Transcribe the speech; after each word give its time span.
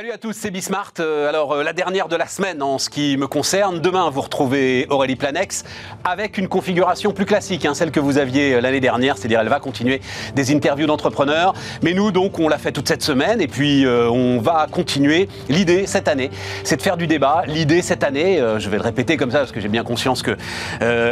Salut 0.00 0.12
à 0.12 0.16
tous, 0.16 0.32
c'est 0.32 0.50
Bismart. 0.50 0.94
Euh, 0.98 1.28
alors, 1.28 1.52
euh, 1.52 1.62
la 1.62 1.74
dernière 1.74 2.08
de 2.08 2.16
la 2.16 2.26
semaine 2.26 2.62
en 2.62 2.78
ce 2.78 2.88
qui 2.88 3.18
me 3.18 3.26
concerne. 3.26 3.80
Demain, 3.80 4.08
vous 4.08 4.22
retrouvez 4.22 4.86
Aurélie 4.88 5.14
Planex 5.14 5.62
avec 6.04 6.38
une 6.38 6.48
configuration 6.48 7.12
plus 7.12 7.26
classique, 7.26 7.66
hein, 7.66 7.74
celle 7.74 7.90
que 7.90 8.00
vous 8.00 8.16
aviez 8.16 8.54
euh, 8.54 8.60
l'année 8.62 8.80
dernière, 8.80 9.18
c'est-à-dire 9.18 9.40
elle 9.40 9.50
va 9.50 9.60
continuer 9.60 10.00
des 10.34 10.54
interviews 10.54 10.86
d'entrepreneurs. 10.86 11.52
Mais 11.82 11.92
nous, 11.92 12.12
donc, 12.12 12.38
on 12.38 12.48
l'a 12.48 12.56
fait 12.56 12.72
toute 12.72 12.88
cette 12.88 13.02
semaine 13.02 13.42
et 13.42 13.46
puis 13.46 13.84
on 13.86 14.40
va 14.40 14.68
continuer. 14.72 15.28
L'idée 15.50 15.86
cette 15.86 16.08
année, 16.08 16.30
c'est 16.64 16.76
de 16.76 16.82
faire 16.82 16.96
du 16.96 17.06
débat. 17.06 17.42
L'idée 17.46 17.82
cette 17.82 18.02
année, 18.02 18.42
je 18.58 18.70
vais 18.70 18.78
le 18.78 18.82
répéter 18.82 19.18
comme 19.18 19.30
ça 19.30 19.40
parce 19.40 19.52
que 19.52 19.60
j'ai 19.60 19.68
bien 19.68 19.84
conscience 19.84 20.22
que 20.22 20.34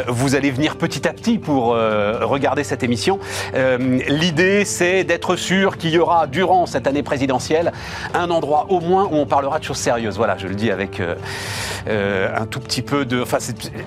vous 0.07 0.33
allez 0.33 0.49
venir 0.49 0.77
petit 0.77 1.07
à 1.07 1.13
petit 1.13 1.37
pour 1.37 1.67
regarder 1.67 2.63
cette 2.63 2.83
émission. 2.83 3.19
L'idée, 4.07 4.65
c'est 4.65 5.03
d'être 5.03 5.35
sûr 5.35 5.77
qu'il 5.77 5.91
y 5.91 5.99
aura 5.99 6.25
durant 6.25 6.65
cette 6.65 6.87
année 6.87 7.03
présidentielle 7.03 7.71
un 8.13 8.31
endroit 8.31 8.65
moins 8.79 9.05
où 9.05 9.15
on 9.15 9.25
parlera 9.25 9.59
de 9.59 9.63
choses 9.63 9.77
sérieuses. 9.77 10.17
Voilà, 10.17 10.37
je 10.37 10.47
le 10.47 10.55
dis 10.55 10.71
avec 10.71 10.99
euh, 10.99 11.15
euh, 11.87 12.29
un 12.35 12.45
tout 12.45 12.59
petit 12.59 12.81
peu 12.81 13.05
de... 13.05 13.21
Enfin, 13.21 13.37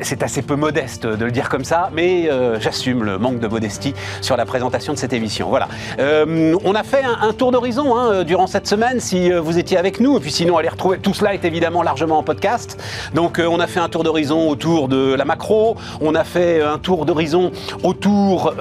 c'est 0.01 0.23
assez 0.23 0.43
peu 0.43 0.57
modeste 0.57 1.07
de 1.07 1.25
le 1.25 1.31
dire 1.31 1.49
comme 1.49 1.65
ça, 1.65 1.91
mais 1.93 2.31
euh, 2.31 2.59
j'assume 2.61 3.05
le 3.05 3.19
manque 3.19 3.41
de 3.41 3.49
modestie 3.49 3.95
sur 4.21 4.37
la 4.37 4.45
présentation 4.45 4.93
de 4.93 4.99
cette 4.99 5.13
émission. 5.13 5.49
Voilà. 5.49 5.69
on 5.99 6.75
a 6.75 6.83
fait 6.83 7.03
un, 7.03 7.33
tour 7.33 7.53
d'horizon 7.53 7.97
hein, 7.97 8.25
durant 8.25 8.47
cette 8.47 8.67
semaine, 8.67 9.01
si 9.01 9.31
vous 9.31 9.59
étiez 9.59 9.79
avec 9.79 10.01
nous, 10.01 10.17
et 10.17 10.21
puis 10.21 10.33
sinon, 10.33 10.57
allez 10.57 10.69
retrouver... 10.69 10.99
Tout 10.99 11.15
cela 11.15 11.35
est 11.35 11.45
évidemment 11.45 11.83
largement 11.83 12.19
en 12.19 12.23
podcast. 12.23 12.81
Donc, 13.15 13.41
on 13.45 13.61
a 13.61 13.67
fait 13.67 13.81
un 13.81 13.89
tour 13.89 14.05
d'horizon 14.05 14.49
autour 14.49 14.89
de 14.89 15.15
la 15.15 15.25
macro, 15.25 15.77
on 16.01 16.15
a 16.15 16.25
fait 16.25 16.63
un 16.63 16.79
tour 16.79 17.07
d'horizon 17.07 17.53
autour 17.83 18.55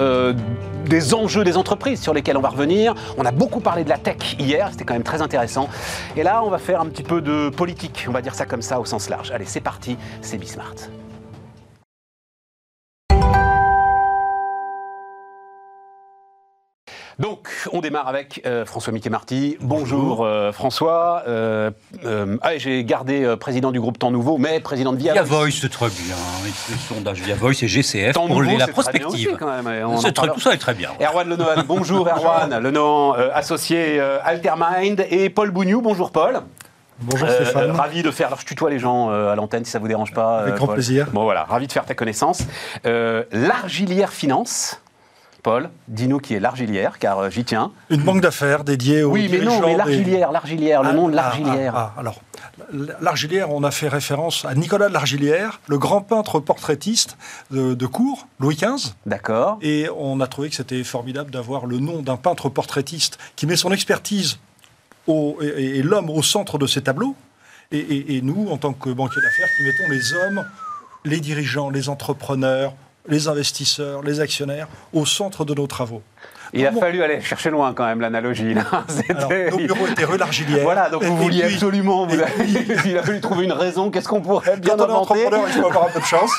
des 0.84 1.14
enjeux 1.14 1.44
des 1.44 1.56
entreprises 1.56 2.00
sur 2.00 2.14
lesquels 2.14 2.36
on 2.36 2.40
va 2.40 2.50
revenir. 2.50 2.94
On 3.18 3.24
a 3.24 3.32
beaucoup 3.32 3.60
parlé 3.60 3.84
de 3.84 3.88
la 3.88 3.98
tech 3.98 4.36
hier, 4.38 4.68
c'était 4.70 4.84
quand 4.84 4.94
même 4.94 5.02
très 5.02 5.22
intéressant. 5.22 5.68
Et 6.16 6.22
là, 6.22 6.42
on 6.44 6.50
va 6.50 6.58
faire 6.58 6.80
un 6.80 6.86
petit 6.86 7.02
peu 7.02 7.20
de 7.20 7.48
politique, 7.48 8.06
on 8.08 8.12
va 8.12 8.22
dire 8.22 8.34
ça 8.34 8.46
comme 8.46 8.62
ça 8.62 8.80
au 8.80 8.84
sens 8.84 9.08
large. 9.08 9.30
Allez, 9.30 9.46
c'est 9.46 9.60
parti, 9.60 9.96
c'est 10.20 10.38
Bismart. 10.38 10.74
Donc, 17.22 17.48
on 17.72 17.80
démarre 17.80 18.08
avec 18.08 18.42
euh, 18.46 18.66
François 18.66 18.92
Mickey 18.92 19.08
Marty. 19.08 19.56
Bonjour, 19.60 20.24
euh, 20.24 20.50
François. 20.50 21.22
Euh, 21.28 21.70
ah, 22.42 22.58
j'ai 22.58 22.82
gardé 22.82 23.36
président 23.38 23.70
du 23.70 23.78
groupe 23.78 23.96
Temps 23.96 24.10
Nouveau, 24.10 24.38
mais 24.38 24.58
président 24.58 24.92
de 24.92 24.98
Via, 24.98 25.12
Via 25.12 25.22
Voice. 25.22 25.52
c'est 25.60 25.70
très 25.70 25.86
bien. 25.86 26.16
Le 26.44 26.76
sondage 26.76 27.20
Via 27.20 27.36
Voice 27.36 27.62
et 27.62 27.68
GCF 27.68 28.14
Temps 28.14 28.26
pour 28.26 28.42
la 28.42 28.66
prospective. 28.66 29.38
C'est 30.00 30.12
très, 30.12 30.28
tout 30.30 30.40
ça 30.40 30.52
est 30.52 30.58
très 30.58 30.74
bien. 30.74 30.90
Erwan 31.00 31.28
Lenohan. 31.28 31.62
bonjour 31.64 32.08
Erwan. 32.08 32.58
Lenohan, 32.58 33.12
associé 33.32 34.00
Altermind. 34.00 35.06
Et 35.08 35.30
Paul 35.30 35.52
Bougnou. 35.52 35.80
Bonjour 35.80 36.10
Paul. 36.10 36.40
Bonjour 37.02 37.28
Stéphane. 37.28 37.70
ravi 37.70 38.02
de 38.02 38.10
faire. 38.10 38.26
Alors 38.26 38.40
je 38.40 38.46
tutoie 38.46 38.68
les 38.68 38.80
gens 38.80 39.10
à 39.10 39.36
l'antenne 39.36 39.64
si 39.64 39.70
ça 39.70 39.78
vous 39.78 39.86
dérange 39.86 40.12
pas. 40.12 40.40
Avec 40.40 40.56
grand 40.56 40.66
plaisir. 40.66 41.06
Bon 41.12 41.22
voilà, 41.22 41.44
ravi 41.44 41.68
de 41.68 41.72
faire 41.72 41.84
ta 41.84 41.94
connaissance. 41.94 42.42
L'Argilière 42.84 44.12
Finance. 44.12 44.81
Paul, 45.42 45.70
dis-nous 45.88 46.18
qui 46.18 46.34
est 46.34 46.40
l'Argilière, 46.40 47.00
car 47.00 47.18
euh, 47.18 47.30
j'y 47.30 47.44
tiens. 47.44 47.72
Une 47.90 48.02
banque 48.02 48.20
d'affaires 48.20 48.62
dédiée 48.62 49.02
aux 49.02 49.10
Oui, 49.10 49.28
mais 49.28 49.40
non, 49.40 49.60
mais 49.60 49.76
l'Argilière, 49.76 50.30
l'Argilière, 50.30 50.82
le 50.84 50.90
ah, 50.90 50.92
nom 50.92 51.08
de 51.08 51.14
ah, 51.14 51.16
l'Argilière. 51.16 51.74
Ah, 51.74 51.94
alors, 51.98 52.20
l'Argilière, 53.00 53.50
on 53.50 53.64
a 53.64 53.72
fait 53.72 53.88
référence 53.88 54.44
à 54.44 54.54
Nicolas 54.54 54.88
de 54.88 54.94
l'Argilière, 54.94 55.60
le 55.66 55.78
grand 55.78 56.00
peintre 56.00 56.38
portraitiste 56.38 57.16
de, 57.50 57.74
de 57.74 57.86
Cours, 57.86 58.28
Louis 58.38 58.54
XV. 58.54 58.92
D'accord. 59.04 59.58
Et 59.62 59.88
on 59.96 60.20
a 60.20 60.28
trouvé 60.28 60.48
que 60.48 60.54
c'était 60.54 60.84
formidable 60.84 61.32
d'avoir 61.32 61.66
le 61.66 61.80
nom 61.80 62.02
d'un 62.02 62.16
peintre 62.16 62.48
portraitiste 62.48 63.18
qui 63.34 63.46
met 63.46 63.56
son 63.56 63.72
expertise 63.72 64.38
et, 65.08 65.82
l'homme 65.82 66.08
au 66.08 66.22
centre 66.22 66.56
de 66.56 66.68
ses 66.68 66.82
tableaux. 66.82 67.16
Et, 67.72 68.16
et 68.16 68.22
nous, 68.22 68.48
en 68.48 68.58
tant 68.58 68.74
que 68.74 68.90
banquier 68.90 69.20
d'affaires, 69.20 69.48
qui 69.56 69.64
mettons 69.64 69.90
les 69.90 70.12
hommes, 70.12 70.44
les 71.04 71.20
dirigeants, 71.20 71.70
les 71.70 71.88
entrepreneurs, 71.88 72.74
les 73.08 73.28
investisseurs, 73.28 74.02
les 74.02 74.20
actionnaires 74.20 74.68
au 74.92 75.06
centre 75.06 75.44
de 75.44 75.54
nos 75.54 75.66
travaux. 75.66 76.02
Il 76.54 76.66
a 76.66 76.72
fallu 76.72 77.02
aller 77.02 77.20
chercher 77.20 77.50
loin 77.50 77.72
quand 77.72 77.86
même 77.86 78.00
l'analogie. 78.00 78.54
nos 78.54 79.56
bureaux 79.56 79.86
étaient 79.86 80.04
rue 80.04 80.18
l'Argilière. 80.18 80.62
Voilà, 80.62 80.90
donc 80.90 81.02
vous 81.02 81.16
vouliez 81.16 81.44
absolument. 81.44 82.06
il 82.84 82.98
a 82.98 83.02
fallu 83.02 83.20
trouver 83.20 83.44
une 83.44 83.52
raison. 83.52 83.90
Qu'est-ce 83.90 84.08
qu'on 84.08 84.20
pourrait 84.20 84.56
bien 84.58 84.76
Quand 84.76 84.84
on 84.84 84.88
est 84.88 84.92
entrepreneur, 84.92 85.44
il 85.46 85.52
faut 85.52 85.66
avoir 85.66 85.86
un 85.86 85.90
peu 85.90 86.00
de 86.00 86.04
chance. 86.04 86.30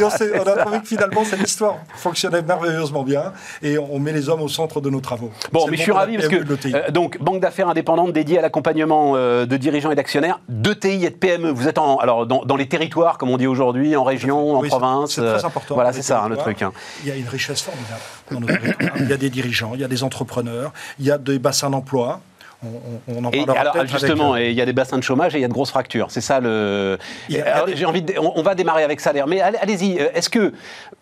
et 0.00 0.02
on, 0.02 0.42
a 0.42 0.56
trouvé 0.56 0.80
que 0.80 0.86
finalement 0.86 1.24
cette 1.24 1.42
histoire 1.42 1.76
fonctionnait 1.96 2.42
merveilleusement 2.42 3.02
bien 3.02 3.32
et 3.62 3.78
on 3.78 3.98
met 3.98 4.12
les 4.12 4.28
hommes 4.28 4.42
au 4.42 4.48
centre 4.48 4.80
de 4.80 4.88
nos 4.88 5.00
travaux. 5.00 5.30
Bon, 5.52 5.66
mais 5.70 5.76
je 5.76 5.82
suis 5.82 5.92
ravi 5.92 6.16
parce 6.16 6.28
que 6.28 6.36
euh, 6.74 6.90
donc 6.90 7.18
banque 7.20 7.40
d'affaires 7.40 7.68
indépendante 7.68 8.12
dédiée 8.12 8.38
à 8.38 8.42
l'accompagnement 8.42 9.12
euh, 9.16 9.44
de 9.44 9.56
dirigeants 9.56 9.90
et 9.90 9.94
d'actionnaires, 9.94 10.40
de 10.48 10.72
TI 10.72 11.04
et 11.04 11.10
de 11.10 11.14
PME. 11.14 11.50
Vous 11.50 11.68
êtes 11.68 11.78
en, 11.78 11.98
alors 11.98 12.26
dans, 12.26 12.56
les 12.56 12.68
territoires 12.68 13.18
comme 13.18 13.30
on 13.30 13.36
dit 13.36 13.46
aujourd'hui, 13.46 13.96
en 13.96 14.04
région, 14.04 14.56
en 14.56 14.62
province. 14.62 15.14
C'est 15.14 15.20
très 15.20 15.44
euh, 15.44 15.46
important. 15.46 15.74
Voilà, 15.74 15.92
c'est 15.92 16.02
ça 16.02 16.22
hein, 16.22 16.28
le 16.28 16.36
truc. 16.36 16.62
Hein. 16.62 16.72
Il 17.02 17.08
y 17.08 17.12
a 17.12 17.16
une 17.16 17.28
richesse 17.28 17.62
formidable 17.62 18.00
Il 18.30 19.08
y 19.08 19.12
a 19.12 19.16
des 19.16 19.30
dirigeants, 19.30 19.72
il 19.74 19.80
y 19.80 19.84
a 19.84 19.88
des 19.88 20.02
entrepreneurs, 20.02 20.72
il 20.98 21.06
y 21.06 21.10
a 21.10 21.18
des 21.18 21.38
bassins 21.38 21.70
d'emploi. 21.70 22.20
On, 22.64 23.24
en 23.24 23.30
et 23.32 23.44
alors, 23.48 23.86
justement, 23.86 24.34
euh, 24.34 24.42
il 24.42 24.54
y 24.54 24.62
a 24.62 24.66
des 24.66 24.72
bassins 24.72 24.96
de 24.96 25.02
chômage 25.02 25.34
et 25.34 25.38
il 25.38 25.42
y 25.42 25.44
a 25.44 25.48
de 25.48 25.52
grosses 25.52 25.70
fractures. 25.70 26.06
C'est 26.10 26.22
ça 26.22 26.40
le. 26.40 26.98
J'ai 27.28 27.84
envie. 27.84 28.02
De... 28.02 28.14
On, 28.18 28.42
va 28.42 28.54
démarrer 28.54 28.82
avec 28.82 29.00
ça, 29.00 29.12
mais 29.12 29.40
allez-y. 29.40 29.98
Euh, 29.98 30.08
est-ce 30.14 30.30
que, 30.30 30.52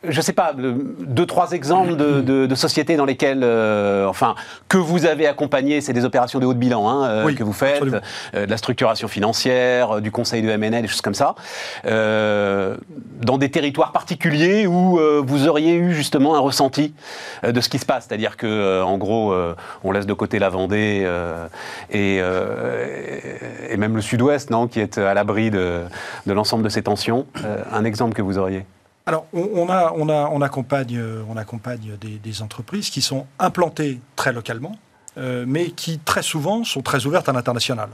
je 0.02 0.16
ne 0.16 0.22
sais 0.22 0.32
pas, 0.32 0.52
deux 0.54 1.26
trois 1.26 1.52
exemples 1.52 1.96
de, 1.96 2.54
sociétés 2.54 2.96
dans 2.96 3.04
lesquelles, 3.04 3.42
euh, 3.42 4.06
enfin, 4.06 4.34
que 4.68 4.78
vous 4.78 5.06
avez 5.06 5.26
accompagné, 5.26 5.80
c'est 5.80 5.92
des 5.92 6.04
opérations 6.04 6.38
de 6.38 6.46
haut 6.46 6.54
de 6.54 6.58
bilan 6.58 6.88
hein, 6.88 7.34
que 7.34 7.42
vous 7.42 7.52
faites, 7.52 7.84
de 7.84 8.00
la 8.32 8.56
structuration 8.56 9.08
financière, 9.08 10.00
du 10.00 10.10
conseil 10.10 10.42
de 10.42 10.48
M&A, 10.48 10.82
des 10.82 10.88
choses 10.88 11.02
comme 11.02 11.14
ça, 11.14 11.34
dans 11.84 13.38
des 13.38 13.50
territoires 13.50 13.92
particuliers 13.92 14.66
où 14.66 14.98
vous 15.24 15.48
auriez 15.48 15.74
eu 15.74 15.94
justement 15.94 16.36
un 16.36 16.40
ressenti 16.40 16.94
de 17.44 17.60
ce 17.60 17.68
qui 17.68 17.78
se 17.78 17.86
passe, 17.86 18.06
c'est-à-dire 18.08 18.36
que, 18.36 18.82
en 18.82 18.98
gros, 18.98 19.34
on 19.82 19.92
laisse 19.92 20.06
de 20.06 20.14
côté 20.14 20.38
la 20.38 20.48
Vendée. 20.48 21.04
Euh, 21.04 21.43
et, 21.90 22.20
même 23.76 23.96
le 23.96 24.02
sud-ouest, 24.02 24.50
non, 24.50 24.66
qui 24.68 24.80
est 24.80 24.98
à 24.98 25.14
l'abri 25.14 25.50
de, 25.50 25.82
l'ensemble 26.26 26.64
de 26.64 26.68
ces 26.68 26.82
tensions. 26.82 27.26
Euh, 27.44 27.62
un 27.72 27.84
exemple 27.84 28.14
que 28.14 28.22
vous 28.22 28.38
auriez 28.38 28.64
alors, 29.06 29.26
on, 29.34 29.68
a, 29.68 29.92
on, 29.94 30.08
a, 30.08 30.30
on 30.32 30.40
accompagne, 30.40 30.98
on 31.28 31.36
accompagne 31.36 31.98
des, 32.00 32.40
entreprises 32.42 32.88
qui 32.88 33.02
sont 33.02 33.26
implantées 33.38 34.00
très 34.16 34.32
localement, 34.32 34.76
euh, 35.16 35.44
mais 35.46 35.70
qui 35.70 35.98
très 35.98 36.22
souvent 36.22 36.64
sont 36.64 36.82
très 36.82 37.06
ouvertes 37.06 37.28
à 37.28 37.32
l'international, 37.32 37.88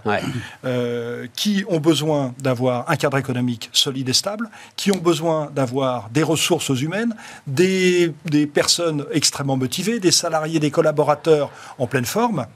qui 1.35 1.65
ont 1.69 1.81
besoin 1.81 2.35
d'avoir 2.39 2.91
un 2.91 2.97
cadre 2.97 3.19
économique 3.19 3.71
solide 3.73 4.09
et 4.09 4.13
stable, 4.13 4.49
qui 4.77 4.93
ont 4.93 4.99
besoin 4.99 5.51
d'avoir 5.55 6.09
des 6.11 6.23
ressources 6.23 6.69
humaines, 6.69 7.15
des, 7.47 8.13
des, 8.25 8.47
personnes 8.47 9.05
extrêmement 9.13 9.57
motivées, 9.57 10.01
des 10.01 10.11
salariés, 10.11 10.59
des 10.61 10.71
collaborateurs 10.71 11.51
en 11.79 11.87
pleine 11.87 12.05
forme, 12.05 12.47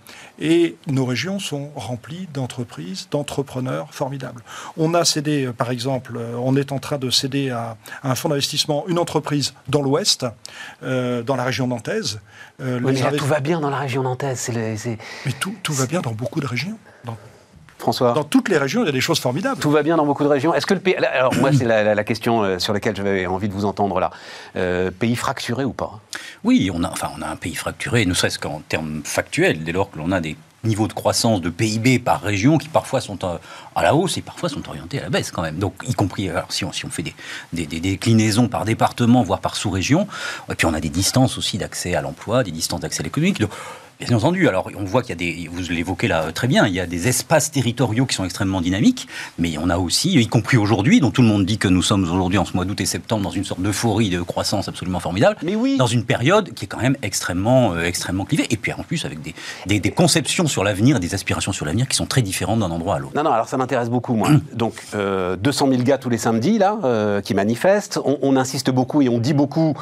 et 0.40 0.76
nos 0.86 1.04
régions 1.04 1.38
sont 1.38 1.70
remplies 1.76 2.28
d'entreprises, 2.32 3.08
d'entrepreneurs 3.10 3.88
formidables. 3.92 4.42
On 4.76 4.94
a 4.94 5.04
cédé, 5.04 5.46
euh, 5.46 5.52
par 5.52 5.70
exemple, 5.70 6.16
euh, 6.16 6.34
on 6.38 6.56
est 6.56 6.72
en 6.72 6.78
train 6.78 6.98
de 6.98 7.10
céder 7.10 7.50
à, 7.50 7.76
un 8.02 8.14
fonds 8.14 8.28
d'investissement 8.28 8.84
une 8.88 8.98
entreprise 8.98 9.54
dans 9.68 9.82
l'Ouest, 9.82 10.26
euh, 10.82 11.22
dans 11.22 11.36
la 11.36 11.44
région 11.44 11.68
nantaise. 11.68 12.20
mais 12.58 12.94
tout 13.16 13.26
va 13.26 13.40
bien 13.40 13.60
dans 13.60 13.70
la 13.70 13.78
région 13.78 14.02
nantaise. 14.02 14.40
Mais 14.54 15.32
tout, 15.40 15.54
tout 15.62 15.72
va 15.72 15.86
bien 15.86 16.00
dans 16.00 16.12
beaucoup 16.12 16.40
de 16.40 16.46
régions. 16.46 16.78
François 17.78 18.12
Dans 18.12 18.24
toutes 18.24 18.48
les 18.48 18.56
régions, 18.56 18.82
il 18.82 18.86
y 18.86 18.88
a 18.88 18.92
des 18.92 19.00
choses 19.00 19.18
formidables. 19.18 19.60
Tout 19.60 19.70
va 19.70 19.82
bien 19.82 19.96
dans 19.96 20.06
beaucoup 20.06 20.24
de 20.24 20.28
régions. 20.28 20.54
Est-ce 20.54 20.64
que 20.64 20.74
le 20.74 20.80
pays. 20.80 20.96
Alors, 20.96 21.34
moi, 21.34 21.50
c'est 21.52 21.64
la, 21.64 22.04
question 22.04 22.58
sur 22.58 22.72
laquelle 22.72 22.96
j'avais 22.96 23.26
envie 23.26 23.48
de 23.48 23.52
vous 23.52 23.64
entendre 23.64 24.00
là. 24.00 24.10
pays 24.90 25.16
fracturé 25.16 25.64
ou 25.64 25.72
pas? 25.72 26.00
Oui, 26.44 26.70
on 26.72 26.84
a, 26.84 26.90
enfin, 26.90 27.10
on 27.18 27.22
a 27.22 27.26
un 27.26 27.36
pays 27.36 27.54
fracturé, 27.54 28.06
ne 28.06 28.14
serait-ce 28.14 28.38
qu'en 28.38 28.62
termes 28.68 29.02
factuels, 29.04 29.64
dès 29.64 29.72
lors 29.72 29.90
que 29.90 29.98
l'on 29.98 30.12
a 30.12 30.20
des 30.20 30.36
niveaux 30.64 30.88
de 30.88 30.92
croissance 30.92 31.40
de 31.40 31.50
PIB 31.50 31.98
par 31.98 32.20
région 32.20 32.58
qui 32.58 32.68
parfois 32.68 33.00
sont 33.00 33.18
à 33.24 33.82
la 33.82 33.94
hausse 33.94 34.16
et 34.16 34.22
parfois 34.22 34.48
sont 34.48 34.66
orientés 34.68 34.98
à 34.98 35.02
la 35.02 35.10
baisse 35.10 35.30
quand 35.30 35.42
même. 35.42 35.58
Donc, 35.58 35.74
y 35.86 35.94
compris, 35.94 36.28
alors, 36.28 36.50
si, 36.50 36.64
on, 36.64 36.72
si 36.72 36.84
on 36.84 36.90
fait 36.90 37.02
des, 37.02 37.14
des, 37.52 37.66
des, 37.66 37.80
déclinaisons 37.80 38.48
par 38.48 38.64
département, 38.64 39.22
voire 39.22 39.40
par 39.40 39.56
sous-région, 39.56 40.08
et 40.50 40.54
puis 40.54 40.66
on 40.66 40.74
a 40.74 40.80
des 40.80 40.88
distances 40.88 41.38
aussi 41.38 41.58
d'accès 41.58 41.94
à 41.94 42.00
l'emploi, 42.00 42.42
des 42.42 42.50
distances 42.50 42.80
d'accès 42.80 43.00
à 43.00 43.04
l'économie. 43.04 43.34
Bien 44.06 44.18
entendu, 44.18 44.48
alors 44.48 44.68
on 44.78 44.84
voit 44.84 45.02
qu'il 45.02 45.10
y 45.10 45.12
a 45.12 45.16
des, 45.16 45.48
vous 45.50 45.62
l'évoquez 45.70 46.08
là 46.08 46.30
très 46.32 46.46
bien, 46.46 46.66
il 46.66 46.74
y 46.74 46.80
a 46.80 46.86
des 46.86 47.08
espaces 47.08 47.50
territoriaux 47.50 48.04
qui 48.04 48.14
sont 48.14 48.24
extrêmement 48.24 48.60
dynamiques, 48.60 49.08
mais 49.38 49.56
on 49.58 49.70
a 49.70 49.78
aussi, 49.78 50.12
y 50.12 50.26
compris 50.26 50.58
aujourd'hui, 50.58 51.00
dont 51.00 51.10
tout 51.10 51.22
le 51.22 51.28
monde 51.28 51.46
dit 51.46 51.56
que 51.56 51.68
nous 51.68 51.82
sommes 51.82 52.04
aujourd'hui 52.04 52.38
en 52.38 52.44
ce 52.44 52.54
mois 52.54 52.66
d'août 52.66 52.80
et 52.80 52.86
septembre 52.86 53.22
dans 53.22 53.30
une 53.30 53.44
sorte 53.44 53.60
d'euphorie 53.60 54.10
de 54.10 54.20
croissance 54.20 54.68
absolument 54.68 55.00
formidable, 55.00 55.36
mais 55.42 55.54
oui. 55.54 55.76
dans 55.78 55.86
une 55.86 56.04
période 56.04 56.52
qui 56.52 56.66
est 56.66 56.68
quand 56.68 56.80
même 56.80 56.96
extrêmement, 57.02 57.72
euh, 57.72 57.84
extrêmement 57.84 58.24
clivée, 58.24 58.46
et 58.50 58.56
puis 58.56 58.72
en 58.72 58.82
plus 58.82 59.04
avec 59.06 59.20
des, 59.22 59.80
des, 59.80 59.90
conceptions 59.90 60.46
sur 60.46 60.64
l'avenir, 60.64 61.00
des 61.00 61.14
aspirations 61.14 61.52
sur 61.52 61.64
l'avenir 61.64 61.88
qui 61.88 61.96
sont 61.96 62.06
très 62.06 62.22
différentes 62.22 62.60
d'un 62.60 62.70
endroit 62.70 62.96
à 62.96 62.98
l'autre. 62.98 63.14
Non, 63.16 63.22
non, 63.22 63.32
alors 63.32 63.48
ça 63.48 63.56
m'intéresse 63.56 63.88
beaucoup, 63.88 64.14
moi. 64.14 64.28
Donc, 64.52 64.74
200 64.92 64.96
euh, 64.96 65.36
000 65.70 65.82
gars 65.82 65.98
tous 65.98 66.10
les 66.10 66.18
samedis, 66.18 66.58
là, 66.58 66.78
euh, 66.84 67.20
qui 67.20 67.34
manifestent, 67.34 67.98
on, 68.04 68.18
on, 68.22 68.36
insiste 68.36 68.70
beaucoup 68.70 69.00
et 69.00 69.08
on 69.08 69.18
dit 69.18 69.34
beaucoup, 69.34 69.74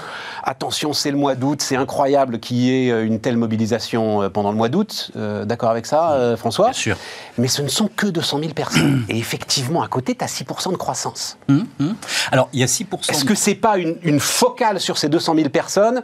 attention, 0.45 0.93
c'est 0.93 1.11
le 1.11 1.17
mois 1.17 1.35
d'août, 1.35 1.63
c'est 1.63 1.77
incroyable 1.77 2.39
qu'il 2.39 2.59
y 2.59 2.71
ait 2.71 3.05
une 3.05 3.19
telle 3.19 3.37
mobilisation 3.37 4.12
pendant, 4.19 4.43
pendant 4.43 4.51
le 4.51 4.57
mois 4.57 4.69
d'août. 4.69 5.13
D'accord 5.45 5.71
avec 5.71 5.87
ça, 5.87 6.35
François 6.37 6.67
Bien 6.67 6.73
sûr. 6.73 6.97
Mais 7.39 7.49
ce 7.49 7.63
ne 7.63 7.69
sont 7.69 7.89
que 7.95 8.07
200 8.07 8.41
000 8.41 8.53
personnes. 8.53 9.05
Et 9.09 9.19
effectivement, 9.19 9.83
à 9.83 9.89
côté, 9.89 10.15
tu 10.15 10.25
as 10.25 10.29
6% 10.29 10.73
de 10.73 10.77
croissance. 10.77 11.39
Hum, 11.49 11.65
hum. 11.81 11.95
Alors, 12.31 12.49
il 12.53 12.61
y 12.61 12.63
a 12.63 12.67
6%. 12.67 13.11
Est-ce 13.11 13.25
que 13.25 13.35
c'est 13.35 13.55
pas 13.55 13.79
une, 13.79 13.97
une, 14.03 14.21
focale 14.21 14.81
sur 14.81 14.99
ces 14.99 15.09
200 15.09 15.35
000 15.37 15.49
personnes 15.49 16.03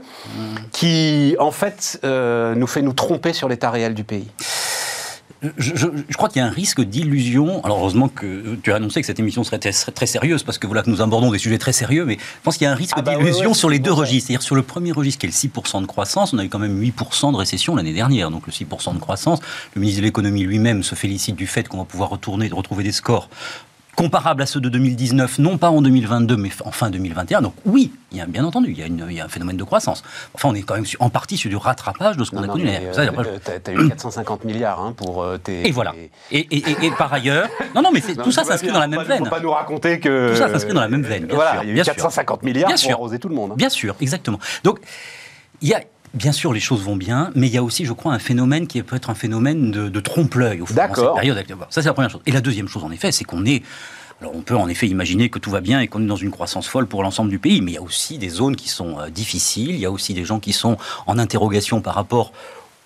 qui, 0.72 1.34
en 1.38 1.50
fait, 1.50 2.00
nous 2.04 2.66
fait 2.66 2.82
nous 2.82 2.92
tromper 2.92 3.32
sur 3.32 3.48
l'état 3.48 3.70
réel 3.70 3.94
du 3.94 4.04
pays? 4.04 4.28
Je, 5.56 5.86
crois 6.14 6.28
qu'il 6.28 6.40
y 6.40 6.44
a 6.44 6.46
un 6.46 6.50
risque 6.50 6.80
d'illusion. 6.80 7.64
Alors 7.64 7.78
heureusement 7.78 8.08
que 8.08 8.56
tu 8.62 8.72
as 8.72 8.76
annoncé 8.76 9.00
que 9.00 9.06
cette 9.06 9.20
émission 9.20 9.44
serait 9.44 9.58
très, 9.58 10.06
sérieuse, 10.06 10.42
parce 10.42 10.58
que 10.58 10.66
voilà 10.66 10.82
que 10.82 10.90
nous 10.90 11.00
abordons 11.00 11.30
des 11.30 11.38
sujets 11.38 11.58
très 11.58 11.72
sérieux, 11.72 12.04
mais 12.04 12.14
je 12.14 12.42
pense 12.42 12.56
qu'il 12.56 12.64
y 12.64 12.68
a 12.68 12.72
un 12.72 12.76
risque 12.76 12.94
ah 12.96 13.02
bah 13.02 13.16
d'illusion 13.16 13.54
sur 13.54 13.70
les 13.70 13.78
deux 13.78 13.92
registres. 13.92 14.28
C'est-à-dire 14.28 14.42
sur 14.42 14.56
le 14.56 14.62
premier 14.62 14.92
registre 14.92 15.20
qui 15.20 15.26
est 15.26 15.30
le 15.30 15.34
6% 15.34 15.80
de 15.82 15.86
croissance, 15.86 16.32
on 16.32 16.38
a 16.38 16.44
eu 16.44 16.48
quand 16.48 16.58
même 16.58 16.80
8% 16.80 17.32
de 17.32 17.36
récession 17.36 17.76
l'année 17.76 17.92
dernière, 17.92 18.30
donc 18.30 18.46
le 18.46 18.52
6% 18.52 18.94
de 18.94 18.98
croissance. 18.98 19.40
Le 19.74 19.80
ministre 19.80 20.00
de 20.00 20.06
l'économie 20.06 20.42
lui-même 20.42 20.82
se 20.82 20.94
félicite 20.94 21.36
du 21.36 21.46
fait 21.46 21.68
qu'on 21.68 21.78
va 21.78 21.84
pouvoir 21.84 22.10
retourner, 22.10 22.48
retrouver 22.48 22.84
des 22.84 22.92
scores 22.92 23.28
comparable 23.98 24.42
à 24.42 24.46
ceux 24.46 24.60
de 24.60 24.68
2019, 24.68 25.40
non 25.40 25.58
pas 25.58 25.70
en 25.70 25.82
2022, 25.82 26.36
mais 26.36 26.50
en 26.64 26.70
fin 26.70 26.88
2021. 26.88 27.42
Donc 27.42 27.54
oui, 27.66 27.90
il 28.12 28.18
y 28.18 28.20
a, 28.20 28.26
bien 28.26 28.44
entendu, 28.44 28.70
il 28.70 28.78
y, 28.78 28.82
a 28.84 28.86
une, 28.86 29.04
il 29.10 29.16
y 29.16 29.20
a 29.20 29.24
un 29.24 29.28
phénomène 29.28 29.56
de 29.56 29.64
croissance. 29.64 30.04
Enfin, 30.34 30.48
on 30.50 30.54
est 30.54 30.62
quand 30.62 30.76
même 30.76 30.84
en 31.00 31.10
partie 31.10 31.36
sur 31.36 31.50
du 31.50 31.56
rattrapage 31.56 32.16
de 32.16 32.22
ce 32.22 32.30
qu'on 32.30 32.44
a 32.44 32.46
connu. 32.46 32.68
Euh, 32.68 32.92
tu 32.92 33.70
as, 33.70 33.74
eu 33.74 33.88
450 33.88 34.44
milliards 34.44 34.78
hein, 34.80 34.94
pour 34.96 35.24
euh, 35.24 35.36
tes... 35.36 35.66
Et 35.66 35.72
voilà. 35.72 35.94
Et, 36.30 36.38
et, 36.38 36.86
et, 36.86 36.90
par 36.92 37.12
ailleurs... 37.12 37.48
Non, 37.74 37.82
non, 37.82 37.90
mais 37.92 38.00
tout 38.00 38.30
ça 38.30 38.44
s'inscrit 38.44 38.70
dans 38.70 38.78
la 38.78 38.86
même 38.86 39.02
veine. 39.02 39.18
Il 39.18 39.24
ne 39.24 39.24
faut 39.24 39.34
pas 39.34 39.40
nous 39.40 39.50
raconter 39.50 39.98
que... 39.98 40.30
Tout 40.30 40.36
ça 40.36 40.48
s'inscrit 40.48 40.74
dans 40.74 40.80
la 40.80 40.88
même 40.88 41.02
veine, 41.02 41.24
bien 41.24 41.34
voilà, 41.34 41.54
sûr. 41.54 41.62
Il 41.64 41.68
y 41.70 41.78
a 41.80 41.82
eu 41.82 41.84
450 41.84 42.44
milliards 42.44 42.70
pour 42.70 42.92
arroser 42.92 43.18
tout 43.18 43.28
le 43.28 43.34
monde. 43.34 43.50
Hein. 43.50 43.56
Bien 43.56 43.68
sûr, 43.68 43.96
exactement. 44.00 44.38
Donc, 44.62 44.78
il 45.60 45.68
y 45.70 45.74
a 45.74 45.80
Bien 46.18 46.32
sûr, 46.32 46.52
les 46.52 46.60
choses 46.60 46.82
vont 46.82 46.96
bien, 46.96 47.30
mais 47.36 47.46
il 47.46 47.54
y 47.54 47.58
a 47.58 47.62
aussi, 47.62 47.84
je 47.84 47.92
crois, 47.92 48.12
un 48.12 48.18
phénomène 48.18 48.66
qui 48.66 48.82
peut 48.82 48.96
être 48.96 49.08
un 49.08 49.14
phénomène 49.14 49.70
de, 49.70 50.00
trompe-l'œil 50.00 50.60
au 50.60 50.66
fond, 50.66 50.74
cette 50.74 51.14
période. 51.14 51.44
Ça, 51.70 51.80
c'est 51.80 51.88
la 51.88 51.92
première 51.92 52.10
chose. 52.10 52.22
Et 52.26 52.32
la 52.32 52.40
deuxième 52.40 52.66
chose, 52.66 52.82
en 52.82 52.90
effet, 52.90 53.12
c'est 53.12 53.24
qu'on 53.24 53.44
est 53.46 53.62
alors 54.20 54.34
on 54.34 54.42
peut 54.42 54.56
en 54.56 54.66
effet 54.66 54.88
imaginer 54.88 55.28
que 55.28 55.38
tout 55.38 55.50
va 55.50 55.60
bien 55.60 55.78
et 55.78 55.86
qu'on 55.86 56.02
est 56.02 56.06
dans 56.06 56.16
une 56.16 56.32
croissance 56.32 56.66
folle 56.66 56.88
pour 56.88 57.04
l'ensemble 57.04 57.30
du 57.30 57.38
pays, 57.38 57.60
mais 57.60 57.70
il 57.70 57.74
y 57.74 57.78
a 57.78 57.82
aussi 57.82 58.18
des 58.18 58.28
zones 58.28 58.56
qui 58.56 58.68
sont 58.68 58.98
euh, 58.98 59.10
difficiles, 59.10 59.70
il 59.70 59.78
y 59.78 59.86
a 59.86 59.92
aussi 59.92 60.12
des 60.12 60.24
gens 60.24 60.40
qui 60.40 60.52
sont 60.52 60.76
en 61.06 61.20
interrogation 61.20 61.80
par 61.80 61.94
rapport 61.94 62.32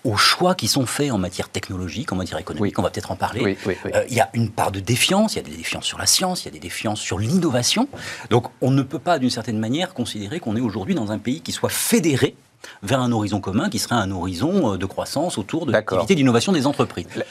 aux 0.03 0.15
choix 0.15 0.53
qui 0.53 0.67
sont 0.67 0.85
faits 0.85 1.11
en 1.11 1.17
matière 1.17 1.49
technologique, 1.49 2.11
en 2.11 2.17
matière 2.17 2.37
économique, 2.37 2.77
on 2.77 2.83
va 2.83 2.91
peut-être 2.91 3.09
en 3.09 3.15
parler. 3.15 3.57
Euh, 3.67 4.03
il 4.09 4.15
y 4.15 4.19
a 4.19 4.29
une 4.33 4.51
part 4.51 4.71
de 4.71 4.79
défiance, 4.79 5.33
il 5.33 5.37
y 5.37 5.39
a 5.39 5.43
des 5.43 5.55
défiances 5.55 5.85
sur 5.85 5.97
la 5.97 6.05
science, 6.05 6.43
il 6.43 6.45
y 6.45 6.47
a 6.49 6.51
des 6.51 6.59
défiances 6.59 6.99
sur 6.99 7.17
l'innovation. 7.17 7.87
Donc 8.29 8.47
on 8.61 8.69
ne 8.69 8.83
peut 8.83 8.99
pas 8.99 9.17
d'une 9.17 9.29
certaine 9.29 9.57
manière 9.57 9.95
considérer 9.95 10.39
qu'on 10.39 10.55
est 10.55 10.61
aujourd'hui 10.61 10.93
dans 10.93 11.11
un 11.11 11.17
pays 11.17 11.41
qui 11.41 11.51
soit 11.51 11.69
fédéré 11.69 12.35
vers 12.81 12.99
un 12.99 13.11
horizon 13.11 13.39
commun 13.39 13.69
qui 13.69 13.79
serait 13.79 13.95
un 13.95 14.11
horizon 14.11 14.73
euh, 14.73 14.77
de 14.77 14.85
croissance 14.85 15.37
autour 15.37 15.65
de 15.65 15.71
l'activité 15.71 16.15
d'innovation 16.15 16.51
des 16.51 16.67
entreprises. 16.67 17.07
La, 17.15 17.25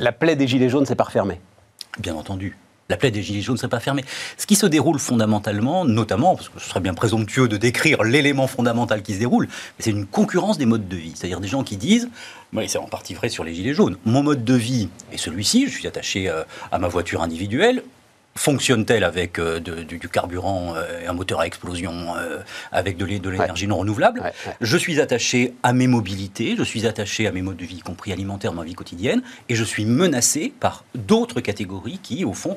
la 0.00 0.12
plaie 0.12 0.36
des 0.36 0.46
Gilets 0.46 0.68
jaunes 0.68 0.86
s'est 0.86 0.94
pas 0.96 1.04
refermée 1.04 1.40
Bien 1.98 2.14
entendu 2.14 2.56
la 2.92 2.98
plaie 2.98 3.10
des 3.10 3.22
Gilets 3.22 3.40
jaunes 3.40 3.54
ne 3.54 3.58
serait 3.58 3.70
pas 3.70 3.80
fermée. 3.80 4.04
Ce 4.36 4.46
qui 4.46 4.54
se 4.54 4.66
déroule 4.66 4.98
fondamentalement, 4.98 5.86
notamment, 5.86 6.36
parce 6.36 6.50
que 6.50 6.60
ce 6.60 6.68
serait 6.68 6.80
bien 6.80 6.92
présomptueux 6.92 7.48
de 7.48 7.56
décrire 7.56 8.02
l'élément 8.02 8.46
fondamental 8.46 9.02
qui 9.02 9.14
se 9.14 9.18
déroule, 9.18 9.48
c'est 9.78 9.90
une 9.90 10.04
concurrence 10.04 10.58
des 10.58 10.66
modes 10.66 10.88
de 10.88 10.96
vie. 10.96 11.12
C'est-à-dire 11.14 11.40
des 11.40 11.48
gens 11.48 11.62
qui 11.62 11.78
disent, 11.78 12.10
oui, 12.52 12.68
c'est 12.68 12.76
en 12.76 12.88
partie 12.88 13.14
vrai 13.14 13.30
sur 13.30 13.44
les 13.44 13.54
Gilets 13.54 13.72
jaunes, 13.72 13.96
mon 14.04 14.22
mode 14.22 14.44
de 14.44 14.54
vie 14.54 14.90
est 15.10 15.16
celui-ci, 15.16 15.68
je 15.68 15.72
suis 15.72 15.86
attaché 15.86 16.28
euh, 16.28 16.42
à 16.70 16.78
ma 16.78 16.88
voiture 16.88 17.22
individuelle, 17.22 17.82
fonctionne-t-elle 18.34 19.04
avec 19.04 19.38
euh, 19.38 19.60
du, 19.60 20.08
carburant, 20.08 20.74
euh, 20.76 21.08
un 21.08 21.12
moteur 21.12 21.40
à 21.40 21.46
explosion, 21.46 22.14
avec 22.70 22.96
de 22.96 23.04
l'énergie 23.04 23.66
non 23.66 23.78
renouvelable? 23.78 24.22
Je 24.60 24.76
suis 24.76 25.00
attaché 25.00 25.54
à 25.62 25.72
mes 25.72 25.86
mobilités, 25.86 26.54
je 26.56 26.62
suis 26.62 26.86
attaché 26.86 27.26
à 27.26 27.32
mes 27.32 27.42
modes 27.42 27.56
de 27.56 27.64
vie, 27.64 27.76
y 27.76 27.80
compris 27.80 28.12
alimentaires, 28.12 28.52
ma 28.52 28.64
vie 28.64 28.74
quotidienne, 28.74 29.22
et 29.48 29.54
je 29.54 29.64
suis 29.64 29.84
menacé 29.84 30.52
par 30.60 30.84
d'autres 30.94 31.40
catégories 31.40 31.98
qui, 32.02 32.24
au 32.24 32.32
fond, 32.32 32.56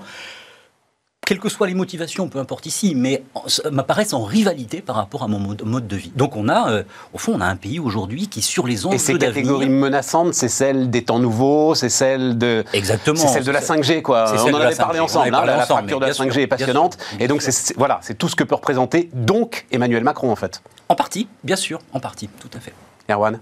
quelles 1.26 1.40
que 1.40 1.50
soient 1.50 1.68
les 1.68 1.74
motivations, 1.74 2.30
peu 2.30 2.40
importe 2.40 2.66
ici, 2.68 2.94
mais 2.96 3.24
m'apparaissent 3.72 4.14
en 4.14 4.24
rivalité 4.24 4.82
par 4.82 4.96
rapport 4.96 5.24
à 5.24 5.28
mon 5.28 5.40
mode, 5.40 5.88
de 5.88 5.96
vie. 5.96 6.12
Donc 6.16 6.36
on 6.36 6.48
a, 6.48 6.72
euh, 6.72 6.84
au 7.14 7.18
fond, 7.18 7.34
on 7.36 7.42
a 7.42 7.46
un 7.46 7.56
pays 7.56 7.80
aujourd'hui 7.80 8.28
qui, 8.28 8.42
sur 8.42 8.68
les 8.68 8.86
enjeux 8.86 8.96
Et 8.96 9.00
ces 9.00 9.18
catégories 9.18 9.70
menaçantes, 9.70 10.34
c'est 10.34 10.48
celle 10.48 10.90
des 10.90 11.04
temps 11.04 11.20
nouveaux, 11.20 11.76
c'est 11.76 11.90
celle 11.90 12.38
de... 12.38 12.64
Exactement. 12.74 13.18
C'est 13.18 13.28
celle 13.28 13.44
de 13.44 13.52
la 13.52 13.62
5G, 13.62 14.02
quoi. 14.02 14.34
On 14.34 14.54
en 14.54 14.60
avait 14.60 14.76
parlé 14.76 15.00
ensemble, 15.00 15.34
hein, 15.34 15.46
la, 15.46 15.66
fracture 15.66 16.00
de 16.00 16.06
la 16.06 16.14
5G 16.14 16.42
est 16.42 16.48
passionnante. 16.48 16.98
et 17.20 17.28
donc, 17.28 17.42
c'est 17.42 17.76
voilà, 17.78 18.00
c'est 18.02 18.18
tout 18.18 18.30
ce 18.30 18.36
que 18.36 18.44
peut 18.44 18.56
représenter, 18.56 19.10
donc, 19.14 19.66
Emmanuel 19.72 20.04
Macron, 20.04 20.32
en 20.32 20.36
fait. 20.36 20.62
En 20.88 20.96
partie, 20.96 21.28
bien 21.44 21.56
sûr, 21.56 21.80
en 21.94 22.00
partie, 22.00 22.28
tout 22.28 22.50
à 22.56 22.60
fait. 22.60 22.74
Erwan 23.10 23.40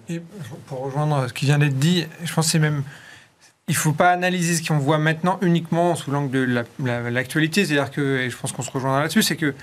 Pour 0.68 0.80
rejoindre 0.80 1.28
ce 1.28 1.34
qui 1.34 1.46
vient 1.46 1.58
d'être 1.58 1.78
dit, 1.78 2.06
je 2.24 2.34
pense 2.34 2.46
que 2.46 2.52
c'est 2.52 2.60
même 2.60 2.84
il 3.70 3.72
ne 3.72 3.78
faut 3.78 3.94
pas 3.94 4.12
analyser 4.12 4.56
ce 4.56 4.68
qu'on 4.68 4.78
voit 4.78 4.98
maintenant 4.98 5.38
uniquement 5.42 5.96
sous 5.96 6.12
l'angle 6.12 6.32
de 6.32 6.64
l'actualité. 7.10 7.66
C'est-à-dire 7.66 7.92
que, 7.92 8.20
et 8.20 8.30
je 8.30 8.36
pense 8.36 8.52
qu'on 8.52 8.62
se 8.62 8.72
rejoindra 8.72 9.02
là-dessus, 9.02 9.24
c'est 9.24 9.38
que 9.38 9.56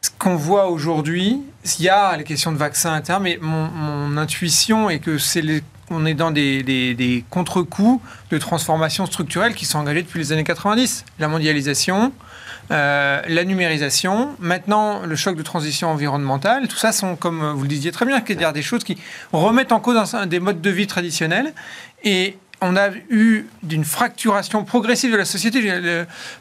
ce 0.00 0.10
qu'on 0.16 0.36
voit 0.36 0.68
aujourd'hui, 0.68 1.42
il 1.78 1.84
y 1.84 1.88
a 1.88 2.16
les 2.16 2.22
questions 2.22 2.52
de 2.52 2.56
vaccins 2.56 2.92
internes, 2.92 3.24
mais 3.24 3.38
mon, 3.40 4.16
intuition 4.16 4.88
est 4.88 5.00
que 5.00 5.18
c'est 5.18 5.42
on 5.90 6.04
est 6.04 6.14
dans 6.14 6.30
des, 6.30 7.24
contre-coups 7.30 8.02
de 8.30 8.38
transformation 8.38 9.06
structurelle 9.06 9.54
qui 9.54 9.64
sont 9.64 9.78
engagés 9.78 10.02
depuis 10.02 10.20
les 10.20 10.32
années 10.32 10.44
90. 10.44 11.04
La 11.18 11.28
mondialisation, 11.28 12.12
euh, 12.70 13.22
la 13.26 13.44
numérisation, 13.44 14.36
maintenant 14.38 15.00
le 15.06 15.16
choc 15.16 15.36
de 15.36 15.42
transition 15.42 15.88
environnementale, 15.88 16.68
tout 16.68 16.76
ça 16.76 16.92
sont, 16.92 17.16
comme 17.16 17.52
vous 17.52 17.62
le 17.62 17.68
disiez 17.68 17.90
très 17.90 18.06
bien, 18.06 18.20
des 18.52 18.62
choses 18.62 18.84
qui 18.84 18.96
remettent 19.32 19.72
en 19.72 19.80
cause 19.80 20.14
des 20.26 20.38
modes 20.38 20.60
de 20.60 20.70
vie 20.70 20.86
traditionnels. 20.86 21.52
Et 22.04 22.36
on 22.60 22.76
a 22.76 22.90
eu 23.10 23.46
d'une 23.62 23.84
fracturation 23.84 24.64
progressive 24.64 25.12
de 25.12 25.16
la 25.16 25.24
société. 25.24 25.60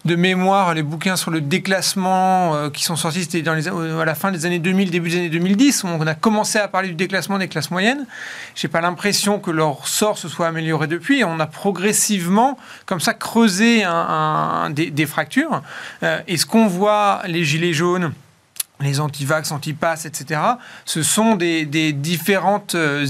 De 0.06 0.16
mémoire, 0.16 0.74
les 0.74 0.84
bouquins 0.84 1.16
sur 1.16 1.32
le 1.32 1.42
déclassement 1.42 2.56
euh, 2.56 2.70
qui 2.70 2.84
sont 2.84 2.96
sortis, 2.96 3.24
c'était 3.24 3.42
dans 3.42 3.54
les, 3.54 3.68
à 3.68 4.06
la 4.06 4.16
fin 4.16 4.32
des 4.32 4.46
années 4.46 4.60
2000, 4.60 4.90
début 4.90 5.10
des 5.10 5.18
années 5.18 5.30
2010, 5.30 5.84
où 5.84 5.88
on 5.88 6.08
a 6.08 6.16
commencé 6.16 6.58
à 6.58 6.68
parler 6.68 6.90
du 6.90 6.96
déclassement 6.96 7.38
des 7.38 7.48
classes 7.48 7.72
moyennes. 7.72 8.06
J'ai 8.56 8.68
pas 8.68 8.82
l'impression 8.82 9.40
que 9.40 9.52
leur 9.52 9.88
sort 9.88 10.18
se 10.18 10.28
soit 10.28 10.48
amélioré 10.48 10.88
depuis. 10.88 11.24
On 11.24 11.40
a 11.40 11.48
progressivement, 11.48 12.58
comme 12.86 13.00
ça, 13.00 13.14
creusé 13.14 13.84
des, 14.72 15.06
fractures. 15.06 15.62
Euh, 16.04 16.20
et 16.28 16.38
ce 16.38 16.46
qu'on 16.46 16.68
voit, 16.68 17.22
les 17.28 17.44
gilets 17.44 17.74
jaunes, 17.74 18.12
les 18.80 19.00
anti-vax, 19.00 19.52
anti-pass, 19.52 20.06
etc., 20.06 20.40
ce 20.86 21.02
sont 21.02 21.36
des, 21.36 21.66
différentes, 21.94 22.76
euh, 22.76 23.06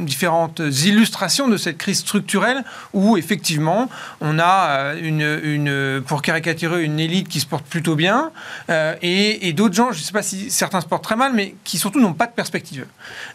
différentes 0.00 0.58
illustrations 0.58 1.48
de 1.48 1.56
cette 1.56 1.78
crise 1.78 2.00
structurelle 2.00 2.64
où, 2.92 3.16
effectivement, 3.16 3.88
on 4.20 4.38
a 4.38 4.68
euh, 4.70 5.00
une, 5.00 5.40
une 5.44 6.02
pour 6.02 6.22
caricaturer, 6.22 6.82
une 6.82 6.98
élite 6.98 7.28
qui 7.28 7.38
se 7.38 7.46
porte 7.46 7.64
plutôt 7.64 7.94
bien 7.94 8.32
euh, 8.70 8.96
et, 9.02 9.52
d'autres 9.52 9.74
gens, 9.74 9.92
je 9.92 9.98
ne 9.98 10.04
sais 10.04 10.12
pas 10.12 10.22
si 10.22 10.50
certains 10.50 10.80
se 10.80 10.86
portent 10.86 11.04
très 11.04 11.16
mal, 11.16 11.32
mais 11.32 11.54
qui 11.64 11.78
surtout 11.78 12.00
n'ont 12.00 12.12
pas 12.12 12.26
de 12.26 12.32
perspective. 12.32 12.86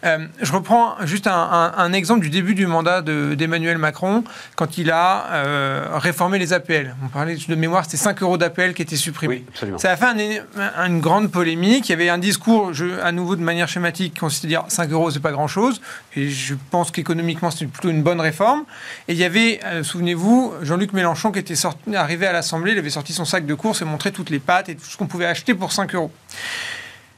je 0.03 0.51
reprends 0.51 0.95
juste 1.05 1.27
un, 1.27 1.93
exemple 1.93 2.21
du 2.21 2.29
début 2.29 2.55
du 2.55 2.65
mandat 2.65 3.01
d'Emmanuel 3.01 3.77
Macron 3.77 4.23
quand 4.55 4.77
il 4.77 4.91
a 4.91 5.97
réformé 5.97 6.39
les 6.39 6.53
APL. 6.53 6.95
On 7.03 7.07
parlait 7.09 7.35
de 7.35 7.55
mémoire, 7.55 7.83
c'était 7.83 7.97
5 7.97 8.21
euros 8.21 8.37
d'APL 8.37 8.73
qui 8.73 8.83
étaient 8.83 8.95
supprimés. 8.95 9.43
Ça 9.77 9.91
a 9.91 9.97
fait 9.97 10.43
une 10.85 11.01
grande 11.01 11.31
polémique 11.31 11.52
il 11.53 11.89
y 11.89 11.93
avait 11.93 12.09
un 12.09 12.17
discours, 12.17 12.71
à 13.01 13.11
nouveau 13.11 13.35
de 13.35 13.41
manière 13.41 13.67
schématique, 13.67 14.13
qui 14.13 14.19
consistait 14.19 14.47
à 14.47 14.49
dire 14.49 14.65
5 14.67 14.91
euros, 14.91 15.11
c'est 15.11 15.19
pas 15.19 15.31
grand-chose. 15.31 15.81
Et 16.15 16.29
je 16.29 16.55
pense 16.71 16.91
qu'économiquement, 16.91 17.51
c'était 17.51 17.65
plutôt 17.65 17.89
une 17.89 18.03
bonne 18.03 18.21
réforme. 18.21 18.63
Et 19.07 19.13
il 19.13 19.17
y 19.17 19.23
avait, 19.23 19.59
euh, 19.65 19.83
souvenez-vous, 19.83 20.53
Jean-Luc 20.61 20.93
Mélenchon 20.93 21.31
qui 21.31 21.39
était 21.39 21.55
arrivé 21.93 22.25
à 22.27 22.31
l'Assemblée, 22.31 22.73
il 22.73 22.77
avait 22.77 22.89
sorti 22.89 23.13
son 23.13 23.25
sac 23.25 23.45
de 23.45 23.53
course 23.53 23.81
et 23.81 23.85
montré 23.85 24.11
toutes 24.11 24.29
les 24.29 24.39
pâtes 24.39 24.69
et 24.69 24.75
tout 24.75 24.85
ce 24.85 24.97
qu'on 24.97 25.07
pouvait 25.07 25.25
acheter 25.25 25.53
pour 25.53 25.71
5 25.71 25.95
euros. 25.95 26.11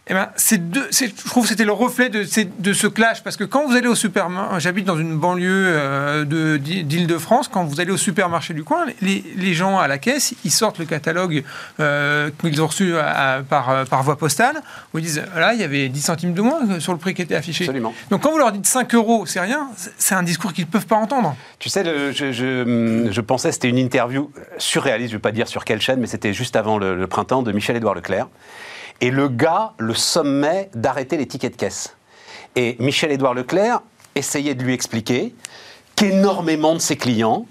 Eh 0.08 0.14
ben, 0.14 0.30
deux, 0.60 0.88
je 0.92 1.28
trouve 1.28 1.44
que 1.44 1.50
c'était 1.50 1.66
le 1.66 1.72
reflet 1.72 2.10
de, 2.10 2.24
de, 2.60 2.74
ce 2.74 2.86
clash, 2.86 3.24
parce 3.24 3.38
que 3.38 3.44
quand 3.44 3.66
vous 3.68 3.76
allez 3.76 3.88
au 3.88 3.96
supermarché, 3.96 4.60
j'habite 4.60 4.86
dans 4.86 5.00
une 5.00 5.18
banlieue 5.18 5.66
euh, 5.68 6.58
d'Île-de-France, 6.60 7.48
quand 7.48 7.64
vous 7.64 7.82
allez 7.82 7.90
au 7.90 7.98
supermarché 7.98 8.54
du 8.54 8.64
coin, 8.64 8.86
les, 9.02 9.24
les, 9.36 9.54
gens 9.56 9.80
à 9.80 9.88
la 9.88 9.98
caisse, 9.98 10.36
ils 10.44 10.52
sortent 10.52 10.78
le 10.78 10.86
catalogue 10.86 11.44
euh, 11.80 12.30
qu'ils 12.40 12.62
ont 12.62 12.68
reçu 12.68 12.94
par, 13.50 13.86
par 13.86 14.04
voie 14.04 14.16
postale, 14.16 14.62
où 14.94 15.00
ils 15.00 15.06
disent, 15.06 15.24
là, 15.36 15.56
il 15.56 15.60
y 15.60 15.64
avait 15.64 15.90
10 15.90 16.02
centimes 16.02 16.34
de 16.36 16.42
moins 16.42 16.80
sur 16.80 16.94
le 16.94 17.00
prix 17.00 17.16
qui 17.16 17.24
était 17.24 17.34
affiché. 17.34 17.64
Absolument. 17.64 17.94
Donc 18.12 18.22
quand 18.22 18.32
vous 18.32 18.38
leur 18.38 18.52
dites 18.52 18.68
5 18.68 18.94
euros, 18.94 19.26
c'est 19.26 19.40
rien, 19.40 19.70
c'est 19.98 20.14
un 20.14 20.24
discours 20.24 20.54
qu'ils 20.54 20.66
ne 20.66 20.70
peuvent 20.70 20.86
pas 20.86 20.98
entendre. 20.98 21.36
Tu 21.58 21.70
sais, 21.70 21.84
je, 21.84 22.32
je, 22.32 23.10
je, 23.12 23.22
pensais, 23.22 23.52
c'était 23.52 23.70
une 23.70 23.80
interview 23.80 24.30
surréaliste, 24.60 25.10
je 25.10 25.16
ne 25.16 25.18
vais 25.18 25.24
pas 25.24 25.32
dire 25.32 25.48
sur 25.48 25.66
quelle 25.66 25.82
chaîne, 25.82 26.00
mais 26.00 26.08
c'était 26.08 26.34
juste 26.34 26.56
avant 26.56 26.78
le, 26.78 26.96
le 26.96 27.08
printemps 27.08 27.42
de 27.42 27.52
Michel-Édouard 27.52 27.96
Leclerc. 27.96 28.28
Et 29.02 29.12
le 29.12 29.28
gars 29.28 29.74
le 29.78 29.94
sommait 29.94 30.70
d'arrêter 30.74 31.18
les 31.18 31.28
tickets 31.28 31.54
de 31.54 31.58
caisse. 31.58 31.96
Et 32.56 32.78
Michel-Édouard 32.80 33.34
Leclerc 33.34 33.82
essayait 34.16 34.56
de 34.56 34.64
lui 34.64 34.74
expliquer 34.74 35.36
qu'énormément 35.96 36.74
de 36.74 36.80
ses 36.80 36.96
clients, 36.96 37.46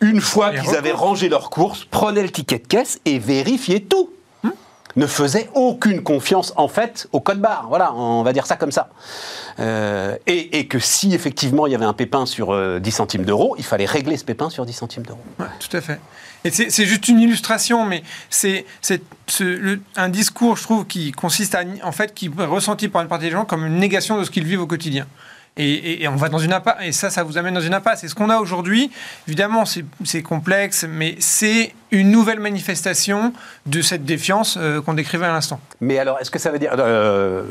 une 0.00 0.20
fois 0.20 0.50
qu'ils 0.52 0.76
avaient 0.76 0.92
rangé 0.92 1.28
leurs 1.28 1.50
courses, 1.50 1.84
prenaient 1.84 2.22
le 2.22 2.30
ticket 2.30 2.58
de 2.58 2.66
caisse 2.66 3.00
et 3.04 3.18
vérifiaient 3.18 3.80
tout. 3.80 4.10
ne 4.96 5.06
faisait 5.06 5.48
aucune 5.54 6.02
confiance 6.02 6.52
en 6.56 6.66
fait 6.66 7.08
au 7.12 7.20
code 7.20 7.40
barre. 7.40 7.66
Voilà, 7.68 7.92
on 7.94 8.22
va 8.22 8.32
dire 8.32 8.46
ça 8.46 8.56
comme 8.56 8.72
ça. 8.72 8.88
Euh, 9.60 10.16
et, 10.26 10.66
que 10.66 10.78
si 10.78 11.14
effectivement 11.14 11.66
il 11.66 11.72
y 11.72 11.74
avait 11.74 11.84
un 11.84 11.92
pépin 11.92 12.26
sur 12.26 12.48
10 12.48 12.52
euh, 12.52 12.90
centimes 12.90 13.24
d'euros, 13.24 13.54
il 13.58 13.64
fallait 13.64 13.84
régler 13.84 14.16
ce 14.16 14.24
pépin 14.24 14.50
sur 14.50 14.66
10 14.66 14.72
centimes 14.72 15.02
d'euros. 15.04 15.20
tout 15.60 15.76
à 15.76 15.80
fait. 15.80 16.00
Et 16.44 16.50
c'est 16.50 16.86
juste 16.86 17.08
une 17.08 17.20
illustration, 17.20 17.84
mais 17.84 18.02
c'est 18.30 18.64
un 19.96 20.08
discours, 20.08 20.56
je 20.56 20.62
trouve, 20.62 20.86
qui 20.86 21.12
consiste 21.12 21.54
à, 21.54 21.62
en 21.82 21.92
fait, 21.92 22.14
qui 22.14 22.26
est 22.26 22.44
ressenti 22.44 22.88
par 22.88 23.02
une 23.02 23.08
partie 23.08 23.26
des 23.26 23.30
gens 23.32 23.44
comme 23.44 23.66
une 23.66 23.76
négation 23.76 24.18
de 24.18 24.24
ce 24.24 24.30
qu'ils 24.30 24.44
vivent 24.44 24.62
au 24.62 24.66
quotidien. 24.66 25.06
Et, 25.60 26.06
on 26.06 26.14
va 26.14 26.28
dans 26.28 26.38
une 26.38 26.52
impasse, 26.52 26.76
et 26.82 26.92
ça, 26.92 27.10
ça 27.10 27.24
vous 27.24 27.36
amène 27.36 27.54
dans 27.54 27.60
une 27.60 27.74
impasse. 27.74 28.04
Et 28.04 28.08
ce 28.08 28.14
qu'on 28.14 28.30
a 28.30 28.38
aujourd'hui, 28.38 28.92
évidemment, 29.26 29.64
c'est 29.66 30.22
complexe, 30.22 30.86
mais 30.88 31.16
c'est 31.18 31.74
une 31.90 32.12
nouvelle 32.12 32.38
manifestation 32.38 33.32
de 33.66 33.82
cette 33.82 34.04
défiance 34.04 34.56
euh, 34.56 34.80
qu'on 34.80 34.94
décrivait 34.94 35.26
à 35.26 35.32
l'instant. 35.32 35.58
Mais 35.80 35.98
alors, 35.98 36.20
est-ce 36.20 36.30
que 36.30 36.38
ça 36.38 36.50
veut 36.52 36.60
dire... 36.60 36.70
Euh, 36.78 37.42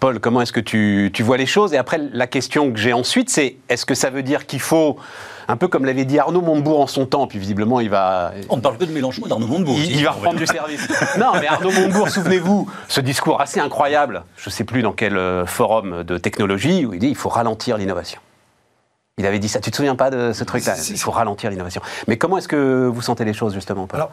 Paul, 0.00 0.18
comment 0.18 0.40
est-ce 0.40 0.52
que 0.52 0.60
tu, 0.60 1.22
vois 1.22 1.36
les 1.36 1.46
choses? 1.46 1.74
Et 1.74 1.76
après, 1.76 1.98
la 2.12 2.26
question 2.26 2.72
que 2.72 2.78
j'ai 2.78 2.92
ensuite, 2.92 3.30
c'est 3.30 3.56
est-ce 3.68 3.86
que 3.86 3.94
ça 3.94 4.10
veut 4.10 4.22
dire 4.22 4.46
qu'il 4.46 4.60
faut 4.60 4.98
un 5.48 5.56
peu 5.56 5.68
comme 5.68 5.84
l'avait 5.84 6.04
dit 6.04 6.18
Arnaud 6.18 6.40
Montebourg 6.40 6.80
en 6.80 6.86
son 6.86 7.06
temps, 7.06 7.26
puis 7.26 7.38
visiblement 7.38 7.80
il 7.80 7.90
va... 7.90 8.32
On 8.48 8.56
ne 8.56 8.60
parle 8.60 8.78
que 8.78 8.84
de 8.84 8.92
Mélenchon 8.92 9.22
et 9.26 9.28
d'Arnaud 9.28 9.46
Montebourg. 9.46 9.76
Il, 9.78 10.04
va 10.04 10.12
reprendre 10.12 10.38
du 10.38 10.46
service. 10.46 10.88
non, 11.18 11.32
mais 11.40 11.46
Arnaud 11.46 11.72
Montebourg, 11.72 12.08
souvenez-vous, 12.08 12.68
ce 12.88 13.00
discours 13.00 13.40
assez 13.40 13.60
incroyable, 13.60 14.24
je 14.36 14.48
ne 14.48 14.52
sais 14.52 14.64
plus 14.64 14.82
dans 14.82 14.92
quel 14.92 15.16
euh, 15.16 15.46
forum 15.46 16.02
de 16.02 16.18
technologie, 16.18 16.86
où 16.86 16.94
il 16.94 17.00
dit 17.00 17.08
il 17.08 17.16
faut 17.16 17.28
ralentir 17.28 17.76
l'innovation. 17.76 18.20
Il 19.18 19.26
avait 19.26 19.38
dit 19.38 19.48
ça. 19.48 19.60
Tu 19.60 19.70
te 19.70 19.76
souviens 19.76 19.94
pas 19.94 20.10
de 20.10 20.32
ce 20.32 20.42
truc-là? 20.42 20.74
Il 20.88 20.98
faut 20.98 21.10
ralentir 21.10 21.50
l'innovation. 21.50 21.82
Mais 22.08 22.16
comment 22.16 22.38
est-ce 22.38 22.48
que 22.48 22.86
vous 22.86 23.02
sentez 23.02 23.24
les 23.24 23.34
choses 23.34 23.52
justement 23.52 23.86
Paul? 23.86 24.06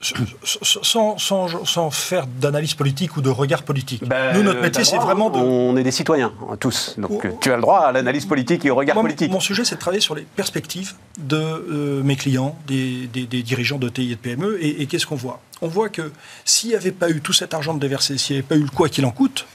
Sans, 0.00 1.18
sans, 1.18 1.64
sans, 1.64 1.90
faire 1.90 2.26
d'analyse 2.26 2.74
politique 2.74 3.16
ou 3.16 3.22
de 3.22 3.30
regard 3.30 3.62
politique. 3.62 4.04
Ben, 4.06 4.34
Nous, 4.34 4.42
notre 4.42 4.60
métier, 4.60 4.84
c'est 4.84 4.98
vraiment 4.98 5.30
de... 5.30 5.38
On 5.38 5.76
est 5.76 5.82
des 5.82 5.90
citoyens, 5.90 6.32
tous. 6.60 6.96
Donc 6.98 7.24
oh. 7.24 7.38
tu 7.40 7.50
as 7.50 7.56
le 7.56 7.62
droit 7.62 7.80
à 7.80 7.92
l'analyse 7.92 8.26
politique 8.26 8.64
et 8.66 8.70
au 8.70 8.74
regard 8.74 9.00
politique. 9.00 9.30
Mon 9.30 9.40
sujet, 9.40 9.64
c'est 9.64 9.76
de 9.76 9.80
travailler 9.80 10.02
sur 10.02 10.14
les 10.14 10.22
perspectives 10.22 10.94
de 11.18 11.36
euh, 11.36 12.02
mes 12.02 12.16
clients, 12.16 12.58
des, 12.66 13.06
des, 13.06 13.42
dirigeants 13.42 13.78
de 13.78 13.88
TI 13.88 14.12
et 14.12 14.16
de 14.16 14.20
PME. 14.20 14.62
Et, 14.62 14.82
et 14.82 14.86
qu'est-ce 14.86 15.06
qu'on 15.06 15.16
voit? 15.16 15.40
On 15.62 15.68
voit 15.68 15.88
que 15.88 16.12
s'il 16.44 16.70
n'y 16.70 16.76
avait 16.76 16.92
pas 16.92 17.08
eu 17.08 17.20
tout 17.20 17.32
cet 17.32 17.54
argent 17.54 17.72
de 17.72 17.80
déversé, 17.80 18.18
s'il 18.18 18.36
n'y 18.36 18.40
avait 18.40 18.48
pas 18.48 18.56
eu 18.56 18.62
le 18.64 18.70
quoi 18.70 18.90
qu'il 18.90 19.06
en 19.06 19.10
coûte, 19.10 19.46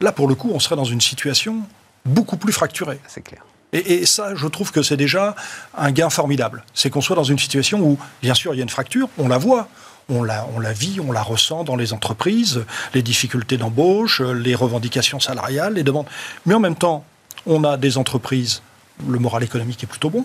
là, 0.00 0.12
pour 0.12 0.28
le 0.28 0.34
coup, 0.34 0.50
on 0.54 0.60
serait 0.60 0.76
dans 0.76 0.84
une 0.84 1.02
situation 1.02 1.58
beaucoup 2.06 2.38
plus 2.38 2.52
fracturée. 2.52 3.00
C'est 3.06 3.22
clair. 3.22 3.44
Et, 3.74 4.06
ça, 4.06 4.36
je 4.36 4.46
trouve 4.46 4.70
que 4.70 4.82
c'est 4.82 4.96
déjà 4.96 5.34
un 5.76 5.90
gain 5.90 6.08
formidable. 6.08 6.64
C'est 6.74 6.90
qu'on 6.90 7.00
soit 7.00 7.16
dans 7.16 7.24
une 7.24 7.40
situation 7.40 7.80
où, 7.80 7.98
bien 8.22 8.34
sûr, 8.34 8.54
il 8.54 8.58
y 8.58 8.60
a 8.60 8.62
une 8.62 8.68
fracture, 8.68 9.08
on 9.18 9.26
la 9.26 9.36
voit, 9.36 9.68
on 10.08 10.22
la, 10.22 10.46
on 10.54 10.60
la 10.60 10.72
vit, 10.72 11.00
on 11.00 11.10
la 11.10 11.22
ressent 11.22 11.64
dans 11.64 11.74
les 11.74 11.92
entreprises, 11.92 12.64
les 12.94 13.02
difficultés 13.02 13.56
d'embauche, 13.56 14.20
les 14.20 14.54
revendications 14.54 15.18
salariales, 15.18 15.74
les 15.74 15.82
demandes. 15.82 16.06
Mais 16.46 16.54
en 16.54 16.60
même 16.60 16.76
temps, 16.76 17.04
on 17.46 17.64
a 17.64 17.76
des 17.76 17.98
entreprises, 17.98 18.62
le 19.08 19.18
moral 19.18 19.42
économique 19.42 19.82
est 19.82 19.88
plutôt 19.88 20.10
bon, 20.10 20.24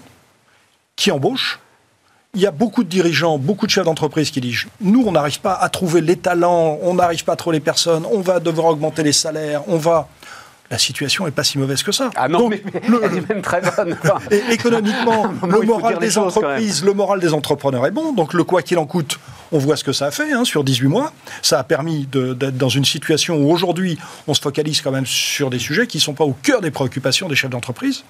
qui 0.95 1.09
embauchent. 1.11 1.59
Il 2.35 2.41
y 2.41 2.45
a 2.45 2.51
beaucoup 2.51 2.83
de 2.83 2.89
dirigeants, 2.89 3.39
beaucoup 3.39 3.65
de 3.65 3.71
chefs 3.71 3.85
d'entreprise 3.85 4.29
qui 4.29 4.41
disent 4.41 4.65
Nous, 4.79 5.03
on 5.07 5.11
n'arrive 5.11 5.39
pas 5.39 5.55
à 5.55 5.69
trouver 5.69 6.01
les 6.01 6.17
talents, 6.17 6.77
on 6.83 6.93
n'arrive 6.93 7.23
pas 7.23 7.33
à 7.33 7.35
trouver 7.35 7.57
les 7.57 7.63
personnes, 7.63 8.05
on 8.05 8.21
va 8.21 8.39
devoir 8.39 8.67
augmenter 8.67 9.01
les 9.01 9.13
salaires, 9.13 9.63
on 9.67 9.77
va 9.77 10.07
la 10.71 10.77
situation 10.77 11.25
n'est 11.25 11.31
pas 11.31 11.43
si 11.43 11.57
mauvaise 11.57 11.81
que 11.83 11.91
ça. 11.91 12.11
Ah 12.15 12.27
non, 12.27 12.47
mais, 12.47 12.61
elle 12.83 13.17
est 13.17 13.29
même 13.29 13.41
très 13.41 13.61
bonne. 13.61 13.97
économiquement, 14.51 15.33
le 15.47 15.61
moral 15.61 15.97
des 15.97 16.17
entreprises, 16.17 16.83
le 16.83 16.93
moral 16.93 17.19
des 17.19 17.33
entrepreneurs 17.33 17.85
est 17.87 17.91
bon. 17.91 18.13
Donc 18.13 18.33
le 18.33 18.43
quoi 18.43 18.61
qu'il 18.61 18.77
en 18.77 18.85
coûte, 18.85 19.19
on 19.51 19.57
voit 19.57 19.77
ce 19.77 19.83
que 19.83 19.93
ça 19.93 20.07
a 20.07 20.11
fait 20.11 20.31
hein, 20.31 20.45
sur 20.45 20.63
18 20.63 20.87
mois. 20.87 21.11
Ça 21.41 21.59
a 21.59 21.63
permis 21.63 22.05
d'être 22.05 22.57
dans 22.57 22.69
une 22.69 22.85
situation 22.85 23.37
où 23.37 23.51
aujourd'hui, 23.51 23.97
on 24.27 24.33
se 24.33 24.41
focalise 24.41 24.81
quand 24.81 24.91
même 24.91 25.05
sur 25.05 25.49
des 25.49 25.59
sujets 25.59 25.87
qui 25.87 25.97
ne 25.97 26.01
sont 26.01 26.13
pas 26.13 26.25
au 26.25 26.33
cœur 26.33 26.61
des 26.61 26.71
préoccupations 26.71 27.27
des 27.27 27.35
chefs 27.35 27.49
d'entreprise. 27.49 28.03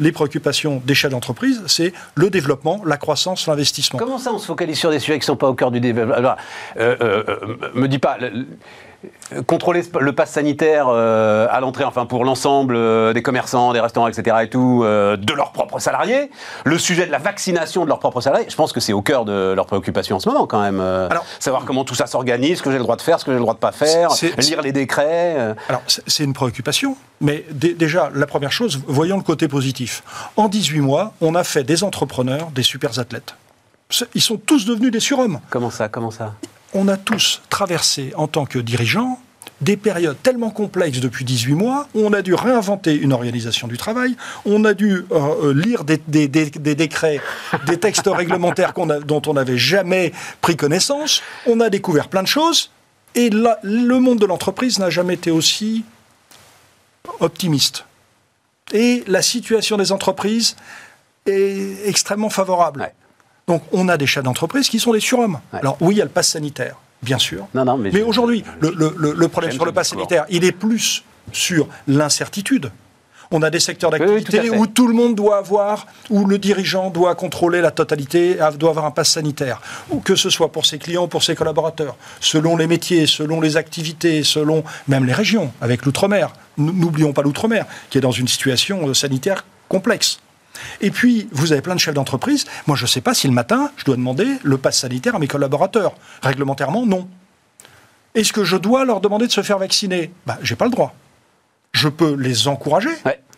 Les 0.00 0.12
préoccupations 0.12 0.82
des 0.84 0.94
chefs 0.94 1.10
d'entreprise, 1.10 1.62
c'est 1.66 1.92
le 2.14 2.30
développement, 2.30 2.82
la 2.86 2.96
croissance, 2.96 3.46
l'investissement. 3.46 3.98
Comment 3.98 4.18
ça, 4.18 4.32
on 4.32 4.38
se 4.38 4.46
focalise 4.46 4.78
sur 4.78 4.90
des 4.90 4.98
sujets 4.98 5.18
qui 5.18 5.24
ne 5.24 5.26
sont 5.26 5.36
pas 5.36 5.48
au 5.48 5.54
cœur 5.54 5.70
du 5.70 5.80
développement? 5.80 6.36
Euh, 6.78 6.96
euh, 7.00 7.24
euh, 7.28 7.56
Me 7.74 7.88
dis 7.88 7.98
pas 7.98 8.16
contrôler 9.46 9.82
le 10.00 10.12
pass 10.12 10.30
sanitaire 10.30 10.86
euh, 10.88 11.46
à 11.50 11.60
l'entrée, 11.60 11.84
enfin 11.84 12.06
pour 12.06 12.24
l'ensemble 12.24 12.76
euh, 12.76 13.12
des 13.12 13.22
commerçants, 13.22 13.72
des 13.72 13.80
restaurants, 13.80 14.08
etc. 14.08 14.36
et 14.42 14.48
tout, 14.48 14.82
euh, 14.84 15.16
de 15.16 15.32
leurs 15.32 15.52
propres 15.52 15.78
salariés, 15.78 16.30
le 16.64 16.78
sujet 16.78 17.06
de 17.06 17.12
la 17.12 17.18
vaccination 17.18 17.84
de 17.84 17.88
leurs 17.88 17.98
propres 17.98 18.20
salariés, 18.20 18.46
je 18.48 18.54
pense 18.56 18.72
que 18.72 18.80
c'est 18.80 18.92
au 18.92 19.02
cœur 19.02 19.24
de 19.24 19.52
leurs 19.54 19.66
préoccupations 19.66 20.16
en 20.16 20.20
ce 20.20 20.28
moment 20.28 20.46
quand 20.46 20.60
même. 20.60 20.80
Alors, 20.80 21.24
savoir 21.40 21.64
comment 21.64 21.84
tout 21.84 21.94
ça 21.94 22.06
s'organise, 22.06 22.58
ce 22.58 22.62
que 22.62 22.70
j'ai 22.70 22.78
le 22.78 22.82
droit 22.82 22.96
de 22.96 23.02
faire, 23.02 23.18
ce 23.18 23.24
que 23.24 23.32
j'ai 23.32 23.36
le 23.36 23.42
droit 23.42 23.54
de 23.54 23.58
pas 23.58 23.72
faire, 23.72 24.10
lire 24.38 24.62
les 24.62 24.72
décrets. 24.72 25.54
Alors 25.68 25.82
c'est 25.86 26.24
une 26.24 26.32
préoccupation, 26.34 26.96
mais 27.20 27.44
déjà 27.50 28.10
la 28.14 28.26
première 28.26 28.52
chose, 28.52 28.80
voyons 28.86 29.16
le 29.16 29.22
côté 29.22 29.48
positif. 29.48 30.02
En 30.36 30.48
18 30.48 30.80
mois, 30.80 31.12
on 31.20 31.34
a 31.34 31.44
fait 31.44 31.64
des 31.64 31.84
entrepreneurs 31.84 32.50
des 32.54 32.62
super 32.62 32.98
athlètes. 32.98 33.34
Ils 34.14 34.22
sont 34.22 34.36
tous 34.36 34.66
devenus 34.66 34.90
des 34.90 35.00
surhommes. 35.00 35.40
Comment 35.50 35.70
ça 35.70 35.88
Comment 35.88 36.10
ça? 36.10 36.34
On 36.76 36.88
a 36.88 36.96
tous 36.96 37.40
traversé 37.48 38.12
en 38.16 38.28
tant 38.28 38.44
que 38.44 38.58
dirigeants 38.58 39.18
des 39.62 39.78
périodes 39.78 40.18
tellement 40.22 40.50
complexes 40.50 41.00
depuis 41.00 41.24
18 41.24 41.54
mois, 41.54 41.88
où 41.94 42.00
on 42.00 42.12
a 42.12 42.20
dû 42.20 42.34
réinventer 42.34 42.94
une 42.94 43.14
organisation 43.14 43.68
du 43.68 43.78
travail, 43.78 44.14
on 44.44 44.64
a 44.66 44.74
dû 44.74 44.92
euh, 44.92 45.04
euh, 45.12 45.54
lire 45.54 45.84
des, 45.84 45.96
décrets, 46.28 47.20
des 47.66 47.78
textes 47.78 48.06
réglementaires 48.12 48.74
dont 48.74 49.22
on 49.26 49.32
n'avait 49.32 49.56
jamais 49.56 50.12
pris 50.42 50.56
connaissance, 50.56 51.22
on 51.46 51.60
a 51.60 51.70
découvert 51.70 52.08
plein 52.08 52.22
de 52.22 52.28
choses, 52.28 52.70
et 53.14 53.30
le 53.30 53.98
monde 53.98 54.18
de 54.18 54.26
l'entreprise 54.26 54.78
n'a 54.78 54.90
jamais 54.90 55.14
été 55.14 55.30
aussi 55.30 55.84
optimiste. 57.20 57.86
Et 58.72 59.04
la 59.06 59.22
situation 59.22 59.78
des 59.78 59.90
entreprises 59.90 60.54
est 61.24 61.88
extrêmement 61.88 62.30
favorable. 62.30 62.92
Donc 63.46 63.62
on 63.70 63.88
a 63.88 63.96
des 63.96 64.06
chefs 64.06 64.24
d'entreprise 64.24 64.68
qui 64.68 64.80
sont 64.80 64.92
des 64.92 65.00
surhommes. 65.00 65.38
Alors 65.52 65.76
oui, 65.80 65.94
il 65.94 65.98
y 65.98 66.00
a 66.00 66.04
le 66.04 66.10
pass 66.10 66.30
sanitaire, 66.30 66.76
bien 67.02 67.18
sûr. 67.18 67.46
Non, 67.54 67.64
non, 67.64 67.76
mais, 67.76 67.90
mais 67.92 68.02
aujourd'hui, 68.02 68.42
le, 68.60 69.26
problème 69.28 69.52
sur 69.52 69.64
le 69.64 69.70
pass 69.70 69.90
sanitaire, 69.90 70.26
il 70.30 70.44
est 70.44 70.50
plus 70.52 71.04
sur 71.30 71.68
l'incertitude. 71.86 72.72
On 73.30 73.42
a 73.42 73.50
des 73.50 73.60
secteurs 73.60 73.90
d'activité 73.90 74.50
où 74.50 74.66
tout 74.66 74.88
le 74.88 74.94
monde 74.94 75.14
doit 75.14 75.38
avoir, 75.38 75.86
où 76.10 76.26
le 76.26 76.38
dirigeant 76.38 76.90
doit 76.90 77.14
contrôler 77.14 77.60
la 77.60 77.70
totalité, 77.70 78.38
doit 78.58 78.70
avoir 78.70 78.84
un 78.84 78.90
pass 78.90 79.10
sanitaire, 79.10 79.60
ou 79.90 80.00
que 80.00 80.16
ce 80.16 80.28
soit 80.28 80.50
pour 80.50 80.66
ses 80.66 80.78
clients, 80.78 81.06
pour 81.06 81.22
ses 81.22 81.36
collaborateurs, 81.36 81.96
selon 82.20 82.56
les 82.56 82.66
métiers, 82.66 83.06
selon 83.06 83.40
les 83.40 83.56
activités, 83.56 84.24
selon 84.24 84.64
même 84.88 85.04
les 85.04 85.12
régions, 85.12 85.52
avec 85.60 85.84
l'outre-mer. 85.84 86.32
N'oublions 86.58 87.12
pas 87.12 87.22
l'outre-mer, 87.22 87.66
qui 87.90 87.98
est 87.98 88.00
dans 88.00 88.10
une 88.12 88.28
situation 88.28 88.92
sanitaire 88.92 89.44
complexe. 89.68 90.18
Et 90.80 90.90
puis, 90.90 91.28
vous 91.32 91.52
avez 91.52 91.60
plein 91.60 91.74
de 91.74 91.80
chefs 91.80 91.94
d'entreprise. 91.94 92.44
Moi, 92.66 92.76
je 92.76 92.82
ne 92.84 92.88
sais 92.88 93.00
pas 93.00 93.14
si 93.14 93.26
le 93.26 93.32
matin, 93.32 93.70
je 93.76 93.84
dois 93.84 93.96
demander 93.96 94.26
le 94.42 94.58
pass 94.58 94.78
sanitaire 94.78 95.14
à 95.14 95.18
mes 95.18 95.28
collaborateurs. 95.28 95.94
Réglementairement, 96.22 96.86
non. 96.86 97.08
Est-ce 98.14 98.32
que 98.32 98.44
je 98.44 98.56
dois 98.56 98.84
leur 98.84 99.00
demander 99.00 99.26
de 99.26 99.32
se 99.32 99.42
faire 99.42 99.58
vacciner? 99.58 100.10
Ben, 100.26 100.38
Je 100.42 100.52
n'ai 100.52 100.56
pas 100.56 100.64
le 100.64 100.70
droit. 100.70 100.94
Je 101.72 101.88
peux 101.88 102.14
les 102.14 102.48
encourager, 102.48 102.90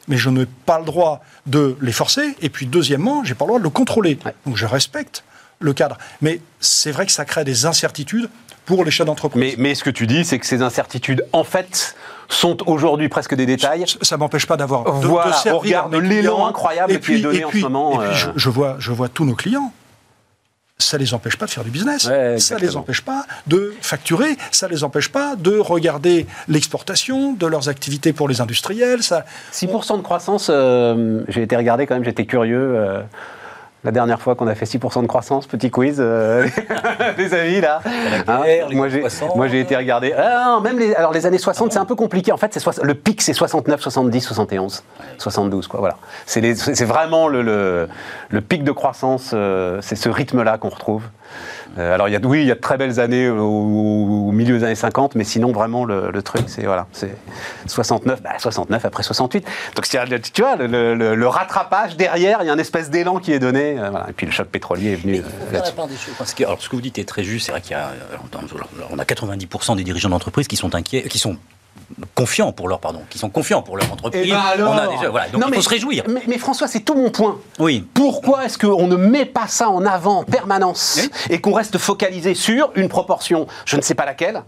mais 0.06 0.16
je 0.16 0.30
n'ai 0.30 0.46
pas 0.46 0.78
le 0.78 0.84
droit 0.84 1.25
de 1.46 1.76
les 1.80 1.92
forcer. 1.92 2.37
Et 2.40 2.48
puis, 2.48 2.66
deuxièmement, 2.66 3.25
je 3.25 3.30
n'ai 3.30 3.34
pas 3.34 3.44
le 3.44 3.48
droit 3.48 3.58
de 3.58 3.64
le 3.64 3.70
contrôler. 3.70 4.18
Donc, 4.46 4.56
je 4.56 4.66
respecte 4.66 5.25
le 5.58 5.72
cadre. 5.72 5.98
Mais 6.20 6.40
c'est 6.60 6.92
vrai 6.92 7.06
que 7.06 7.12
ça 7.12 7.25
crée 7.25 7.44
des 7.44 7.66
incertitudes 7.66 8.30
pour 8.64 8.84
les 8.84 8.90
chefs 8.90 9.06
d'entreprise. 9.06 9.40
Mais, 9.40 9.54
mais 9.58 9.75
ce 9.75 9.82
que 9.82 9.90
tu 9.90 10.06
dis, 10.06 10.25
c'est 10.25 10.38
que 10.38 10.46
ces 10.46 10.62
incertitudes, 10.62 11.25
en 11.32 11.42
fait, 11.42 11.96
sont 12.28 12.68
aujourd'hui 12.68 13.08
presque 13.08 13.35
des 13.35 13.47
détails. 13.47 13.85
Ça, 14.02 14.16
ne 14.16 14.20
m'empêche 14.20 14.47
pas 14.47 14.56
d'avoir 14.56 15.00
de, 15.00 15.06
voilà, 15.06 15.37
de 15.44 15.90
de 15.90 15.99
l'élan 15.99 16.47
incroyable 16.47 16.92
et 16.92 16.99
puis, 16.99 17.14
qui 17.14 17.20
est 17.20 17.23
donné 17.23 17.44
en 17.44 17.50
ce 17.50 17.58
moment. 17.58 18.02
Et 18.02 18.08
puis, 18.08 18.26
euh. 18.26 18.32
je, 18.37 18.50
vois, 18.50 18.76
je 18.78 18.92
vois 18.92 19.08
tous 19.08 19.25
nos 19.25 19.35
clients 19.35 19.73
ça 20.80 20.97
les 20.97 21.12
empêche 21.12 21.37
pas 21.37 21.47
de 21.47 21.50
faire 21.50 21.64
du 21.64 21.70
business. 21.70 22.02
Ça 22.02 22.38
ça 22.38 22.56
les 22.56 22.76
empêche 22.76 23.02
pas 23.02 23.26
de 23.47 23.75
facturer. 23.80 24.37
Ça 24.52 24.68
les 24.68 24.85
empêche 24.85 25.08
pas 25.08 25.35
de 25.37 25.58
regarder 25.58 26.26
l'exportation 26.47 27.32
de 27.32 27.47
leurs 27.47 27.68
activités 27.68 28.12
pour 28.12 28.28
les 28.28 28.40
industriels. 28.40 29.02
Ça... 29.02 29.25
6% 29.52 29.99
de 29.99 30.02
croissance, 30.02 30.49
euh, 30.50 31.25
j'ai 31.28 31.42
été 31.42 31.56
regardé 31.56 31.87
quand 31.87 31.94
même, 31.94 32.04
j'étais 32.04 32.26
curieux. 32.26 32.76
Euh, 32.76 33.02
la 33.85 33.92
dernière 33.92 34.20
fois 34.20 34.35
qu'on 34.35 34.49
a 34.49 34.54
fait 34.54 34.64
6% 34.64 35.02
de 35.02 35.06
croissance, 35.06 35.47
petit 35.47 35.70
quiz, 35.70 35.97
euh, 36.00 36.47
les 37.18 37.32
amis 37.35 37.61
là. 37.61 37.80
Hein 38.26 38.42
moi 38.73 39.49
j'ai 39.49 39.61
été 39.61 39.76
regarder. 39.76 40.12
Ah, 40.12 40.58
même 40.62 40.78
les, 40.78 40.94
alors 40.94 41.12
les 41.12 41.26
années 41.26 41.38
60, 41.38 41.73
c'est 41.73 41.78
un 41.78 41.85
peu 41.85 41.94
compliqué. 41.94 42.32
En 42.32 42.37
fait, 42.37 42.58
le 42.82 42.94
pic 42.94 43.23
c'est 43.23 43.32
69, 43.32 43.80
70, 43.80 44.20
71, 44.20 44.82
72 45.18 45.68
quoi. 45.68 45.80
Voilà. 45.80 45.97
C'est 46.26 46.85
vraiment 46.85 47.28
le, 47.28 47.88
le, 48.30 48.40
pic 48.40 48.64
de 48.64 48.73
croissance. 48.73 49.30
Euh, 49.32 49.78
c'est 49.80 49.97
ce 49.97 50.08
rythme 50.08 50.42
là 50.42 50.58
qu'on 50.58 50.70
retrouve. 50.70 51.04
Euh, 51.78 51.94
alors, 51.94 52.08
il 52.08 52.12
y 52.12 52.16
a, 52.16 52.20
oui, 52.23 52.42
il 52.42 52.47
y 52.47 52.50
a 52.50 52.54
de 52.54 52.61
très 52.61 52.76
belles 52.76 53.00
années 53.00 53.28
au, 53.28 54.30
milieu 54.32 54.58
des 54.58 54.64
années 54.64 54.75
50, 54.75 55.14
mais 55.14 55.25
sinon, 55.25 55.52
vraiment, 55.52 55.85
le, 55.85 56.23
truc, 56.23 56.44
c'est 56.47 56.64
voilà, 56.64 56.87
c'est 56.92 57.16
69, 57.66 58.20
69 58.38 58.85
après 58.85 59.02
68. 59.02 59.47
Donc, 59.75 59.88
tu 60.32 60.42
vois, 60.42 60.56
le, 60.56 61.26
rattrapage 61.26 61.97
derrière, 61.97 62.38
il 62.42 62.47
y 62.47 62.50
a 62.50 62.52
une 62.52 62.61
espèce 62.61 62.90
d'élan 62.90 63.18
qui 63.18 63.32
est 63.32 63.38
donné. 63.38 63.76
Et 64.08 64.12
puis, 64.12 64.26
le 64.26 64.32
choc 64.32 64.49
pétrolier 64.49 64.92
est 64.92 64.97
venu. 64.97 65.23
Parce 66.18 66.35
que, 66.35 66.44
alors, 66.44 66.61
ce 66.61 66.68
que 66.68 66.76
vous 66.76 66.82
dites 66.82 66.99
est 66.99 67.08
très 67.08 67.25
juste. 67.25 67.47
C'est 67.47 67.52
vrai 67.52 67.61
qu'il 67.61 67.73
y 67.73 67.75
a, 67.75 67.90
on 68.90 68.99
a 68.99 69.04
90% 69.04 69.76
des 69.76 69.85
dirigeants 69.85 70.08
d'entreprise 70.08 70.49
qui 70.49 70.56
sont 70.56 70.75
inquiets, 70.75 71.02
qui 71.04 71.18
sont 71.18 71.37
confiants 72.14 72.52
pour 72.52 72.68
leur 72.68 72.80
pardon, 72.80 73.00
qui 73.11 73.18
sont 73.18 73.30
confiants 73.30 73.62
pour 73.62 73.76
leur 73.76 73.92
entreprise. 73.92 74.23
Eh 74.26 74.58
ben 74.58 74.66
on 74.66 74.73
a 74.73 74.87
déjà, 74.88 75.08
voilà, 75.08 75.28
donc 75.28 75.42
il 75.49 75.54
faut 75.54 75.62
se 75.62 75.68
réjouir. 75.68 76.04
Mais, 76.26 76.38
François, 76.38 76.68
c'est 76.68 76.80
tout 76.80 76.94
mon 76.94 77.11
point. 77.11 77.38
Oui. 77.58 77.87
Pourquoi 77.94 78.44
est-ce 78.44 78.58
qu'on 78.58 78.87
ne 78.87 78.97
met 78.97 79.25
pas 79.25 79.47
ça 79.47 79.70
en 79.70 79.85
avant 79.85 80.18
en 80.18 80.25
permanence 80.25 81.08
et 81.30 81.40
qu'on 81.40 81.52
reste 81.52 81.78
focalisé 81.78 82.35
sur 82.35 82.70
une 82.75 82.88
proportion, 82.88 83.47
je 83.64 83.76
ne 83.76 83.82
sais 83.82 83.94
pas 83.94 84.04
laquelle, 84.04 84.42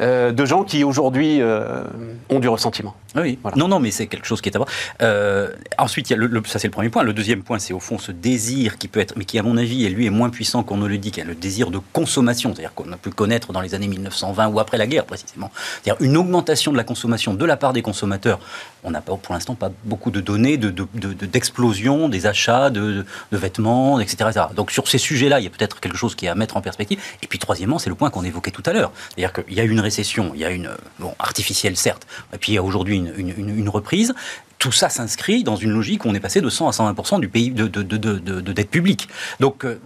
euh, 0.00 0.32
de 0.32 0.44
gens 0.44 0.64
qui 0.64 0.84
aujourd'hui 0.84 1.40
euh, 1.40 1.84
ont 2.28 2.38
du 2.38 2.48
ressentiment. 2.48 2.94
Oui, 3.14 3.38
non, 3.56 3.68
non, 3.68 3.78
mais 3.78 3.90
c'est 3.90 4.06
quelque 4.06 4.26
chose 4.26 4.40
qui 4.40 4.48
est 4.48 4.56
à 4.56 4.58
voir. 4.58 4.68
Euh, 5.02 5.50
ensuite, 5.76 6.08
il 6.08 6.14
y 6.14 6.16
a 6.16 6.18
le, 6.18 6.42
ça 6.46 6.58
c'est 6.58 6.68
le 6.68 6.72
premier 6.72 6.88
point. 6.88 7.02
Le 7.02 7.12
deuxième 7.12 7.42
point, 7.42 7.58
c'est 7.58 7.74
au 7.74 7.80
fond 7.80 7.98
ce 7.98 8.10
désir 8.10 8.78
qui 8.78 8.88
peut 8.88 9.00
être, 9.00 9.14
mais 9.16 9.24
qui 9.24 9.38
à 9.38 9.42
mon 9.42 9.56
avis, 9.58 9.84
et 9.84 9.90
lui 9.90 10.06
est 10.06 10.10
moins 10.10 10.30
puissant 10.30 10.62
qu'on 10.62 10.78
ne 10.78 10.86
le 10.86 10.96
dit, 10.96 11.10
qui 11.10 11.20
est 11.20 11.24
le 11.24 11.34
désir 11.34 11.70
de 11.70 11.78
consommation, 11.92 12.54
c'est-à-dire 12.54 12.72
qu'on 12.74 12.90
a 12.90 12.96
pu 12.96 13.10
connaître 13.10 13.52
dans 13.52 13.60
les 13.60 13.74
années 13.74 13.88
1920 13.88 14.48
ou 14.48 14.60
après 14.60 14.78
la 14.78 14.86
guerre 14.86 15.04
précisément. 15.04 15.50
C'est-à-dire 15.82 16.02
une 16.04 16.16
augmentation 16.16 16.72
de 16.72 16.76
la 16.76 16.84
consommation 16.84 17.34
de 17.34 17.44
la 17.44 17.56
part 17.56 17.74
des 17.74 17.82
consommateurs. 17.82 18.40
On 18.84 18.90
n'a 18.90 19.00
pas, 19.00 19.14
pour 19.16 19.34
l'instant 19.34 19.54
pas 19.54 19.70
beaucoup 19.84 20.10
de 20.10 20.20
données 20.20 20.56
d'explosion 20.56 22.08
de, 22.08 22.12
des 22.12 22.26
achats 22.26 22.70
de, 22.70 23.04
vêtements, 23.30 24.00
etc., 24.00 24.30
Donc 24.54 24.70
sur 24.70 24.88
ces 24.88 24.98
sujets-là, 24.98 25.38
il 25.40 25.44
y 25.44 25.46
a 25.46 25.50
peut-être 25.50 25.80
quelque 25.80 25.96
chose 25.96 26.14
qui 26.14 26.26
est 26.26 26.28
à 26.28 26.34
mettre 26.34 26.56
en 26.56 26.62
perspective. 26.62 26.98
Et 27.22 27.26
puis 27.26 27.38
troisièmement, 27.38 27.78
c'est 27.78 27.90
le 27.90 27.94
point 27.94 28.10
qu'on 28.10 28.24
évoquait 28.24 28.50
tout 28.50 28.62
à 28.66 28.72
l'heure. 28.72 28.92
C'est-à-dire 29.10 29.32
qu'il 29.32 29.54
y 29.54 29.60
a 29.60 29.64
une 29.64 29.80
récession, 29.82 30.32
il 30.34 30.40
y 30.40 30.44
a 30.44 30.50
une, 30.50 30.70
bon, 30.98 31.14
artificielle 31.18 31.76
certes, 31.76 32.06
et 32.32 32.38
puis 32.38 32.52
il 32.52 32.54
y 32.54 32.58
a 32.58 32.62
aujourd'hui 32.62 32.96
une, 32.96 33.68
reprise 33.68 34.14
tout 34.62 34.70
ça 34.70 34.88
s'inscrit 34.88 35.42
dans 35.42 35.56
une 35.56 35.72
logique 35.72 36.04
où 36.04 36.08
on 36.08 36.14
est 36.14 36.20
passé 36.20 36.40
de 36.40 36.48
100 36.48 36.68
à 36.68 36.72
120 36.72 37.18
du 37.18 37.26
pays 37.26 37.50
de, 37.50 37.66
de, 37.66 38.52
dette 38.52 38.70
publique. 38.70 39.08
Donc 39.40 39.64
euh, 39.64 39.80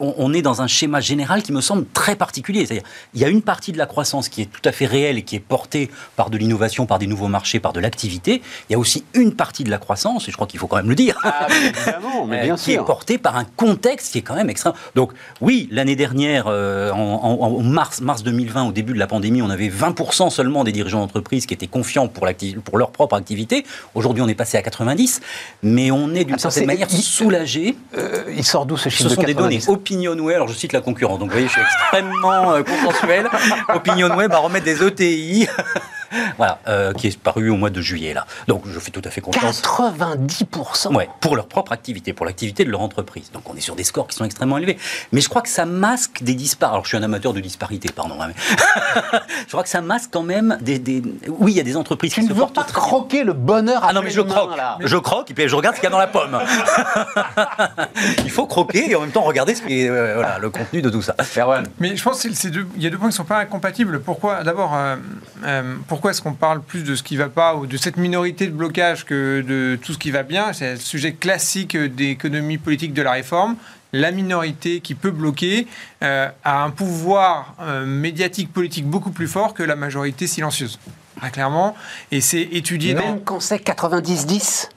on, 0.00 0.32
est 0.32 0.40
dans 0.40 0.62
un 0.62 0.66
schéma 0.66 1.00
général 1.00 1.42
qui 1.42 1.52
me 1.52 1.60
semble 1.60 1.84
très 1.92 2.16
particulier. 2.16 2.64
C'est-à-dire 2.64 2.88
il 3.12 3.20
y 3.20 3.26
a 3.26 3.28
une 3.28 3.42
partie 3.42 3.72
de 3.72 3.78
la 3.78 3.84
croissance 3.84 4.30
qui 4.30 4.40
est 4.40 4.46
tout 4.46 4.66
à 4.66 4.72
fait 4.72 4.86
réelle 4.86 5.18
et 5.18 5.22
qui 5.22 5.36
est 5.36 5.40
portée 5.40 5.90
par 6.16 6.30
de 6.30 6.38
l'innovation, 6.38 6.86
par 6.86 6.98
des 6.98 7.06
nouveaux 7.06 7.28
marchés, 7.28 7.60
par 7.60 7.74
de 7.74 7.80
l'activité. 7.80 8.40
Il 8.70 8.72
y 8.72 8.74
a 8.74 8.78
aussi 8.78 9.04
une 9.12 9.34
partie 9.34 9.64
de 9.64 9.70
la 9.70 9.76
croissance, 9.76 10.26
et 10.28 10.30
je 10.30 10.36
crois 10.36 10.46
qu'il 10.46 10.58
faut 10.58 10.66
quand 10.66 10.78
même 10.78 10.88
le 10.88 10.94
dire, 10.94 11.18
ah, 11.24 11.46
mais 12.26 12.42
bien 12.44 12.56
qui 12.56 12.72
est 12.72 12.78
portée 12.78 13.18
par 13.18 13.36
un 13.36 13.44
contexte 13.44 14.12
qui 14.12 14.18
est 14.18 14.22
quand 14.22 14.34
même 14.34 14.48
extrême. 14.48 14.72
Donc 14.94 15.12
oui, 15.42 15.68
l'année 15.70 15.96
dernière, 15.96 16.46
euh, 16.46 16.90
en, 16.90 17.60
mars, 17.60 18.00
mars 18.00 18.22
2020, 18.22 18.68
au 18.68 18.72
début 18.72 18.94
de 18.94 18.98
la 18.98 19.06
pandémie, 19.06 19.42
on 19.42 19.50
avait 19.50 19.68
20 19.68 20.30
seulement 20.30 20.64
des 20.64 20.72
dirigeants 20.72 21.00
d'entreprise 21.00 21.44
qui 21.44 21.52
étaient 21.52 21.66
confiants 21.66 22.08
pour, 22.08 22.26
pour 22.64 22.78
leur 22.78 22.92
propre 22.92 23.16
activité. 23.16 23.66
Aujourd'hui, 23.94 24.21
on 24.22 24.28
est 24.28 24.34
passé 24.34 24.56
à 24.56 24.62
90, 24.62 25.20
mais 25.62 25.90
on 25.90 26.14
est 26.14 26.24
d'une 26.24 26.38
certaine 26.38 26.66
manière 26.66 26.90
soulagé. 26.90 27.76
Euh, 27.96 28.24
il 28.34 28.44
sort 28.44 28.66
d'où 28.66 28.76
ce 28.76 28.88
chiffre 28.88 29.08
Ce 29.08 29.14
sont 29.14 29.22
des 29.22 29.34
données 29.34 29.60
Opinionway, 29.66 30.34
alors 30.34 30.48
je 30.48 30.54
cite 30.54 30.72
la 30.72 30.80
concurrence, 30.80 31.18
donc 31.18 31.28
vous 31.28 31.34
voyez, 31.34 31.48
je 31.48 31.52
suis 31.52 31.62
extrêmement 31.62 32.52
euh, 32.52 32.62
consensuel. 32.62 33.28
Opinionway 33.74 34.28
va 34.28 34.38
remettre 34.38 34.64
des 34.64 34.82
ETI 34.82 35.48
voilà, 36.36 36.60
euh, 36.68 36.92
qui 36.92 37.08
est 37.08 37.18
paru 37.18 37.50
au 37.50 37.56
mois 37.56 37.70
de 37.70 37.80
juillet 37.80 38.14
là. 38.14 38.26
Donc 38.48 38.62
je 38.66 38.78
fais 38.78 38.90
tout 38.90 39.02
à 39.04 39.10
fait 39.10 39.20
confiance. 39.20 39.62
90% 39.62 40.94
Ouais, 40.94 41.08
pour 41.20 41.36
leur 41.36 41.46
propre 41.46 41.72
activité, 41.72 42.12
pour 42.12 42.26
l'activité 42.26 42.64
de 42.64 42.70
leur 42.70 42.80
entreprise. 42.80 43.30
Donc 43.32 43.48
on 43.48 43.56
est 43.56 43.60
sur 43.60 43.76
des 43.76 43.84
scores 43.84 44.06
qui 44.06 44.16
sont 44.16 44.24
extrêmement 44.24 44.58
élevés. 44.58 44.78
Mais 45.12 45.20
je 45.20 45.28
crois 45.28 45.42
que 45.42 45.48
ça 45.48 45.64
masque 45.64 46.22
des 46.22 46.34
disparités. 46.34 46.72
Alors 46.72 46.84
je 46.84 46.88
suis 46.88 46.96
un 46.96 47.02
amateur 47.02 47.32
de 47.32 47.40
disparité, 47.40 47.90
pardon. 47.94 48.16
Hein, 48.20 48.30
je 49.46 49.52
crois 49.52 49.62
que 49.62 49.68
ça 49.68 49.80
masque 49.80 50.10
quand 50.12 50.22
même 50.22 50.58
des. 50.60 51.02
Oui, 51.28 51.52
il 51.52 51.56
y 51.56 51.60
a 51.60 51.64
des 51.64 51.76
entreprises 51.76 52.12
tu 52.12 52.20
qui 52.20 52.28
ne 52.28 52.34
veux 52.34 52.46
pas 52.46 52.64
croquer 52.64 53.24
le 53.24 53.32
bonheur 53.32 53.84
à 53.84 53.88
Ah 53.90 53.92
non, 53.92 54.02
mais 54.02 54.10
je 54.10 54.20
croque. 54.20 54.56
Là. 54.56 54.78
Je 54.80 54.96
croque 54.96 55.30
et 55.30 55.34
puis 55.34 55.48
je 55.48 55.56
regarde 55.56 55.76
ce 55.76 55.80
qu'il 55.80 55.88
y 55.88 55.92
a 55.92 55.92
dans 55.92 55.98
la 55.98 56.06
pomme. 56.06 56.38
il 58.24 58.30
faut 58.30 58.46
croquer 58.46 58.90
et 58.90 58.94
en 58.96 59.00
même 59.00 59.10
temps 59.10 59.22
regarder 59.22 59.54
ce 59.54 59.62
qui 59.62 59.82
est 59.82 59.88
euh, 59.88 60.14
voilà, 60.14 60.38
le 60.38 60.50
contenu 60.50 60.82
de 60.82 60.90
tout 60.90 61.02
ça. 61.02 61.14
Mais 61.78 61.96
je 61.96 62.02
pense 62.02 62.20
qu'il 62.20 62.66
y 62.78 62.86
a 62.86 62.90
deux 62.90 62.98
points 62.98 63.08
qui 63.08 63.14
ne 63.14 63.16
sont 63.16 63.24
pas 63.24 63.38
incompatibles. 63.38 64.00
Pourquoi? 64.00 64.42
D'abord, 64.44 64.74
euh, 64.74 64.96
pourquoi 65.88 66.01
pourquoi 66.02 66.10
est-ce 66.10 66.22
qu'on 66.22 66.34
parle 66.34 66.62
plus 66.62 66.82
de 66.82 66.96
ce 66.96 67.04
qui 67.04 67.14
ne 67.14 67.20
va 67.20 67.28
pas 67.28 67.54
ou 67.54 67.64
de 67.64 67.76
cette 67.76 67.96
minorité 67.96 68.48
de 68.48 68.50
blocage 68.50 69.04
que 69.04 69.40
de 69.46 69.78
tout 69.80 69.92
ce 69.92 69.98
qui 69.98 70.10
va 70.10 70.24
bien? 70.24 70.52
C'est 70.52 70.72
le 70.72 70.80
sujet 70.80 71.12
classique 71.12 71.76
d'économie 71.76 72.58
politique 72.58 72.92
de 72.92 73.02
la 73.02 73.12
réforme. 73.12 73.54
La 73.92 74.10
minorité 74.10 74.80
qui 74.80 74.96
peut 74.96 75.12
bloquer 75.12 75.68
euh, 76.02 76.28
a 76.42 76.64
un 76.64 76.70
pouvoir 76.70 77.54
euh, 77.60 77.86
médiatique 77.86 78.52
politique 78.52 78.84
beaucoup 78.84 79.12
plus 79.12 79.28
fort 79.28 79.54
que 79.54 79.62
la 79.62 79.76
majorité 79.76 80.26
silencieuse. 80.26 80.80
Très 81.18 81.30
clairement. 81.30 81.76
Et 82.10 82.20
c'est 82.20 82.48
étudié 82.50 82.94
Même 82.94 83.20
quand 83.24 83.38
c'est 83.38 83.64
90-10 83.64 84.70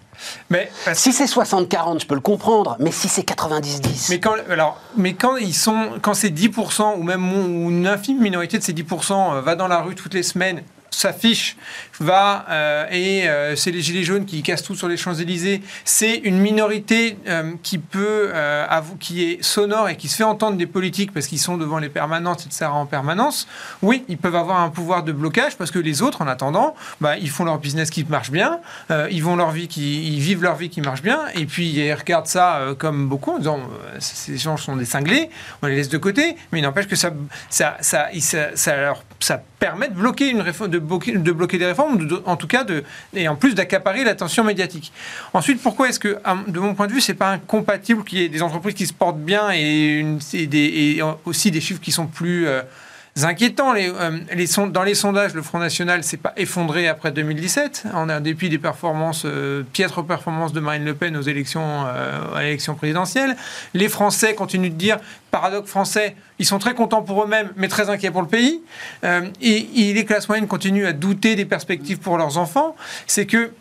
mais 0.50 0.72
si 0.94 1.12
c'est 1.12 1.26
60-40, 1.26 2.02
je 2.02 2.08
peux 2.08 2.16
le 2.16 2.22
comprendre, 2.22 2.78
mais 2.80 2.90
si 2.90 3.10
c'est 3.10 3.28
90-10. 3.28 4.08
Mais 4.10 4.20
quand, 4.20 4.34
alors, 4.50 4.80
mais 4.96 5.14
quand 5.14 5.36
ils 5.36 5.54
sont, 5.54 5.90
quand 6.02 6.14
c'est 6.14 6.30
10% 6.30 6.98
ou 6.98 7.04
même 7.04 7.24
une 7.68 7.86
infime 7.86 8.22
minorité 8.22 8.58
de 8.58 8.64
ces 8.64 8.74
10% 8.74 9.12
euh, 9.12 9.42
va 9.42 9.56
dans 9.56 9.68
la 9.68 9.82
rue 9.82 9.94
toutes 9.94 10.14
les 10.14 10.24
semaines 10.24 10.64
s'affiche, 10.96 11.56
va, 12.00 12.46
euh, 12.50 12.86
et 12.92 13.28
euh, 13.28 13.56
c'est 13.56 13.72
les 13.72 13.82
Gilets 13.82 14.04
jaunes 14.04 14.26
qui 14.26 14.42
cassent 14.44 14.64
tout 14.64 14.76
sur 14.76 14.88
les 14.88 14.98
Champs-Élysées, 14.98 15.62
c'est 15.84 16.16
une 16.16 16.40
minorité 16.40 17.18
euh, 17.28 17.54
qui 17.64 17.78
peut, 17.78 18.32
qui 19.00 19.24
est 19.24 19.44
sonore 19.44 19.90
et 19.90 19.98
qui 19.98 20.08
se 20.08 20.18
fait 20.18 20.24
entendre 20.24 20.58
des 20.58 20.68
politiques 20.68 21.14
parce 21.14 21.28
qu'ils 21.28 21.40
sont 21.40 21.58
devant 21.58 21.80
les 21.80 21.90
permanentes, 21.90 22.46
etc., 22.46 22.66
en 22.72 22.86
permanence, 22.86 23.48
oui, 23.82 24.04
ils 24.08 24.18
peuvent 24.18 24.36
avoir 24.36 24.60
un 24.60 24.70
pouvoir 24.70 25.04
de 25.04 25.12
blocage 25.12 25.58
parce 25.58 25.72
que 25.72 25.80
les 25.80 26.02
autres, 26.02 26.22
en 26.22 26.28
attendant, 26.28 26.76
bah, 27.02 27.18
ils 27.18 27.30
font 27.30 27.46
leur 27.46 27.60
business 27.60 27.90
qui 27.90 28.04
marche 28.04 28.32
bien, 28.32 28.60
ils 29.12 29.24
vont 29.24 29.36
leur 29.36 29.52
vie 29.52 29.68
ils 29.78 30.20
vivent 30.20 30.44
leur 30.44 30.56
vie 30.56 30.70
qui 30.70 30.82
marche 30.82 31.02
bien, 31.02 31.20
et 31.34 31.46
puis 31.46 31.68
ils 31.68 31.94
regardent 31.94 32.28
ça 32.28 32.62
comme 32.78 33.08
beaucoup 33.08 33.32
en 33.32 33.38
disant, 33.40 33.60
ces 34.00 34.38
gens 34.38 34.58
sont 34.58 34.76
des 34.76 34.86
cinglés, 34.86 35.30
on 35.62 35.68
les 35.68 35.76
laisse 35.76 35.90
de 35.90 35.98
côté, 35.98 36.36
mais 36.52 36.60
il 36.60 36.62
n'empêche 36.62 36.88
que 36.88 36.96
ça, 36.96 37.12
ça, 37.50 37.78
ça, 37.82 38.78
leur, 38.78 39.04
ça 39.20 39.42
permet 39.60 39.90
de 39.90 39.94
bloquer 39.94 40.30
une 40.30 40.44
de 40.44 41.32
bloquer 41.32 41.58
des 41.58 41.66
réformes, 41.66 41.85
en 42.26 42.36
tout 42.36 42.48
cas, 42.48 42.66
et 43.14 43.28
en 43.28 43.36
plus 43.36 43.56
d'accaparer 43.56 44.04
l'attention 44.04 44.44
médiatique. 44.44 44.92
Ensuite, 45.34 45.62
pourquoi 45.62 45.90
est-ce 45.90 46.00
que, 46.00 46.18
de 46.48 46.60
mon 46.60 46.74
point 46.76 46.88
de 46.88 46.94
vue, 46.94 47.02
c'est 47.02 47.14
pas 47.14 47.32
incompatible 47.32 48.04
qu'il 48.04 48.20
y 48.20 48.24
ait 48.24 48.30
des 48.30 48.42
entreprises 48.42 48.76
qui 48.76 48.88
se 48.88 48.94
portent 48.94 49.20
bien 49.20 49.52
et, 49.52 50.06
aussi 51.26 51.52
des 51.52 51.62
chiffres 51.62 51.82
qui 51.82 51.92
sont 51.92 52.08
plus 52.08 52.48
euh, 52.48 52.62
inquiétants. 53.24 53.74
Euh, 53.76 54.68
dans 54.68 54.84
les 54.84 54.96
sondages, 54.96 55.34
le 55.34 55.42
Front 55.42 55.60
National 55.60 56.04
s'est 56.04 56.18
pas 56.18 56.34
effondré 56.38 56.88
après 56.88 57.12
2017, 57.12 57.86
en 57.94 58.20
dépit 58.20 58.50
des 58.50 58.58
performances, 58.58 59.24
euh, 59.26 59.64
piètres 59.74 60.02
performances 60.02 60.54
de 60.54 60.60
Marine 60.60 60.84
Le 60.84 60.94
Pen 60.94 61.16
aux 61.16 61.22
élections, 61.22 61.86
présidentielle. 62.78 63.36
Les 63.74 63.90
Français 63.90 64.36
continuent 64.36 64.70
de 64.70 64.76
dire, 64.76 64.98
paradoxe 65.32 65.70
français, 65.70 66.16
ils 66.40 66.46
sont 66.46 66.60
très 66.60 66.74
contents 66.74 67.02
pour 67.02 67.24
eux-mêmes, 67.24 67.52
mais 67.56 67.68
très 67.68 67.90
inquiets 67.90 68.12
pour 68.12 68.22
le 68.22 68.28
pays. 68.28 68.62
Euh, 69.04 69.28
et, 69.42 69.94
les 69.94 70.06
classes 70.06 70.28
moyennes 70.28 70.48
continuent 70.48 70.86
à 70.86 70.94
douter 70.94 71.36
des 71.36 71.46
perspectives 71.46 72.00
pour 72.00 72.18
leurs 72.18 72.38
enfants. 72.38 72.76
C'est 73.08 73.26
que 73.26 73.52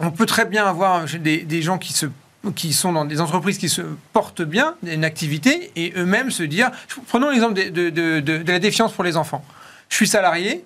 on 0.00 0.10
peut 0.10 0.26
très 0.26 0.46
bien 0.46 0.64
avoir 0.64 1.04
des, 1.04 1.62
gens 1.62 1.76
qui 1.76 1.92
se 1.92 2.06
qui 2.50 2.72
sont 2.72 2.92
dans 2.92 3.04
des 3.04 3.20
entreprises 3.20 3.58
qui 3.58 3.68
se 3.68 3.82
portent 4.12 4.42
bien, 4.42 4.74
une 4.84 5.04
activité, 5.04 5.70
et 5.76 5.92
eux-mêmes 5.96 6.30
se 6.30 6.42
dire, 6.42 6.70
prenons 7.08 7.30
l'exemple 7.30 7.54
de, 7.54 8.42
la 8.50 8.58
défiance 8.58 8.92
pour 8.92 9.04
les 9.04 9.16
enfants. 9.16 9.44
Je 9.88 9.96
suis 9.96 10.08
salarié, 10.08 10.64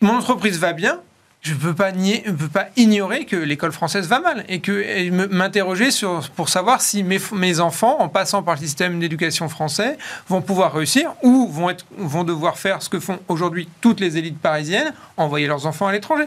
mon 0.00 0.16
entreprise 0.16 0.58
va 0.58 0.72
bien, 0.72 1.00
je 1.42 1.54
ne 1.54 1.58
peux 1.58 1.74
pas 1.74 2.66
ignorer 2.76 3.24
que 3.24 3.36
l'école 3.36 3.72
française 3.72 4.06
va 4.06 4.20
mal 4.20 4.44
et 4.48 4.60
que 4.60 5.08
m'interroger 5.28 5.88
pour 6.36 6.50
savoir 6.50 6.82
si 6.82 7.02
mes, 7.02 7.60
enfants, 7.60 7.98
en 7.98 8.08
passant 8.08 8.42
par 8.42 8.56
le 8.56 8.60
système 8.60 9.00
d'éducation 9.00 9.48
français, 9.48 9.96
vont 10.28 10.42
pouvoir 10.42 10.74
réussir 10.74 11.14
ou 11.22 11.50
vont 11.50 12.24
devoir 12.24 12.58
faire 12.58 12.82
ce 12.82 12.90
que 12.90 13.00
font 13.00 13.18
aujourd'hui 13.28 13.68
toutes 13.80 14.00
les 14.00 14.18
élites 14.18 14.38
parisiennes, 14.38 14.92
envoyer 15.16 15.46
leurs 15.46 15.66
enfants 15.66 15.86
à 15.86 15.92
l'étranger. 15.92 16.26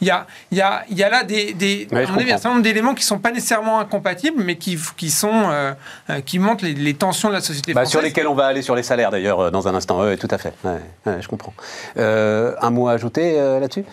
Il 0.00 0.08
y 0.08 0.10
a, 0.10 0.26
il 0.50 0.58
y 0.58 0.60
a, 0.60 0.84
il 0.90 0.98
y 0.98 1.02
a 1.02 1.10
là 1.10 1.24
des, 1.24 1.52
des 1.52 1.88
un 1.92 2.06
certain 2.06 2.50
nombre 2.50 2.62
d'éléments 2.62 2.94
qui 2.94 3.02
ne 3.02 3.06
sont 3.06 3.18
pas 3.18 3.30
nécessairement 3.30 3.78
incompatibles, 3.78 4.42
mais 4.42 4.56
qui, 4.56 4.78
qui, 4.96 5.10
sont, 5.10 5.50
euh, 5.50 5.72
euh, 6.08 6.20
qui 6.20 6.38
montrent 6.38 6.64
les, 6.64 6.94
tensions 6.94 7.28
de 7.28 7.34
la 7.34 7.40
société 7.40 7.72
bah, 7.72 7.82
française. 7.82 7.92
Sur 7.92 8.02
lesquelles 8.02 8.26
on 8.26 8.34
va 8.34 8.46
aller 8.46 8.62
sur 8.62 8.74
les 8.74 8.82
salaires 8.82 9.10
d'ailleurs 9.10 9.40
euh, 9.40 9.50
dans 9.50 9.68
un 9.68 9.74
instant. 9.74 10.00
Oui, 10.00 10.16
tout 10.16 10.28
à 10.30 10.38
fait. 10.38 10.54
je 10.64 11.28
comprends. 11.28 11.54
un 11.96 12.70
mot 12.70 12.88
à 12.88 12.92
ajouter 12.92 13.36
là-dessus? 13.60 13.84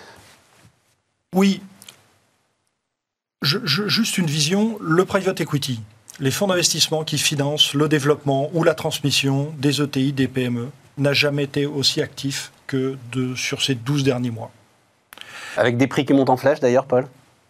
Oui. 1.36 1.62
juste 3.42 4.18
une 4.18 4.28
vision, 4.28 4.78
le 4.82 5.06
private 5.06 5.42
equity, 5.42 5.82
les 6.20 6.32
fonds 6.32 6.48
d'investissement 6.48 7.04
qui 7.04 7.18
financent 7.18 7.74
le 7.74 7.88
développement 7.88 8.50
ou 8.54 8.64
la 8.64 8.74
transmission 8.74 9.54
des 9.58 9.82
ETI, 9.82 10.14
des 10.14 10.28
PME, 10.28 10.70
n'a 10.98 11.14
jamais 11.14 11.44
été 11.44 11.66
aussi 11.66 12.02
actif 12.02 12.52
que 12.66 12.98
de, 13.12 13.36
sur 13.36 13.62
ces 13.62 13.76
12 13.76 14.04
derniers 14.04 14.32
mois. 14.32 14.52
Avec 15.58 15.78
des 15.78 15.88
prix 15.88 16.06
qui 16.06 16.14
montent 16.14 16.30
en 16.30 16.38
flèche 16.38 16.60
d'ailleurs, 16.60 16.86
Paul? 16.86 17.08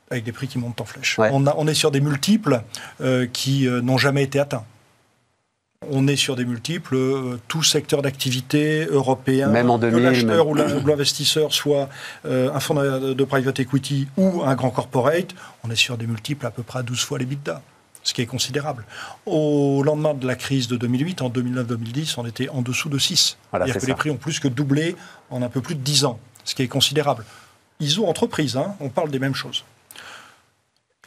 Avec 0.10 0.24
des 0.24 0.32
prix 0.32 0.48
qui 0.48 0.58
montent 0.58 0.80
en 0.80 0.86
flèche. 0.86 1.20
On, 1.20 1.68
est 1.68 1.74
sur 1.74 1.92
des 1.92 2.00
multiples 2.00 2.62
euh, 3.02 3.28
qui 3.32 3.68
euh, 3.68 3.82
n'ont 3.82 3.98
jamais 3.98 4.24
été 4.24 4.40
atteints. 4.40 4.64
on 5.92 6.08
est 6.08 6.16
sur 6.16 6.38
des 6.38 6.46
multiples, 6.46 6.96
euh, 6.96 7.40
tout 7.50 7.62
secteur 7.62 8.02
d'activité 8.02 8.86
européen, 8.86 9.50
même 9.50 9.70
en 9.70 9.78
2000, 9.78 9.98
que 9.98 10.02
l'acheteur 10.02 10.48
ou 10.48 10.56
l'investisseur 10.56 11.54
soit 11.54 11.90
un 12.24 12.60
fonds 12.62 12.76
de, 12.76 13.24
private 13.26 13.60
equity 13.60 14.08
ou 14.16 14.44
un 14.44 14.56
grand 14.56 14.70
corporate, 14.70 15.36
on 15.66 15.70
est 15.70 15.76
sur 15.76 15.98
des 15.98 16.08
multiples 16.08 16.46
à 16.46 16.52
peu 16.52 16.64
près 16.64 16.80
à 16.80 16.84
12 16.84 17.02
fois 17.02 17.20
les 17.20 17.26
bidas, 17.26 17.62
ce 18.04 18.14
qui 18.14 18.22
est 18.22 18.26
considérable. 18.26 18.86
Au 19.26 19.84
lendemain 19.84 20.14
de 20.14 20.26
la 20.26 20.36
crise 20.36 20.70
de 20.70 20.78
2008, 20.78 21.22
en 21.22 21.30
2009-2010, 21.30 22.16
on 22.18 22.26
était 22.26 22.48
en 22.48 22.62
dessous 22.62 22.88
de 22.88 22.98
6. 22.98 23.38
C'est-à-dire 23.52 23.78
que 23.78 23.86
les 23.86 23.94
prix 23.94 24.10
ont 24.10 24.16
plus 24.16 24.40
que 24.40 24.48
doublé 24.48 24.96
en 25.30 25.42
un 25.42 25.50
peu 25.50 25.60
plus 25.60 25.76
de 25.76 25.82
10 25.82 26.06
ans, 26.06 26.18
ce 26.46 26.56
qui 26.56 26.64
est 26.64 26.70
considérable. 26.70 27.26
ISO 27.80 28.06
entreprise, 28.06 28.58
hein, 28.58 28.76
on 28.80 28.90
parle 28.90 29.10
des 29.10 29.20
mêmes 29.20 29.36
choses. 29.36 29.64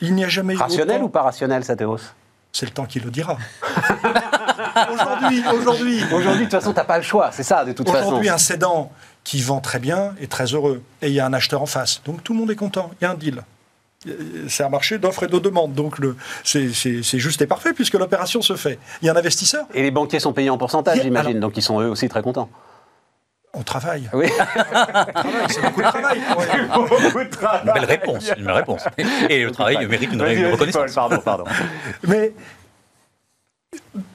Il 0.00 0.14
n'y 0.14 0.24
a 0.24 0.28
jamais 0.28 0.54
Rationnel 0.54 1.02
ou 1.02 1.08
pas 1.08 1.22
rationnel 1.22 1.64
cette 1.64 1.82
hausse 1.82 2.14
C'est 2.52 2.66
le 2.66 2.72
temps 2.72 2.86
qui 2.86 3.00
le 3.00 3.10
dira. 3.10 3.36
aujourd'hui, 4.92 5.42
aujourd'hui. 5.52 6.04
Aujourd'hui, 6.12 6.46
de 6.46 6.50
toute 6.50 6.52
façon, 6.52 6.72
tu 6.72 6.76
n'as 6.76 6.84
pas 6.84 6.96
le 6.96 7.02
choix, 7.04 7.30
c'est 7.32 7.42
ça, 7.42 7.64
de 7.64 7.72
toute 7.72 7.88
façon. 7.88 8.06
Aujourd'hui, 8.06 8.30
un 8.30 8.38
cédant 8.38 8.92
qui 9.24 9.42
vend 9.42 9.60
très 9.60 9.78
bien 9.78 10.14
est 10.20 10.30
très 10.30 10.46
heureux. 10.46 10.82
Et 11.02 11.08
il 11.08 11.12
y 11.12 11.20
a 11.20 11.26
un 11.26 11.32
acheteur 11.32 11.60
en 11.60 11.66
face. 11.66 12.02
Donc 12.04 12.22
tout 12.24 12.32
le 12.32 12.38
monde 12.38 12.50
est 12.50 12.56
content. 12.56 12.90
Il 13.00 13.04
y 13.04 13.06
a 13.06 13.10
un 13.10 13.14
deal. 13.14 13.42
C'est 14.48 14.64
un 14.64 14.70
marché 14.70 14.98
d'offres 14.98 15.24
et 15.24 15.28
de 15.28 15.38
demandes. 15.38 15.74
Donc 15.74 15.96
c'est 16.44 17.18
juste 17.18 17.42
et 17.42 17.46
parfait 17.46 17.74
puisque 17.74 17.94
l'opération 17.94 18.40
se 18.40 18.56
fait. 18.56 18.78
Il 19.02 19.06
y 19.06 19.08
a 19.10 19.12
un 19.12 19.16
investisseur. 19.16 19.66
Et 19.74 19.82
les 19.82 19.90
banquiers 19.90 20.20
sont 20.20 20.32
payés 20.32 20.50
en 20.50 20.56
pourcentage, 20.56 21.02
j'imagine. 21.02 21.38
Donc 21.40 21.56
ils 21.56 21.62
sont 21.62 21.80
eux 21.80 21.88
aussi 21.88 22.08
très 22.08 22.22
contents. 22.22 22.48
On 23.52 23.62
travaille. 23.62 24.08
Oui. 24.12 24.26
c'est 25.48 25.62
beaucoup 25.62 25.82
de 25.82 25.88
travail. 25.88 26.20
beaucoup 26.72 27.24
de 27.24 27.30
travail. 27.30 27.62
Une 27.66 27.72
belle 27.72 27.84
réponse. 27.84 28.30
Une 28.36 28.44
belle 28.44 28.54
réponse. 28.54 28.84
Et 29.28 29.44
le 29.44 29.50
travail 29.50 29.86
mérite 29.86 30.12
une, 30.12 30.22
reconnaissance. 30.22 30.94
Pardon, 30.94 31.18
pardon. 31.18 31.44
Mais 32.06 32.32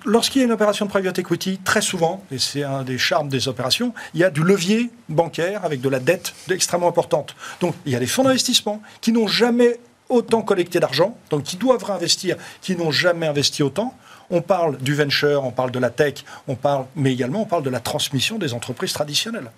Lorsqu'il 0.06 0.40
y 0.40 0.44
a 0.44 0.46
une 0.46 0.54
opération 0.54 0.86
de 0.86 0.90
private 0.90 1.18
equity, 1.20 1.60
très 1.64 1.82
souvent, 1.82 2.24
et 2.30 2.40
c'est 2.40 2.64
un 2.64 2.84
des 2.84 2.98
charmes 2.98 3.30
des 3.30 3.48
opérations, 3.48 3.94
il 4.14 4.20
y 4.20 4.24
a 4.24 4.30
du 4.30 4.44
levier 4.44 4.90
bancaire 5.10 5.64
avec 5.64 5.80
de 5.82 5.90
la 5.90 6.00
dette 6.00 6.34
extrêmement 6.50 6.90
importante. 6.90 7.36
Donc 7.62 7.74
il 7.86 7.94
y 7.94 7.96
a 7.96 8.00
des 8.00 8.08
fonds 8.08 8.24
d'investissement 8.24 8.82
qui 9.02 9.12
n'ont 9.12 9.28
jamais 9.28 9.80
autant 10.10 10.42
collecté 10.42 10.80
d'argent, 10.80 11.18
donc 11.30 11.44
qui 11.44 11.58
doivent 11.58 11.84
réinvestir, 11.84 12.36
qui 12.62 12.76
n'ont 12.76 12.92
jamais 12.92 13.28
investi 13.28 13.64
autant. 13.64 13.96
On 14.30 14.42
parle 14.42 14.78
du 14.78 14.96
venture, 14.96 15.44
on 15.44 15.52
parle 15.52 15.72
de 15.72 15.80
la 15.80 15.90
tech, 15.90 16.16
on 16.48 16.56
parle, 16.56 16.86
mais 16.96 17.14
également 17.14 17.42
on 17.42 17.46
parle 17.46 17.64
de 17.64 17.70
la 17.70 17.80
transmission 17.80 18.38
des 18.38 18.54
entreprises 18.54 18.94
traditionnelles. 18.94 19.52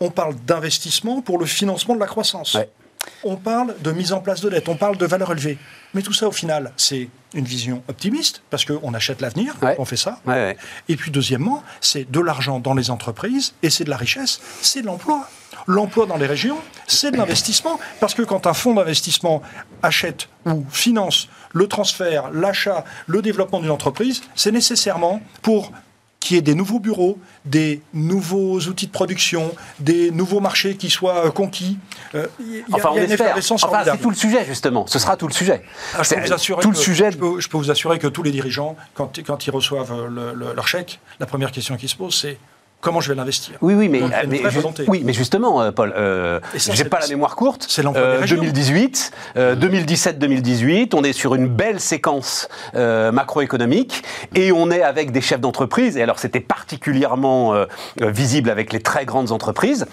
On 0.00 0.10
parle 0.10 0.36
d'investissement 0.36 1.22
pour 1.22 1.38
le 1.38 1.46
financement 1.46 1.94
de 1.94 2.00
la 2.00 2.06
croissance. 2.06 2.56
On 3.24 3.36
parle 3.36 3.74
de 3.82 3.92
mise 3.92 4.12
en 4.12 4.20
place 4.20 4.40
de 4.40 4.50
dette, 4.50 4.68
on 4.68 4.76
parle 4.76 4.96
de 4.96 5.06
valeur 5.06 5.32
élevée. 5.32 5.58
Mais 5.94 6.02
tout 6.02 6.12
ça, 6.12 6.28
au 6.28 6.32
final, 6.32 6.72
c'est 6.76 7.08
une 7.34 7.44
vision 7.44 7.82
optimiste, 7.88 8.42
parce 8.50 8.64
qu'on 8.64 8.94
achète 8.94 9.20
l'avenir, 9.20 9.54
on 9.78 9.84
fait 9.84 9.96
ça. 9.96 10.20
Et 10.88 10.96
puis, 10.96 11.10
deuxièmement, 11.10 11.62
c'est 11.80 12.10
de 12.10 12.20
l'argent 12.20 12.58
dans 12.60 12.74
les 12.74 12.90
entreprises, 12.90 13.54
et 13.62 13.70
c'est 13.70 13.84
de 13.84 13.90
la 13.90 13.96
richesse, 13.96 14.40
c'est 14.62 14.82
de 14.82 14.86
l'emploi. 14.86 15.28
L'emploi 15.66 16.06
dans 16.06 16.16
les 16.16 16.26
régions, 16.26 16.58
c'est 16.86 17.10
de 17.10 17.16
l'investissement, 17.16 17.78
parce 18.00 18.14
que 18.14 18.22
quand 18.22 18.46
un 18.46 18.54
fonds 18.54 18.74
d'investissement 18.74 19.42
achète 19.82 20.28
ou 20.46 20.64
finance 20.70 21.28
le 21.52 21.66
transfert, 21.66 22.30
l'achat, 22.30 22.84
le 23.06 23.20
développement 23.22 23.60
d'une 23.60 23.70
entreprise, 23.70 24.22
c'est 24.34 24.52
nécessairement 24.52 25.20
pour 25.42 25.72
qu'il 26.28 26.36
y 26.36 26.38
ait 26.38 26.42
des 26.42 26.54
nouveaux 26.54 26.78
bureaux, 26.78 27.18
des 27.46 27.80
nouveaux 27.94 28.60
outils 28.60 28.86
de 28.86 28.92
production, 28.92 29.54
des 29.80 30.10
nouveaux 30.10 30.40
marchés 30.40 30.76
qui 30.76 30.90
soient 30.90 31.24
euh, 31.24 31.30
conquis. 31.30 31.78
Euh, 32.14 32.26
enfin, 32.70 32.90
on 32.92 32.96
espère. 32.98 33.34
Enfin, 33.50 33.82
c'est 33.82 33.96
tout 33.96 34.10
le 34.10 34.16
sujet, 34.16 34.44
justement. 34.44 34.86
Ce 34.86 34.98
sera 34.98 35.16
tout 35.16 35.26
le 35.26 35.32
sujet. 35.32 35.62
Ah, 35.94 36.02
je, 36.02 36.14
peux 36.14 36.20
vous 36.20 36.32
assurer 36.34 36.60
tout 36.60 36.70
que, 36.70 36.76
le 36.76 36.80
sujet... 36.80 37.10
Je 37.12 37.16
peux, 37.16 37.56
vous 37.56 37.70
assurer 37.70 37.98
que 37.98 38.08
tous 38.08 38.22
les 38.22 38.30
dirigeants, 38.30 38.76
quand, 38.92 39.18
quand 39.26 39.46
ils 39.46 39.50
reçoivent 39.50 40.06
leur 40.06 40.68
chèque, 40.68 41.00
la 41.18 41.24
première 41.24 41.50
question 41.50 41.78
qui 41.78 41.88
se 41.88 41.96
pose, 41.96 42.14
c'est 42.14 42.36
comment 42.80 43.00
je 43.00 43.08
vais 43.08 43.14
l'investir. 43.14 43.56
Oui, 43.60 43.74
oui, 43.74 43.88
mais, 43.88 44.02
oui, 44.86 45.02
mais 45.04 45.12
justement, 45.12 45.60
euh, 45.60 45.72
Paul, 45.72 45.92
euh, 45.96 46.40
j'ai 46.54 46.84
pas 46.84 47.00
la 47.00 47.08
mémoire 47.08 47.36
courte. 47.36 47.66
C'est 47.68 47.84
euh, 47.84 48.26
2018, 48.26 49.12
2017-2018, 49.36 50.82
euh, 50.82 50.86
on 50.94 51.04
est 51.04 51.12
sur 51.12 51.34
une 51.34 51.48
belle 51.48 51.80
séquence 51.80 52.48
macroéconomique 52.74 54.02
et 54.34 54.52
on 54.52 54.70
est 54.70 54.82
avec 54.82 55.12
des 55.12 55.20
chefs 55.20 55.40
d'entreprise. 55.40 55.96
Et 55.96 56.02
alors, 56.02 56.18
c'était 56.18 56.40
particulièrement 56.40 57.54
visible 58.00 58.50
avec 58.50 58.72
les 58.72 58.80
très 58.80 59.04
grandes 59.04 59.32
entreprises 59.32 59.86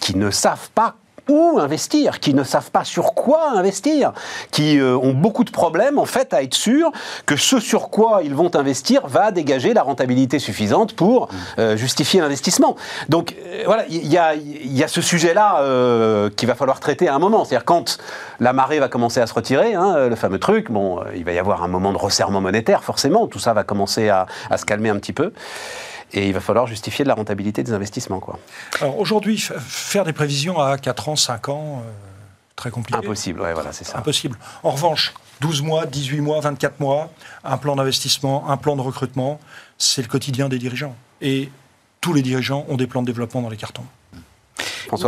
qui 0.00 0.16
ne 0.16 0.30
savent 0.30 0.70
pas 0.74 0.96
où 1.28 1.58
investir, 1.58 2.20
qui 2.20 2.34
ne 2.34 2.42
savent 2.42 2.70
pas 2.70 2.84
sur 2.84 3.14
quoi 3.14 3.50
investir, 3.50 4.12
qui 4.50 4.78
euh, 4.78 4.96
ont 4.96 5.14
beaucoup 5.14 5.44
de 5.44 5.50
problèmes 5.50 5.98
en 5.98 6.04
fait 6.04 6.34
à 6.34 6.42
être 6.42 6.54
sûrs 6.54 6.90
que 7.26 7.36
ce 7.36 7.60
sur 7.60 7.90
quoi 7.90 8.20
ils 8.22 8.34
vont 8.34 8.54
investir 8.54 9.06
va 9.06 9.30
dégager 9.30 9.74
la 9.74 9.82
rentabilité 9.82 10.38
suffisante 10.38 10.94
pour 10.94 11.28
euh, 11.58 11.76
justifier 11.76 12.20
l'investissement. 12.20 12.76
Donc 13.08 13.34
euh, 13.46 13.62
voilà, 13.66 13.84
il 13.88 14.06
y, 14.06 14.18
a, 14.18 14.88
ce 14.88 15.00
sujet-là 15.00 16.30
qu'il 16.36 16.46
va 16.46 16.54
falloir 16.54 16.78
traiter 16.80 17.08
à 17.08 17.14
un 17.14 17.18
moment. 17.18 17.44
C'est-à-dire 17.44 17.64
quand 17.64 17.98
la 18.38 18.52
marée 18.52 18.78
va 18.78 18.88
commencer 18.88 19.20
à 19.20 19.26
se 19.26 19.34
retirer, 19.34 19.74
hein, 19.74 20.08
le 20.08 20.16
fameux 20.16 20.38
truc, 20.38 20.70
bon, 20.70 21.00
il 21.14 21.24
va 21.24 21.32
y 21.32 21.38
avoir 21.38 21.62
un 21.62 21.68
moment 21.68 21.92
de 21.92 21.98
resserrement 21.98 22.40
monétaire 22.40 22.84
forcément, 22.84 23.26
tout 23.26 23.38
ça 23.38 23.54
va 23.54 23.64
commencer 23.64 24.08
à, 24.08 24.26
à 24.50 24.58
se 24.58 24.64
calmer 24.64 24.90
un 24.90 24.96
petit 24.96 25.12
peu 25.12 25.32
et 26.14 26.28
il 26.28 26.32
va 26.32 26.40
falloir 26.40 26.66
justifier 26.66 27.04
de 27.04 27.08
la 27.08 27.14
rentabilité 27.14 27.62
des 27.62 27.72
investissements. 27.72 28.20
Quoi. 28.20 28.38
Alors 28.80 28.98
aujourd'hui, 28.98 29.38
faire 29.38 30.04
des 30.04 30.12
prévisions 30.12 30.60
à 30.60 30.78
4 30.78 31.08
ans, 31.08 31.16
5 31.16 31.48
ans, 31.48 31.82
euh, 31.84 31.90
très 32.56 32.70
compliqué. 32.70 32.98
Impossible, 32.98 33.40
ouais, 33.40 33.52
voilà, 33.52 33.72
c'est 33.72 33.84
ça. 33.84 33.98
Impossible. 33.98 34.38
En 34.62 34.70
revanche, 34.70 35.12
12 35.40 35.62
mois, 35.62 35.86
18 35.86 36.20
mois, 36.20 36.40
24 36.40 36.80
mois, 36.80 37.10
un 37.42 37.58
plan 37.58 37.76
d'investissement, 37.76 38.48
un 38.48 38.56
plan 38.56 38.76
de 38.76 38.80
recrutement, 38.80 39.40
c'est 39.76 40.02
le 40.02 40.08
quotidien 40.08 40.48
des 40.48 40.58
dirigeants. 40.58 40.96
Et 41.20 41.50
tous 42.00 42.12
les 42.12 42.22
dirigeants 42.22 42.64
ont 42.68 42.76
des 42.76 42.86
plans 42.86 43.02
de 43.02 43.06
développement 43.06 43.42
dans 43.42 43.50
les 43.50 43.56
cartons. 43.56 43.84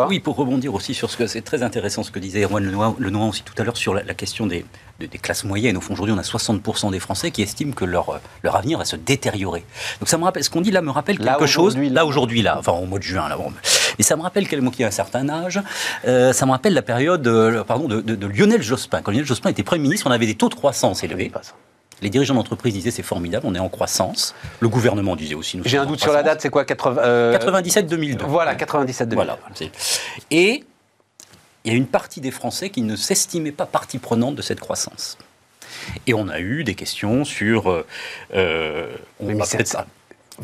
Oui, 0.08 0.20
pour 0.20 0.36
rebondir 0.36 0.74
aussi 0.74 0.94
sur 0.94 1.10
ce 1.10 1.16
que 1.16 1.26
c'est 1.26 1.42
très 1.42 1.62
intéressant 1.62 2.02
ce 2.02 2.10
que 2.10 2.18
disait 2.18 2.42
Erwan 2.42 2.64
Lenoir, 2.64 3.28
aussi 3.28 3.42
tout 3.42 3.54
à 3.58 3.64
l'heure 3.64 3.76
sur 3.76 3.94
la, 3.94 4.02
question 4.14 4.46
des, 4.46 4.64
classes 5.22 5.44
moyennes. 5.44 5.76
Au 5.76 5.80
fond, 5.80 5.92
aujourd'hui, 5.92 6.14
on 6.14 6.18
a 6.18 6.22
60% 6.22 6.90
des 6.90 6.98
Français 6.98 7.30
qui 7.30 7.42
estiment 7.42 7.72
que 7.72 7.84
leur, 7.84 8.20
leur 8.42 8.56
avenir 8.56 8.78
va 8.78 8.84
se 8.84 8.96
détériorer. 8.96 9.64
Donc 10.00 10.08
ça 10.08 10.18
me 10.18 10.24
rappelle, 10.24 10.44
ce 10.44 10.50
qu'on 10.50 10.60
dit 10.60 10.70
là 10.70 10.82
me 10.82 10.90
rappelle 10.90 11.18
quelque 11.18 11.46
chose. 11.46 11.76
Là, 11.76 12.06
aujourd'hui, 12.06 12.42
là, 12.42 12.56
enfin 12.58 12.72
au 12.72 12.86
mois 12.86 12.98
de 12.98 13.04
juin, 13.04 13.28
là. 13.28 13.36
Et 13.98 14.02
ça 14.02 14.16
me 14.16 14.22
rappelle 14.22 14.48
quelqu'un 14.48 14.70
qui 14.70 14.84
a 14.84 14.88
un 14.88 14.90
certain 14.90 15.28
âge. 15.28 15.60
Euh, 16.06 16.32
ça 16.32 16.46
me 16.46 16.50
rappelle 16.50 16.74
la 16.74 16.82
période 16.82 17.26
euh, 17.26 17.62
pardon, 17.64 17.88
de, 17.88 18.00
de, 18.00 18.26
Lionel 18.26 18.62
Jospin. 18.62 19.02
Quand 19.02 19.10
Lionel 19.10 19.26
Jospin 19.26 19.50
était 19.50 19.62
Premier 19.62 19.82
ministre, 19.82 20.06
on 20.06 20.10
avait 20.10 20.26
des 20.26 20.34
taux 20.34 20.48
de 20.48 20.54
croissance 20.54 21.04
élevés. 21.04 21.30
Les 22.02 22.10
dirigeants 22.10 22.34
d'entreprise 22.34 22.74
disaient 22.74 22.90
c'est 22.90 23.02
formidable, 23.02 23.46
on 23.46 23.54
est 23.54 23.58
en 23.58 23.68
croissance. 23.68 24.34
Le 24.60 24.68
gouvernement 24.68 25.16
disait 25.16 25.34
aussi. 25.34 25.60
J'ai 25.64 25.78
un 25.78 25.86
doute 25.86 26.00
sur 26.00 26.12
la 26.12 26.22
date, 26.22 26.40
c'est 26.42 26.50
quoi 26.50 26.64
97-2002. 26.64 26.98
Euh, 26.98 28.26
voilà, 28.26 28.54
97-2002. 28.54 29.14
Voilà. 29.14 29.38
Et 30.30 30.64
il 31.64 31.72
y 31.72 31.74
a 31.74 31.76
une 31.76 31.86
partie 31.86 32.20
des 32.20 32.30
Français 32.30 32.70
qui 32.70 32.82
ne 32.82 32.96
s'estimaient 32.96 33.52
pas 33.52 33.66
partie 33.66 33.98
prenante 33.98 34.34
de 34.34 34.42
cette 34.42 34.60
croissance. 34.60 35.16
Et 36.06 36.14
on 36.14 36.28
a 36.28 36.38
eu 36.40 36.64
des 36.64 36.74
questions 36.74 37.24
sur. 37.24 37.70
Euh, 37.70 37.86
euh 38.34 38.94
on 39.20 39.34
va 39.34 39.44
ça. 39.44 39.86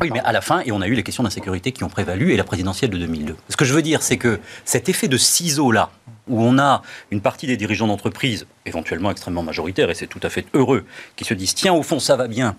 Oui, 0.01 0.09
mais 0.11 0.19
à 0.21 0.31
la 0.31 0.41
fin, 0.41 0.61
et 0.65 0.71
on 0.71 0.81
a 0.81 0.87
eu 0.87 0.93
les 0.93 1.03
questions 1.03 1.23
d'insécurité 1.23 1.71
qui 1.71 1.83
ont 1.83 1.89
prévalu 1.89 2.33
et 2.33 2.37
la 2.37 2.43
présidentielle 2.43 2.89
de 2.89 2.97
2002. 2.97 3.35
Ce 3.49 3.55
que 3.55 3.65
je 3.65 3.73
veux 3.73 3.81
dire, 3.81 4.01
c'est 4.01 4.17
que 4.17 4.39
cet 4.65 4.89
effet 4.89 5.07
de 5.07 5.17
ciseau-là, 5.17 5.91
où 6.27 6.41
on 6.41 6.57
a 6.57 6.81
une 7.11 7.21
partie 7.21 7.47
des 7.47 7.57
dirigeants 7.57 7.87
d'entreprise, 7.87 8.47
éventuellement 8.65 9.11
extrêmement 9.11 9.43
majoritaire, 9.43 9.89
et 9.89 9.95
c'est 9.95 10.07
tout 10.07 10.21
à 10.23 10.29
fait 10.29 10.45
heureux, 10.53 10.85
qui 11.15 11.25
se 11.25 11.33
disent 11.33 11.53
tiens, 11.53 11.73
au 11.73 11.83
fond, 11.83 11.99
ça 11.99 12.15
va 12.15 12.27
bien, 12.27 12.55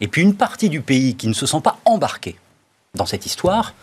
et 0.00 0.08
puis 0.08 0.22
une 0.22 0.36
partie 0.36 0.68
du 0.68 0.80
pays 0.80 1.16
qui 1.16 1.28
ne 1.28 1.34
se 1.34 1.46
sent 1.46 1.60
pas 1.62 1.78
embarqué 1.84 2.36
dans 2.94 3.06
cette 3.06 3.26
histoire, 3.26 3.74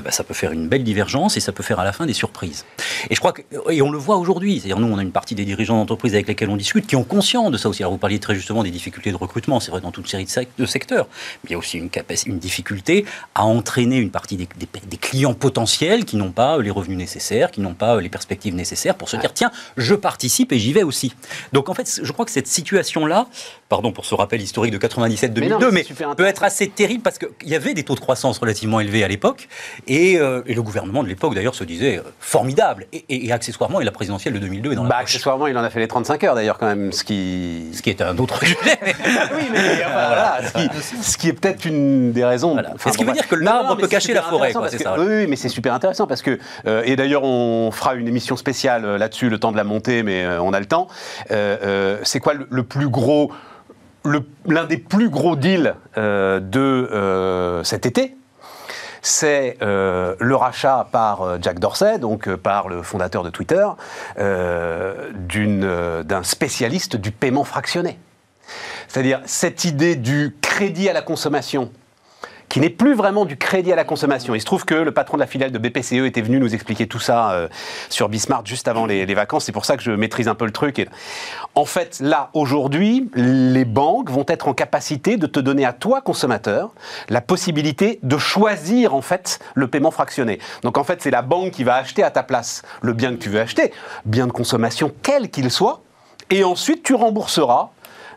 bah, 0.00 0.10
ça 0.10 0.24
peut 0.24 0.34
faire 0.34 0.52
une 0.52 0.68
belle 0.68 0.84
divergence 0.84 1.36
et 1.36 1.40
ça 1.40 1.52
peut 1.52 1.62
faire 1.62 1.78
à 1.78 1.84
la 1.84 1.92
fin 1.92 2.06
des 2.06 2.12
surprises. 2.12 2.64
Et 3.10 3.14
je 3.14 3.20
crois 3.20 3.32
que, 3.32 3.42
et 3.70 3.82
on 3.82 3.90
le 3.90 3.98
voit 3.98 4.16
aujourd'hui, 4.16 4.58
c'est-à-dire 4.58 4.78
nous, 4.78 4.92
on 4.92 4.98
a 4.98 5.02
une 5.02 5.12
partie 5.12 5.34
des 5.34 5.44
dirigeants 5.44 5.76
d'entreprise 5.76 6.14
avec 6.14 6.28
lesquels 6.28 6.48
on 6.48 6.56
discute 6.56 6.86
qui 6.86 6.96
ont 6.96 7.04
conscience 7.04 7.50
de 7.50 7.58
ça 7.58 7.68
aussi. 7.68 7.82
Alors 7.82 7.92
vous 7.92 7.98
parliez 7.98 8.18
très 8.18 8.34
justement 8.34 8.62
des 8.62 8.70
difficultés 8.70 9.10
de 9.10 9.16
recrutement, 9.16 9.60
c'est 9.60 9.70
vrai 9.70 9.80
dans 9.80 9.90
toute 9.90 10.08
série 10.08 10.26
de, 10.58 10.66
secteurs, 10.66 11.06
mais 11.42 11.50
il 11.50 11.52
y 11.52 11.54
a 11.54 11.58
aussi 11.58 11.78
une, 11.78 11.90
une 12.26 12.38
difficulté 12.38 13.04
à 13.34 13.44
entraîner 13.44 13.96
une 13.96 14.10
partie 14.10 14.36
des, 14.36 14.48
des, 14.86 14.96
clients 14.96 15.34
potentiels 15.34 16.04
qui 16.04 16.16
n'ont 16.16 16.32
pas 16.32 16.58
les 16.58 16.70
revenus 16.70 16.96
nécessaires, 16.96 17.50
qui 17.50 17.60
n'ont 17.60 17.74
pas 17.74 18.00
les 18.00 18.08
perspectives 18.08 18.54
nécessaires 18.54 18.94
pour 18.94 19.08
se 19.08 19.16
dire 19.16 19.32
tiens, 19.34 19.50
je 19.76 19.94
participe 19.94 20.52
et 20.52 20.58
j'y 20.58 20.72
vais 20.72 20.82
aussi. 20.82 21.12
Donc 21.52 21.68
en 21.68 21.74
fait, 21.74 22.00
je 22.02 22.12
crois 22.12 22.24
que 22.24 22.30
cette 22.30 22.46
situation-là, 22.46 23.26
pardon 23.72 23.90
pour 23.90 24.04
ce 24.04 24.14
rappel 24.14 24.42
historique 24.42 24.70
de 24.70 24.76
97-2002, 24.76 25.70
mais, 25.72 25.82
mais 25.88 26.14
peut 26.14 26.26
être 26.26 26.44
assez 26.44 26.68
terrible 26.68 27.02
parce 27.02 27.16
qu'il 27.16 27.48
y 27.48 27.54
avait 27.54 27.72
des 27.72 27.84
taux 27.84 27.94
de 27.94 28.00
croissance 28.00 28.38
relativement 28.38 28.80
élevés 28.80 29.02
à 29.02 29.08
l'époque 29.08 29.48
euh, 29.90 30.42
et, 30.44 30.52
le 30.52 30.62
gouvernement 30.62 31.02
de 31.02 31.08
l'époque, 31.08 31.34
d'ailleurs, 31.34 31.54
se 31.54 31.64
disait 31.64 31.96
euh, 31.96 32.02
formidable. 32.20 32.86
Et, 33.08 33.32
accessoirement, 33.32 33.80
et 33.80 33.84
la 33.84 33.90
présidentielle 33.90 34.34
de 34.34 34.38
2002 34.40 34.72
est 34.72 34.74
dans 34.74 34.82
la 34.82 34.90
bah, 34.90 34.96
Accessoirement, 34.98 35.46
il 35.46 35.56
en 35.56 35.64
a 35.64 35.70
fait 35.70 35.80
les 35.80 35.88
35 35.88 36.22
heures, 36.24 36.34
d'ailleurs, 36.34 36.58
quand 36.58 36.66
même, 36.66 36.92
ce 36.92 37.02
qui... 37.02 37.70
Ce 37.72 37.80
qui 37.80 37.88
est 37.88 38.02
un 38.02 38.18
autre 38.18 38.40
sujet. 38.40 38.56
oui, 38.82 39.44
mais 39.50 39.76
voilà, 39.86 40.40
ce, 41.02 41.16
qui, 41.16 41.28
est 41.28 41.32
peut-être 41.32 41.64
une 41.64 42.12
des 42.12 42.26
raisons... 42.26 42.54
ce 42.76 42.98
qui 42.98 43.04
veut 43.04 43.12
dire 43.12 43.26
que 43.26 43.36
l'arbre 43.36 43.78
peut 43.78 43.88
cacher 43.88 44.12
la 44.12 44.20
forêt, 44.20 44.52
quoi, 44.52 44.68
ça. 44.68 44.96
Oui, 44.98 45.26
mais 45.26 45.36
c'est 45.36 45.48
super 45.48 45.72
intéressant, 45.72 46.06
parce 46.06 46.20
que... 46.20 46.38
Euh, 46.66 46.82
et 46.84 46.94
d'ailleurs, 46.94 47.24
on 47.24 47.70
fera 47.70 47.94
une 47.94 48.06
émission 48.06 48.36
spéciale 48.36 48.96
là-dessus, 48.96 49.30
le 49.30 49.38
temps 49.38 49.50
de 49.50 49.56
la 49.56 49.64
montée, 49.64 50.02
mais 50.02 50.26
on 50.42 50.52
a 50.52 50.60
le 50.60 50.66
temps. 50.66 50.88
c'est 51.30 52.20
quoi 52.20 52.34
le 52.50 52.62
plus 52.64 52.90
gros 52.90 53.32
l'un 54.04 54.64
des 54.64 54.78
plus 54.78 55.08
gros 55.08 55.36
deals 55.36 55.74
de 55.96 57.60
cet 57.64 57.86
été, 57.86 58.16
c'est 59.00 59.56
le 59.60 60.34
rachat 60.34 60.88
par 60.92 61.42
Jack 61.42 61.58
Dorsey, 61.58 61.98
donc 61.98 62.34
par 62.36 62.68
le 62.68 62.82
fondateur 62.82 63.22
de 63.22 63.30
Twitter, 63.30 63.66
d'un 64.16 66.22
spécialiste 66.22 66.96
du 66.96 67.10
paiement 67.10 67.44
fractionné. 67.44 67.98
C'est-à-dire 68.88 69.20
cette 69.24 69.64
idée 69.64 69.96
du 69.96 70.36
crédit 70.40 70.88
à 70.88 70.92
la 70.92 71.02
consommation 71.02 71.70
qui 72.52 72.60
n'est 72.60 72.68
plus 72.68 72.92
vraiment 72.92 73.24
du 73.24 73.38
crédit 73.38 73.72
à 73.72 73.76
la 73.76 73.84
consommation. 73.84 74.34
Il 74.34 74.40
se 74.40 74.44
trouve 74.44 74.66
que 74.66 74.74
le 74.74 74.92
patron 74.92 75.16
de 75.16 75.22
la 75.22 75.26
filiale 75.26 75.52
de 75.52 75.58
BPCE 75.58 76.04
était 76.04 76.20
venu 76.20 76.38
nous 76.38 76.54
expliquer 76.54 76.86
tout 76.86 76.98
ça 76.98 77.30
euh, 77.30 77.48
sur 77.88 78.10
Bismarck 78.10 78.46
juste 78.46 78.68
avant 78.68 78.84
les, 78.84 79.06
vacances. 79.14 79.46
C'est 79.46 79.52
pour 79.52 79.64
ça 79.64 79.78
que 79.78 79.82
je 79.82 79.90
maîtrise 79.90 80.28
un 80.28 80.34
peu 80.34 80.44
le 80.44 80.50
truc. 80.50 80.78
Et 80.78 80.86
en 81.54 81.64
fait, 81.64 81.98
là, 82.00 82.28
aujourd'hui, 82.34 83.08
les 83.14 83.64
banques 83.64 84.10
vont 84.10 84.26
être 84.28 84.48
en 84.48 84.52
capacité 84.52 85.16
de 85.16 85.26
te 85.26 85.40
donner 85.40 85.64
à 85.64 85.72
toi, 85.72 86.02
consommateur, 86.02 86.74
la 87.08 87.22
possibilité 87.22 87.98
de 88.02 88.18
choisir, 88.18 88.94
en 88.94 89.00
fait, 89.00 89.38
le 89.54 89.66
paiement 89.68 89.90
fractionné. 89.90 90.38
Donc, 90.62 90.76
en 90.76 90.84
fait, 90.84 91.00
c'est 91.00 91.10
la 91.10 91.22
banque 91.22 91.52
qui 91.52 91.64
va 91.64 91.76
acheter 91.76 92.02
à 92.02 92.10
ta 92.10 92.22
place 92.22 92.60
le 92.82 92.92
bien 92.92 93.12
que 93.12 93.18
tu 93.18 93.30
veux 93.30 93.40
acheter, 93.40 93.72
bien 94.04 94.26
de 94.26 94.32
consommation 94.32 94.92
quel 95.02 95.30
qu'il 95.30 95.50
soit, 95.50 95.80
et 96.28 96.44
ensuite, 96.44 96.82
tu 96.82 96.92
rembourseras 96.92 97.70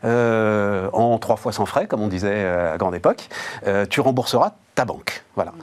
euh, 0.03 0.89
en 0.93 1.17
trois 1.17 1.35
fois 1.35 1.51
sans 1.51 1.65
frais, 1.65 1.87
comme 1.87 2.01
on 2.01 2.07
disait 2.07 2.31
euh, 2.31 2.73
à 2.73 2.77
grande 2.77 2.95
époque, 2.95 3.29
euh, 3.65 3.85
tu 3.89 4.01
rembourseras 4.01 4.53
ta 4.75 4.85
banque. 4.85 5.23
Voilà. 5.35 5.53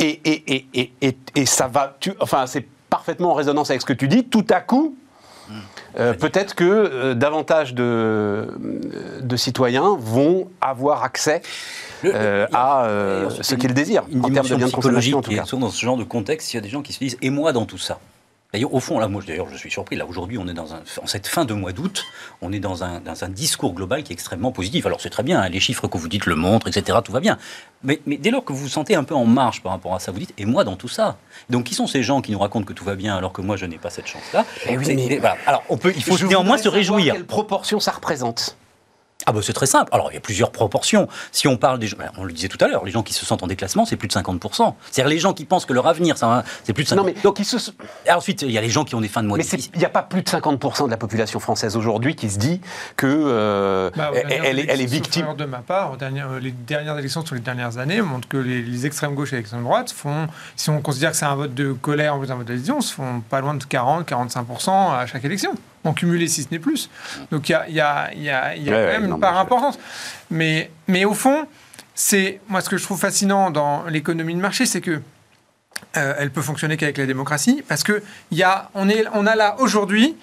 Et, 0.00 0.20
et, 0.24 0.66
et, 0.74 1.16
et 1.34 1.46
ça 1.46 1.66
va, 1.66 1.96
tu, 2.00 2.12
enfin, 2.20 2.46
c'est 2.46 2.66
parfaitement 2.90 3.30
en 3.32 3.34
résonance 3.34 3.70
avec 3.70 3.80
ce 3.80 3.86
que 3.86 3.92
tu 3.92 4.08
dis. 4.08 4.24
Tout 4.24 4.46
à 4.50 4.60
coup, 4.60 4.96
peut-être 5.94 6.54
que 6.54 7.14
davantage 7.14 7.74
de, 7.74 8.54
de, 9.20 9.36
citoyens 9.36 9.96
vont 9.98 10.48
avoir 10.60 11.02
accès 11.02 11.40
à 12.04 12.86
ce 13.40 13.54
qu'ils 13.54 13.74
désirent, 13.74 14.04
en 14.22 14.30
termes 14.30 14.48
de 14.48 14.56
bien 14.56 14.66
de 14.66 14.72
consommation 14.72 15.18
en 15.18 15.22
tout 15.22 15.30
cas. 15.30 15.44
Dans 15.52 15.70
ce 15.70 15.80
genre 15.84 15.96
de 15.96 16.04
contexte, 16.04 16.52
il 16.52 16.56
y 16.56 16.58
a 16.58 16.62
des 16.62 16.68
gens 16.68 16.82
qui 16.82 16.92
se 16.92 16.98
disent 16.98 17.16
«et 17.22 17.30
moi 17.30 17.52
dans 17.52 17.64
tout 17.64 17.78
ça?» 17.78 17.98
D'ailleurs, 18.52 18.74
au 18.74 18.80
fond, 18.80 18.98
là, 18.98 19.06
moi, 19.06 19.22
d'ailleurs, 19.24 19.48
je 19.48 19.56
suis 19.56 19.70
surpris. 19.70 19.94
Là, 19.94 20.06
aujourd'hui, 20.06 20.36
on 20.36 20.48
est 20.48 20.54
dans 20.54 20.74
un, 20.74 20.80
en 21.00 21.06
cette 21.06 21.28
fin 21.28 21.44
de 21.44 21.54
mois 21.54 21.72
d'août, 21.72 22.04
on 22.42 22.52
est 22.52 22.58
dans 22.58 22.82
un, 22.82 23.00
dans 23.00 23.22
un 23.22 23.28
discours 23.28 23.74
global 23.74 24.02
qui 24.02 24.12
est 24.12 24.14
extrêmement 24.14 24.50
positif. 24.50 24.86
Alors, 24.86 25.00
c'est 25.00 25.10
très 25.10 25.22
bien, 25.22 25.40
hein, 25.40 25.48
les 25.48 25.60
chiffres 25.60 25.86
que 25.86 25.96
vous 25.96 26.08
dites 26.08 26.26
le 26.26 26.34
montrent, 26.34 26.66
etc., 26.66 26.98
tout 27.04 27.12
va 27.12 27.20
bien. 27.20 27.38
Mais, 27.84 28.00
mais, 28.06 28.16
dès 28.16 28.30
lors 28.30 28.44
que 28.44 28.52
vous 28.52 28.60
vous 28.60 28.68
sentez 28.68 28.96
un 28.96 29.04
peu 29.04 29.14
en 29.14 29.24
marge 29.24 29.62
par 29.62 29.72
rapport 29.72 29.94
à 29.94 30.00
ça, 30.00 30.10
vous 30.10 30.18
dites, 30.18 30.34
et 30.36 30.46
moi 30.46 30.64
dans 30.64 30.76
tout 30.76 30.88
ça 30.88 31.16
Donc, 31.48 31.64
qui 31.64 31.74
sont 31.74 31.86
ces 31.86 32.02
gens 32.02 32.20
qui 32.22 32.32
nous 32.32 32.40
racontent 32.40 32.66
que 32.66 32.72
tout 32.72 32.84
va 32.84 32.96
bien 32.96 33.16
alors 33.16 33.32
que 33.32 33.40
moi, 33.40 33.56
je 33.56 33.66
n'ai 33.66 33.78
pas 33.78 33.90
cette 33.90 34.08
chance-là? 34.08 34.44
Eh 34.68 34.76
oui, 34.76 35.18
voilà. 35.20 35.36
Alors, 35.46 35.62
on 35.68 35.76
peut, 35.76 35.92
il 35.94 36.02
faut 36.02 36.18
néanmoins 36.26 36.58
se 36.58 36.68
réjouir. 36.68 37.14
Quelle 37.14 37.26
proportion 37.26 37.78
ça 37.78 37.92
représente 37.92 38.56
ah 39.26 39.32
bah 39.32 39.40
c'est 39.42 39.52
très 39.52 39.66
simple. 39.66 39.90
Alors 39.92 40.10
il 40.10 40.14
y 40.14 40.18
a 40.18 40.20
plusieurs 40.20 40.50
proportions. 40.50 41.08
Si 41.32 41.48
on 41.48 41.56
parle 41.56 41.78
des 41.78 41.86
gens, 41.86 41.96
on 42.16 42.24
le 42.24 42.32
disait 42.32 42.48
tout 42.48 42.58
à 42.60 42.68
l'heure, 42.68 42.84
les 42.84 42.90
gens 42.90 43.02
qui 43.02 43.12
se 43.12 43.24
sentent 43.26 43.42
en 43.42 43.46
déclassement, 43.46 43.84
c'est 43.84 43.96
plus 43.96 44.08
de 44.08 44.12
50%. 44.12 44.74
C'est-à-dire 44.90 45.10
les 45.10 45.18
gens 45.18 45.32
qui 45.32 45.44
pensent 45.44 45.66
que 45.66 45.72
leur 45.72 45.86
avenir, 45.86 46.16
c'est 46.64 46.72
plus 46.72 46.84
de 46.84 46.88
50%. 46.88 46.96
Non 46.96 47.04
mais 47.04 47.14
donc 47.22 47.38
ils 47.38 47.44
se... 47.44 47.70
ensuite 48.10 48.42
il 48.42 48.50
y 48.50 48.58
a 48.58 48.60
les 48.60 48.70
gens 48.70 48.84
qui 48.84 48.94
ont 48.94 49.00
des 49.00 49.08
fins 49.08 49.22
de 49.22 49.28
mois. 49.28 49.38
Mais 49.38 49.44
il 49.44 49.78
n'y 49.78 49.84
a 49.84 49.90
pas 49.90 50.02
plus 50.02 50.22
de 50.22 50.28
50% 50.28 50.86
de 50.86 50.90
la 50.90 50.96
population 50.96 51.40
française 51.40 51.76
aujourd'hui 51.76 52.14
qui 52.14 52.30
se 52.30 52.38
dit 52.38 52.60
que 52.96 53.06
euh, 53.06 53.90
bah, 53.96 54.10
elle, 54.14 54.58
est, 54.58 54.86
victime. 54.86 55.26
De 55.36 55.44
ma 55.44 55.58
part, 55.58 55.96
euh, 56.00 56.40
les 56.40 56.52
dernières 56.52 56.98
élections 56.98 57.24
sur 57.24 57.34
les 57.34 57.40
dernières 57.40 57.78
années 57.78 58.02
montrent 58.02 58.28
que 58.28 58.36
les, 58.36 58.86
extrêmes 58.86 59.14
gauches 59.14 59.32
et 59.32 59.36
les 59.36 59.40
extrêmes 59.40 59.62
droites 59.62 59.90
font, 59.90 60.26
si 60.56 60.70
on 60.70 60.80
considère 60.80 61.10
que 61.10 61.16
c'est 61.16 61.26
un 61.26 61.34
vote 61.34 61.54
de 61.54 61.72
colère 61.72 62.14
en 62.14 62.18
plus 62.18 62.28
d'un 62.28 62.36
vote 62.36 62.46
d'adhésion, 62.46 62.80
se 62.80 62.94
font 62.94 63.20
pas 63.20 63.40
loin 63.40 63.54
de 63.54 63.64
40-45% 63.64 64.70
à 64.70 65.06
chaque 65.06 65.24
élection 65.24 65.54
en 65.84 65.92
cumulé 65.92 66.28
si 66.28 66.42
ce 66.42 66.48
n'est 66.50 66.58
plus. 66.58 66.90
Donc 67.30 67.48
il 67.48 67.52
y 67.52 67.54
a, 67.54 67.68
y 67.68 67.80
a, 67.80 68.14
y 68.14 68.30
a, 68.30 68.56
y 68.56 68.70
a 68.70 68.72
quand 68.72 69.00
même 69.00 69.06
une 69.06 69.20
part 69.20 69.38
importante. 69.38 69.78
Mais, 70.30 70.70
mais 70.86 71.04
au 71.04 71.14
fond, 71.14 71.46
c'est 71.94 72.40
moi 72.48 72.60
ce 72.60 72.68
que 72.68 72.76
je 72.76 72.84
trouve 72.84 72.98
fascinant 72.98 73.50
dans 73.50 73.84
l'économie 73.84 74.34
de 74.34 74.40
marché, 74.40 74.66
c'est 74.66 74.80
que 74.80 75.00
euh, 75.96 76.14
elle 76.18 76.30
peut 76.30 76.42
fonctionner 76.42 76.76
qu'avec 76.76 76.98
la 76.98 77.06
démocratie, 77.06 77.62
parce 77.66 77.82
que 77.82 78.02
y 78.30 78.42
a, 78.42 78.70
on, 78.74 78.88
est, 78.88 79.04
on 79.14 79.26
a 79.26 79.34
là 79.34 79.56
aujourd'hui 79.58 80.16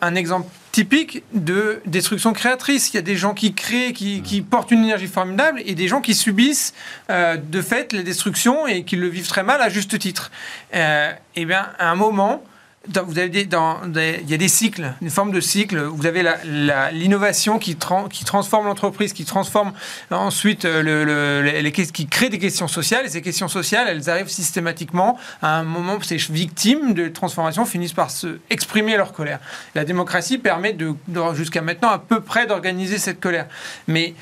un 0.00 0.14
exemple 0.14 0.48
typique 0.72 1.22
de 1.32 1.82
destruction 1.86 2.32
créatrice. 2.32 2.92
Il 2.92 2.96
y 2.96 2.98
a 2.98 3.02
des 3.02 3.16
gens 3.16 3.34
qui 3.34 3.54
créent, 3.54 3.92
qui, 3.92 4.22
qui 4.22 4.40
portent 4.40 4.70
une 4.70 4.84
énergie 4.84 5.06
formidable, 5.06 5.62
et 5.66 5.74
des 5.74 5.86
gens 5.86 6.00
qui 6.00 6.14
subissent 6.14 6.74
euh, 7.10 7.36
de 7.36 7.60
fait 7.60 7.92
les 7.92 8.02
destructions 8.02 8.66
et 8.66 8.84
qui 8.84 8.96
le 8.96 9.06
vivent 9.08 9.28
très 9.28 9.42
mal 9.42 9.60
à 9.60 9.68
juste 9.68 9.98
titre. 9.98 10.30
Euh, 10.74 11.12
et 11.36 11.42
eh 11.42 11.44
bien, 11.44 11.68
à 11.78 11.90
un 11.90 11.94
moment, 11.94 12.42
vous 13.06 13.18
avez 13.18 13.44
dans, 13.44 13.80
il 13.94 14.28
y 14.28 14.34
a 14.34 14.36
des 14.36 14.48
cycles, 14.48 14.92
une 15.00 15.10
forme 15.10 15.32
de 15.32 15.40
cycle. 15.40 15.80
Vous 15.80 16.06
avez 16.06 16.24
l'innovation 16.92 17.58
qui, 17.58 17.76
qui 18.10 18.24
transforme 18.24 18.66
l'entreprise, 18.66 19.12
qui 19.12 19.24
transforme 19.24 19.72
ensuite 20.10 20.64
euh, 20.64 20.82
le, 20.82 21.42
les, 21.42 21.72
qui 21.72 22.06
crée 22.06 22.28
des 22.28 22.38
questions 22.38 22.68
sociales. 22.68 23.06
Et 23.06 23.08
ces 23.08 23.22
questions 23.22 23.48
sociales, 23.48 23.86
elles 23.88 24.10
arrivent 24.10 24.28
systématiquement 24.28 25.18
à 25.42 25.58
un 25.58 25.62
moment 25.62 25.94
où 25.96 26.02
ces 26.02 26.16
victimes 26.16 26.94
de 26.94 27.08
transformation 27.08 27.64
finissent 27.64 27.92
par 27.92 28.10
se 28.10 28.38
exprimer 28.50 28.96
leur 28.96 29.12
colère. 29.12 29.40
La 29.74 29.84
démocratie 29.84 30.38
permet 30.38 30.72
de, 30.72 30.94
de 31.08 31.20
jusqu'à 31.34 31.62
maintenant 31.62 31.90
à 31.90 31.98
peu 31.98 32.20
près 32.20 32.46
d'organiser 32.46 32.98
cette 32.98 33.20
colère. 33.20 33.46
Mais 33.88 34.14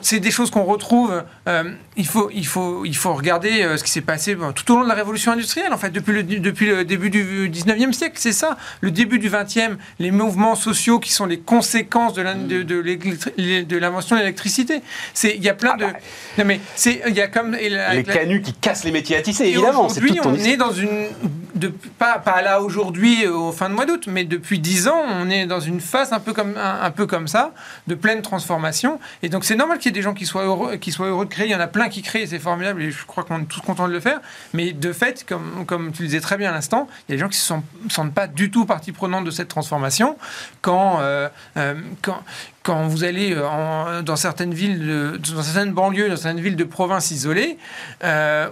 c'est 0.00 0.20
des 0.20 0.30
choses 0.30 0.50
qu'on 0.50 0.64
retrouve. 0.64 1.22
Euh, 1.48 1.64
il, 1.96 2.06
faut, 2.06 2.30
il, 2.32 2.46
faut, 2.46 2.84
il 2.84 2.96
faut 2.96 3.14
regarder 3.14 3.62
euh, 3.62 3.76
ce 3.76 3.84
qui 3.84 3.90
s'est 3.90 4.00
passé 4.00 4.36
tout 4.54 4.72
au 4.72 4.76
long 4.76 4.82
de 4.84 4.88
la 4.88 4.94
révolution 4.94 5.32
industrielle, 5.32 5.72
en 5.72 5.78
fait, 5.78 5.90
depuis 5.90 6.12
le, 6.12 6.22
depuis 6.22 6.66
le 6.66 6.84
début 6.84 7.10
du 7.10 7.50
19e 7.50 7.92
siècle. 7.92 8.16
C'est 8.16 8.32
ça. 8.32 8.56
Le 8.80 8.90
début 8.90 9.18
du 9.18 9.30
20e, 9.30 9.76
les 9.98 10.10
mouvements 10.10 10.54
sociaux 10.54 10.98
qui 10.98 11.12
sont 11.12 11.26
les 11.26 11.38
conséquences 11.38 12.14
de 12.14 12.22
l'invention 12.22 14.16
de, 14.16 14.20
l'électricité. 14.20 14.82
Il 15.22 15.42
y 15.42 15.48
a 15.48 15.54
plein 15.54 15.72
ah 15.74 15.78
de. 15.78 15.84
Bah. 15.84 15.92
non, 16.38 16.44
mais 16.44 16.60
il 16.84 17.14
y 17.14 17.20
a 17.20 17.28
comme. 17.28 17.52
les 17.52 18.04
canuts 18.04 18.42
qui 18.42 18.52
cassent 18.52 18.84
les 18.84 18.92
métiers 18.92 19.16
à 19.16 19.22
tisser, 19.22 19.44
évidemment. 19.44 19.86
Aujourd'hui, 19.86 20.20
on 20.24 20.34
est 20.34 20.56
dans 20.56 20.72
une. 20.72 21.08
De, 21.54 21.68
pas, 21.68 22.18
pas 22.18 22.42
là 22.42 22.60
aujourd'hui, 22.60 23.26
au 23.26 23.52
fin 23.52 23.68
de 23.68 23.74
mois 23.74 23.84
d'août, 23.84 24.06
mais 24.08 24.24
depuis 24.24 24.58
10 24.58 24.88
ans, 24.88 25.02
on 25.06 25.30
est 25.30 25.46
dans 25.46 25.60
une 25.60 25.80
phase 25.80 26.12
un 26.12 26.18
peu 26.18 26.32
comme, 26.32 26.56
un, 26.56 26.80
un 26.82 26.90
peu 26.90 27.06
comme 27.06 27.28
ça, 27.28 27.52
de 27.86 27.94
pleine 27.94 28.22
transformation. 28.22 28.98
Et 29.22 29.28
donc, 29.28 29.44
c'est 29.44 29.54
normal 29.62 29.78
qu'il 29.78 29.90
y 29.90 29.92
ait 29.92 29.98
des 29.98 30.02
gens 30.02 30.14
qui 30.14 30.26
soient 30.26 30.44
heureux, 30.44 30.76
qui 30.76 30.92
soient 30.92 31.06
heureux 31.06 31.24
de 31.24 31.30
créer. 31.30 31.46
Il 31.46 31.52
y 31.52 31.54
en 31.54 31.60
a 31.60 31.68
plein 31.68 31.88
qui 31.88 32.02
créent, 32.02 32.26
c'est 32.26 32.38
formidable, 32.38 32.82
et 32.82 32.90
je 32.90 33.04
crois 33.06 33.24
qu'on 33.24 33.40
est 33.40 33.46
tous 33.46 33.60
contents 33.60 33.86
de 33.86 33.92
le 33.92 34.00
faire. 34.00 34.20
Mais 34.52 34.72
de 34.72 34.92
fait, 34.92 35.24
comme, 35.24 35.92
tu 35.92 36.02
le 36.02 36.08
disais 36.08 36.20
très 36.20 36.36
bien 36.36 36.50
à 36.50 36.52
l'instant, 36.52 36.88
il 37.08 37.12
y 37.12 37.14
a 37.14 37.16
des 37.16 37.20
gens 37.20 37.28
qui 37.28 37.38
ne 37.38 37.60
se 37.88 37.94
sentent 37.94 38.14
pas 38.14 38.26
du 38.26 38.50
tout 38.50 38.66
partie 38.66 38.92
prenante 38.92 39.24
de 39.24 39.30
cette 39.30 39.48
transformation. 39.48 40.16
Quand, 40.60 40.98
euh, 41.00 41.28
euh, 41.56 41.74
quand, 42.02 42.22
quand 42.64 42.86
vous 42.88 43.04
allez 43.04 43.34
euh, 43.36 44.02
dans 44.02 44.16
certaines 44.16 44.52
villes, 44.52 45.18
dans 45.32 45.42
certaines 45.42 45.72
banlieues, 45.72 46.08
dans 46.08 46.16
certaines 46.16 46.42
villes 46.42 46.56
de 46.56 46.64
province 46.64 47.12
isolées, 47.12 47.58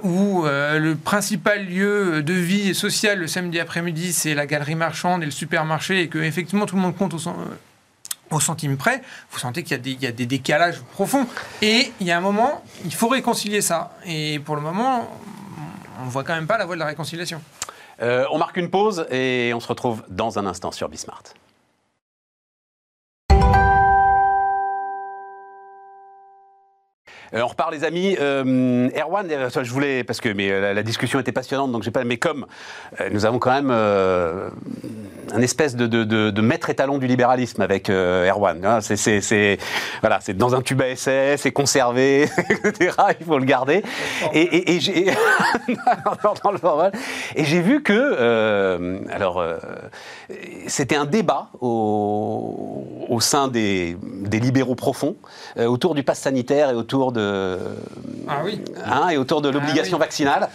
où 0.05 0.45
le 0.45 0.95
principal 0.95 1.67
lieu 1.67 2.23
de 2.23 2.33
vie 2.33 2.75
sociale 2.75 3.19
le 3.19 3.27
samedi 3.27 3.59
après-midi, 3.59 4.13
c'est 4.13 4.35
la 4.35 4.47
galerie 4.47 4.77
marchande 4.77 5.23
et 5.23 5.27
le 5.27 5.33
supermarché, 5.33 6.03
et 6.03 6.09
que 6.09 6.19
effectivement 6.19 6.67
tout 6.67 6.77
le 6.77 6.83
monde 6.83 6.97
compte 6.97 7.15
au, 7.15 7.19
au 8.31 8.41
centime 8.41 8.77
près, 8.77 9.03
vous 9.31 9.39
sentez 9.39 9.63
qu'il 9.63 10.03
y, 10.03 10.07
a 10.07 10.13
des 10.13 10.27
décalages 10.27 10.81
profonds. 10.93 11.27
Et 11.63 11.93
il 12.01 12.07
y 12.07 12.13
a 12.13 12.17
un 12.17 12.21
moment, 12.21 12.63
il 12.85 12.95
faut 12.95 13.09
réconcilier 13.09 13.61
ça. 13.61 13.97
Et 14.07 14.39
pour 14.39 14.57
le 14.57 14.63
moment, 14.63 15.09
on 16.01 16.07
ne 16.07 16.11
voit 16.11 16.25
quand 16.25 16.35
même 16.35 16.47
pas 16.47 16.59
la 16.59 16.65
voie 16.65 16.77
de 16.77 16.81
la 16.81 16.87
réconciliation. 16.87 17.41
Euh, 18.03 18.25
on 18.31 18.39
marque 18.39 18.57
une 18.57 18.71
pause 18.71 19.07
et 19.11 19.53
on 19.55 19.61
se 19.61 19.69
retrouve 19.69 20.03
dans 20.09 20.39
un 20.39 20.47
instant 20.47 20.73
sur 20.73 20.89
Bismart. 20.89 21.23
Euh, 27.33 27.43
on 27.43 27.47
repart 27.47 27.71
les 27.71 27.85
amis. 27.85 28.17
Euh, 28.19 28.89
Erwan, 28.97 29.29
je 29.29 29.71
voulais 29.71 30.03
parce 30.03 30.21
que 30.21 30.31
mais 30.31 30.75
la, 30.75 30.83
discussion 30.83 31.21
était 31.21 31.31
passionnante, 31.31 31.71
donc 31.71 31.83
j'ai 31.83 31.93
pas. 31.93 32.03
Mais 32.05 32.17
comme 32.17 32.47
nous 33.13 33.25
avons 33.25 33.39
quand 33.39 33.53
même 33.53 33.71
un 35.33 35.43
espèce 35.43 35.77
de, 35.77 35.87
de, 35.87 36.41
maître 36.41 36.71
étalon 36.71 36.99
du 36.99 37.07
libéralisme 37.07 37.63
avec 37.63 37.91
Erwan. 37.91 38.65
Hein, 38.65 38.81
c'est 38.81 39.59
voilà, 40.01 40.19
c'est 40.21 40.37
dans 40.37 40.55
un 40.55 40.63
tube 40.63 40.81
à 40.81 40.89
essai, 40.89 41.37
c'est 41.39 41.53
conservé, 41.53 42.23
etc. 42.49 42.95
Il 43.21 43.27
faut 43.27 43.39
le 43.39 43.45
garder. 43.45 43.83
Et, 44.33 44.75
et, 44.77 44.81
j'ai 44.81 45.09
et 47.37 47.45
j'ai 47.45 47.61
vu 47.61 47.83
que 47.83 49.11
alors 49.11 49.45
c'était 50.67 50.97
un 50.97 51.07
débat 51.07 51.49
au, 51.61 52.85
au 53.09 53.21
sein 53.21 53.49
des, 53.49 53.97
des 54.03 54.41
libéraux 54.41 54.75
profonds 54.75 55.17
autour 55.59 55.95
du 55.95 56.03
pass 56.03 56.21
sanitaire 56.21 56.71
et 56.71 56.75
autour 56.75 57.13
de 57.13 57.59
ah 58.29 58.43
oui. 58.45 58.61
Hein, 58.85 59.09
et 59.11 59.17
autour 59.17 59.43
de 59.43 59.49
ah 59.49 59.53
l'obligation 59.53 59.99
vaccinale. 59.99 60.49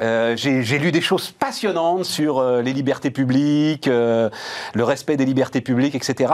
Euh, 0.00 0.36
j'ai 0.36 0.78
lu 0.78 0.92
des 0.92 1.00
choses 1.00 1.30
passionnantes 1.30 2.04
sur 2.04 2.38
euh, 2.38 2.62
les 2.62 2.72
libertés 2.72 3.10
publiques, 3.10 3.88
euh, 3.88 4.19
le 4.74 4.84
respect 4.84 5.16
des 5.16 5.24
libertés 5.24 5.60
publiques, 5.60 5.94
etc. 5.94 6.32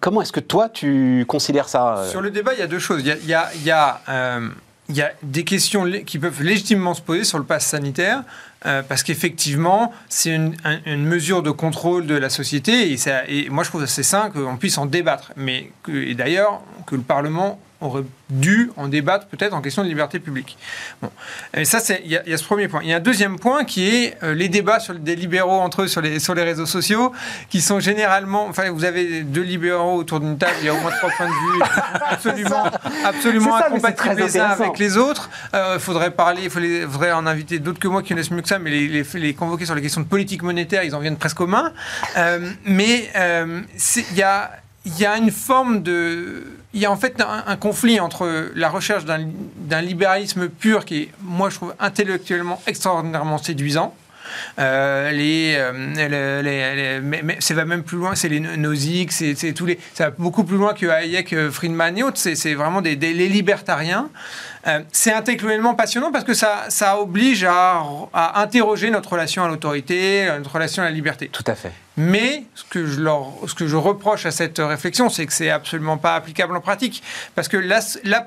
Comment 0.00 0.22
est-ce 0.22 0.32
que 0.32 0.40
toi, 0.40 0.68
tu 0.68 1.24
considères 1.28 1.68
ça 1.68 2.04
Sur 2.10 2.20
le 2.20 2.30
débat, 2.30 2.54
il 2.54 2.60
y 2.60 2.62
a 2.62 2.66
deux 2.66 2.78
choses. 2.78 3.02
Il 3.04 3.28
y 3.28 5.00
a, 5.00 5.12
des 5.22 5.44
questions 5.44 5.90
qui 6.04 6.18
peuvent 6.18 6.42
légitimement 6.42 6.94
se 6.94 7.02
poser 7.02 7.24
sur 7.24 7.38
le 7.38 7.44
pass 7.44 7.66
sanitaire, 7.66 8.22
euh, 8.64 8.82
parce 8.82 9.02
qu'effectivement, 9.02 9.92
c'est 10.08 10.34
une, 10.34 10.56
mesure 10.86 11.42
de 11.42 11.50
contrôle 11.50 12.06
de 12.06 12.14
la 12.14 12.30
société, 12.30 12.92
et, 13.28 13.50
moi 13.50 13.64
je 13.64 13.68
trouve 13.68 13.82
assez 13.82 14.02
sain 14.02 14.30
qu'on 14.30 14.56
puisse 14.56 14.78
en 14.78 14.86
débattre. 14.86 15.32
Mais 15.36 15.70
et 15.88 16.14
d'ailleurs, 16.14 16.62
que 16.86 16.96
le 16.96 17.02
Parlement 17.02 17.60
aurait 17.80 18.04
dû 18.30 18.70
en 18.76 18.88
débattre 18.88 19.26
peut-être 19.26 19.52
en 19.52 19.60
question 19.60 19.82
de 19.82 19.88
liberté 19.88 20.18
publique. 20.18 20.56
Bon. 21.02 21.10
Et 21.54 21.64
ça, 21.64 21.78
il 22.02 22.10
y, 22.10 22.16
a 22.16 22.36
ce 22.36 22.44
premier 22.44 22.68
point. 22.68 22.80
Il 22.82 22.88
y 22.88 22.92
a 22.92 22.96
un 22.96 23.00
deuxième 23.00 23.38
point 23.38 23.64
qui 23.64 23.86
est 23.88 24.16
euh, 24.22 24.34
les 24.34 24.48
débats 24.48 24.80
sur, 24.80 24.94
des 24.94 25.14
libéraux 25.14 25.60
entre 25.60 25.82
eux 25.82 25.88
sur 25.88 26.00
les, 26.00 26.18
sur 26.18 26.34
les 26.34 26.42
réseaux 26.42 26.66
sociaux, 26.66 27.12
qui 27.50 27.60
sont 27.60 27.78
généralement... 27.78 28.46
Enfin, 28.46 28.70
vous 28.70 28.84
avez 28.84 29.22
deux 29.22 29.42
libéraux 29.42 29.96
autour 29.96 30.20
d'une 30.20 30.38
table, 30.38 30.54
il 30.60 30.66
y 30.66 30.68
a 30.68 30.74
au 30.74 30.80
moins 30.80 30.90
trois 30.90 31.10
points 31.10 31.26
de 31.26 31.32
vue 31.32 31.62
absolument, 32.10 32.64
absolument 33.04 33.56
incompatibles 33.56 34.16
les 34.16 34.38
uns 34.38 34.44
avec 34.44 34.78
les 34.78 34.96
autres. 34.96 35.28
Il 35.52 35.56
euh, 35.56 35.78
faudrait 35.78 36.10
parler, 36.10 36.44
il 36.44 36.50
faudrait 36.50 37.12
en 37.12 37.26
inviter 37.26 37.58
d'autres 37.58 37.78
que 37.78 37.88
moi 37.88 38.02
qui 38.02 38.10
connaissent 38.10 38.30
mieux 38.30 38.42
que 38.42 38.48
ça, 38.48 38.58
mais 38.58 38.70
les, 38.70 39.04
les, 39.14 39.34
convoquer 39.34 39.66
sur 39.66 39.74
les 39.74 39.82
questions 39.82 40.00
de 40.00 40.06
politique 40.06 40.42
monétaire, 40.42 40.82
ils 40.82 40.94
en 40.94 41.00
viennent 41.00 41.18
presque 41.18 41.40
aux 41.40 41.46
mains. 41.46 41.72
Euh, 42.16 42.50
mais 42.64 43.10
il 43.14 44.16
y 44.16 44.22
a, 44.22 44.50
y 44.86 45.04
a 45.04 45.16
une 45.18 45.30
forme 45.30 45.82
de 45.82 46.55
il 46.74 46.80
y 46.80 46.86
a 46.86 46.90
en 46.90 46.96
fait 46.96 47.22
un, 47.22 47.56
conflit 47.56 48.00
entre 48.00 48.50
la 48.54 48.68
recherche 48.68 49.04
d'un 49.04 49.82
libéralisme 49.82 50.48
pur 50.48 50.84
qui 50.84 51.02
est, 51.02 51.10
moi, 51.22 51.48
je 51.50 51.56
trouve 51.56 51.74
intellectuellement 51.78 52.60
extraordinairement 52.66 53.38
séduisant. 53.38 53.94
Euh, 54.58 55.10
les, 55.12 55.54
euh, 55.56 57.00
mais, 57.02 57.36
ça 57.40 57.54
va 57.54 57.64
même 57.64 57.82
plus 57.82 57.96
loin, 57.96 58.14
c'est 58.14 58.28
les 58.28 58.40
Nozick, 58.40 59.12
c'est 59.12 59.52
tous 59.52 59.66
les, 59.66 59.78
ça 59.94 60.06
va 60.06 60.14
beaucoup 60.18 60.44
plus 60.44 60.56
loin 60.56 60.74
que 60.74 60.86
Hayek, 60.86 61.32
euh, 61.32 61.50
Friedman 61.50 61.96
et 61.96 62.02
autres. 62.02 62.18
C'est 62.18 62.54
vraiment 62.54 62.80
les 62.80 62.96
libertariens. 63.28 64.10
C'est 64.92 65.12
intellectuellement 65.12 65.74
passionnant 65.74 66.10
parce 66.10 66.24
que 66.24 66.34
ça, 66.34 66.66
ça 66.68 66.98
oblige 67.00 67.44
à, 67.44 67.82
à 68.12 68.40
interroger 68.40 68.90
notre 68.90 69.12
relation 69.12 69.44
à 69.44 69.48
l'autorité, 69.48 70.26
notre 70.38 70.52
relation 70.52 70.82
à 70.82 70.86
la 70.86 70.92
liberté. 70.92 71.28
Tout 71.28 71.44
à 71.46 71.54
fait. 71.54 71.72
Mais 71.96 72.44
ce 72.54 72.64
que 72.64 72.84
je, 72.86 73.00
leur, 73.00 73.32
ce 73.46 73.54
que 73.54 73.66
je 73.66 73.76
reproche 73.76 74.26
à 74.26 74.30
cette 74.30 74.58
réflexion, 74.58 75.08
c'est 75.08 75.24
que 75.24 75.32
c'est 75.32 75.50
absolument 75.50 75.96
pas 75.96 76.14
applicable 76.14 76.54
en 76.54 76.60
pratique. 76.60 77.02
Parce 77.34 77.48
que 77.48 77.56
la, 77.56 77.80
la 78.04 78.26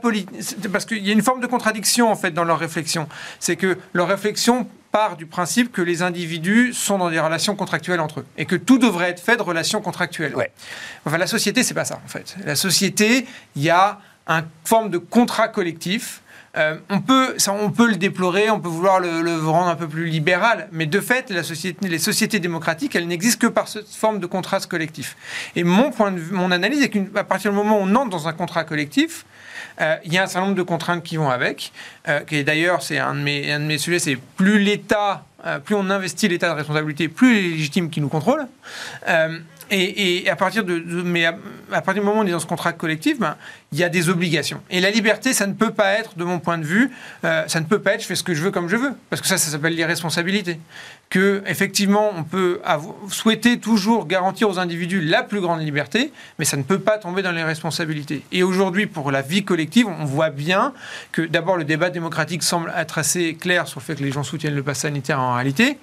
parce 0.71 0.86
qu'il 0.86 1.06
y 1.06 1.10
a 1.10 1.13
une 1.13 1.21
forme 1.21 1.41
de 1.41 1.47
contradiction 1.47 2.10
en 2.12 2.15
fait 2.15 2.32
dans 2.32 2.45
leur 2.45 2.58
réflexion. 2.58 3.08
C'est 3.39 3.56
que 3.56 3.78
leur 3.93 4.08
réflexion 4.08 4.67
part 4.91 5.17
du 5.17 5.28
principe 5.28 5.71
que 5.71 5.84
les 5.84 6.02
individus 6.02 6.73
sont 6.73 6.97
dans 6.97 7.12
des 7.12 7.19
relations 7.19 7.56
contractuelles 7.56 7.99
entre 7.99 8.21
eux 8.21 8.25
et 8.38 8.45
que 8.45 8.56
tout 8.56 8.80
devrait 8.80 9.10
être 9.10 9.21
fait 9.21 9.38
de 9.38 9.43
relations 9.43 9.82
contractuelles. 9.82 10.34
Enfin, 11.06 11.17
la 11.19 11.28
société, 11.28 11.62
c'est 11.62 11.75
pas 11.75 11.86
ça 11.86 11.99
en 12.04 12.08
fait. 12.08 12.36
La 12.45 12.56
société, 12.56 13.28
il 13.56 13.62
y 13.62 13.69
a 13.69 13.99
une 14.28 14.45
forme 14.63 14.89
de 14.89 14.97
contrat 14.97 15.47
collectif 15.47 16.21
euh, 16.57 16.77
on, 16.89 17.01
peut, 17.01 17.35
on 17.47 17.69
peut 17.69 17.88
le 17.88 17.95
déplorer, 17.95 18.49
on 18.49 18.59
peut 18.59 18.69
vouloir 18.69 18.99
le, 18.99 19.38
rendre 19.45 19.67
un 19.67 19.75
peu 19.75 19.88
plus 19.88 20.05
libéral, 20.05 20.67
mais 20.71 20.85
de 20.85 20.99
fait, 20.99 21.29
les 21.29 21.99
sociétés 21.99 22.39
démocratiques, 22.39 22.95
elles 22.95 23.07
n'existent 23.07 23.47
que 23.47 23.51
par 23.51 23.67
cette 23.67 23.88
forme 23.88 24.19
de 24.19 24.25
contrat 24.25 24.59
collectif. 24.62 25.15
Et 25.55 25.63
mon, 25.63 25.91
point 25.91 26.12
de 26.12 26.19
vue, 26.19 26.33
mon 26.33 26.51
analyse 26.51 26.81
est 26.81 26.89
qu'à 26.89 27.23
partir 27.23 27.51
du 27.51 27.57
moment 27.57 27.79
où 27.79 27.83
on 27.83 27.95
entre 27.95 28.09
dans 28.09 28.27
un 28.27 28.33
contrat 28.33 28.63
collectif, 28.63 29.25
euh, 29.79 29.95
il 30.03 30.13
y 30.13 30.17
a 30.17 30.23
un 30.23 30.27
certain 30.27 30.47
nombre 30.47 30.57
de 30.57 30.63
contraintes 30.63 31.03
qui 31.03 31.17
vont 31.17 31.29
avec. 31.29 31.71
Euh, 32.07 32.21
qui 32.21 32.43
d'ailleurs, 32.43 32.81
c'est 32.81 32.97
un, 32.97 33.12
un 33.25 33.59
de 33.59 33.65
mes 33.65 33.77
sujets, 33.77 33.99
c'est 33.99 34.17
plus 34.35 34.59
l'État, 34.59 35.25
plus 35.63 35.75
on 35.75 35.89
investit 35.89 36.27
l'État 36.27 36.49
de 36.49 36.55
responsabilité, 36.55 37.07
plus 37.07 37.38
il 37.38 37.45
est 37.45 37.49
légitime 37.51 37.89
qui 37.89 38.01
nous 38.01 38.09
contrôle. 38.09 38.45
Et, 39.71 40.29
à 40.29 40.36
partir 40.36 40.63
de, 40.63 40.79
mais 41.03 41.25
à, 41.25 41.34
partir 41.82 41.95
du 41.95 42.01
moment 42.01 42.19
où 42.19 42.23
on 42.23 42.27
est 42.27 42.32
dans 42.32 42.39
ce 42.39 42.45
contrat 42.45 42.73
collectif, 42.73 43.19
ben, 43.19 43.36
il 43.71 43.77
y 43.77 43.84
a 43.84 43.89
des 43.89 44.10
obligations. 44.10 44.62
Et 44.69 44.79
la 44.79 44.89
liberté, 44.89 45.34
ça 45.34 45.45
ne 45.47 45.53
peut 45.53 45.71
pas 45.71 45.93
être, 45.93 46.17
de 46.17 46.23
mon 46.23 46.39
point 46.39 46.58
de 46.58 46.65
vue, 46.65 46.91
euh, 47.23 47.43
ça 47.47 47.60
ne 47.60 47.65
peut 47.65 47.79
pas 47.79 47.93
être 47.93 48.01
je 48.01 48.08
fais 48.08 48.15
ce 48.15 48.23
que 48.23 48.34
je 48.34 48.41
veux 48.41 48.51
comme 48.51 48.67
je 48.67 48.75
veux, 48.75 48.91
parce 49.10 49.21
que 49.21 49.27
ça, 49.27 49.38
ça 49.38 49.51
s'appelle 49.51 49.75
l'irresponsabilité. 49.75 50.60
Que 51.10 51.43
effectivement, 51.47 52.12
on 52.15 52.23
peut 52.23 52.62
souhaiter 53.10 53.60
toujours 53.60 54.05
garantir 54.05 54.49
aux 54.49 54.60
individus 54.60 55.01
la 55.01 55.23
plus 55.23 55.41
grande 55.41 55.62
liberté, 55.62 56.12
mais 56.38 56.45
ça 56.45 56.58
ne 56.58 56.63
peut 56.63 56.79
pas 56.79 56.97
tomber 56.97 57.21
dans 57.21 57.32
l'irresponsabilité. 57.32 58.23
Et 58.32 58.43
aujourd'hui, 58.43 58.86
pour 58.86 59.12
la 59.12 59.21
vie 59.21 59.43
collective, 59.43 59.88
on 59.88 60.05
voit 60.05 60.29
bien 60.29 60.73
que 61.12 61.23
d'abord 61.23 61.58
le 61.58 61.63
débat 61.63 61.89
démocratique 61.89 62.43
semble 62.43 62.71
être 62.77 62.97
assez 62.99 63.36
clair 63.36 63.67
sur 63.67 63.79
le 63.79 63.86
fait 63.86 63.95
que 63.95 64.03
les 64.03 64.12
gens 64.12 64.23
soutiennent 64.23 64.55
le 64.55 64.63
pass 64.63 64.79
sanitaire 64.79 65.19
en 65.19 65.34
réalité. 65.34 65.77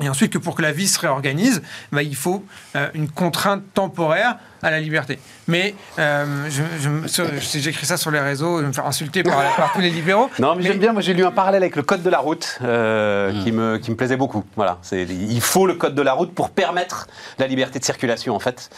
Et 0.00 0.08
ensuite, 0.08 0.32
que 0.32 0.38
pour 0.38 0.54
que 0.54 0.62
la 0.62 0.72
vie 0.72 0.88
se 0.88 0.98
réorganise, 1.00 1.62
bah, 1.92 2.02
il 2.02 2.16
faut 2.16 2.44
euh, 2.76 2.88
une 2.94 3.08
contrainte 3.08 3.62
temporaire 3.74 4.36
à 4.62 4.70
la 4.72 4.80
liberté. 4.80 5.20
Mais 5.46 5.74
euh, 5.98 6.48
j'écris 7.40 7.86
ça 7.86 7.96
sur 7.96 8.10
les 8.10 8.18
réseaux, 8.18 8.58
je 8.58 8.62
vais 8.62 8.68
me 8.68 8.72
faire 8.72 8.86
insulter 8.86 9.22
par, 9.22 9.72
tous 9.74 9.80
les 9.80 9.90
libéraux. 9.90 10.30
Non, 10.40 10.56
mais, 10.56 10.62
j'aime 10.64 10.78
bien, 10.78 10.92
moi 10.92 11.00
j'ai 11.00 11.14
lu 11.14 11.24
un 11.24 11.30
parallèle 11.30 11.62
avec 11.62 11.76
le 11.76 11.82
code 11.82 12.02
de 12.02 12.10
la 12.10 12.18
route 12.18 12.58
euh, 12.62 13.32
mm. 13.32 13.44
qui, 13.44 13.52
me, 13.52 13.78
qui 13.78 13.90
me 13.92 13.96
plaisait 13.96 14.16
beaucoup. 14.16 14.44
Voilà, 14.56 14.78
il 14.92 15.40
faut 15.40 15.66
le 15.66 15.74
code 15.74 15.94
de 15.94 16.02
la 16.02 16.12
route 16.12 16.34
pour 16.34 16.50
permettre 16.50 17.06
la 17.38 17.46
liberté 17.46 17.78
de 17.78 17.84
circulation 17.84 18.34
en 18.34 18.40
fait, 18.40 18.70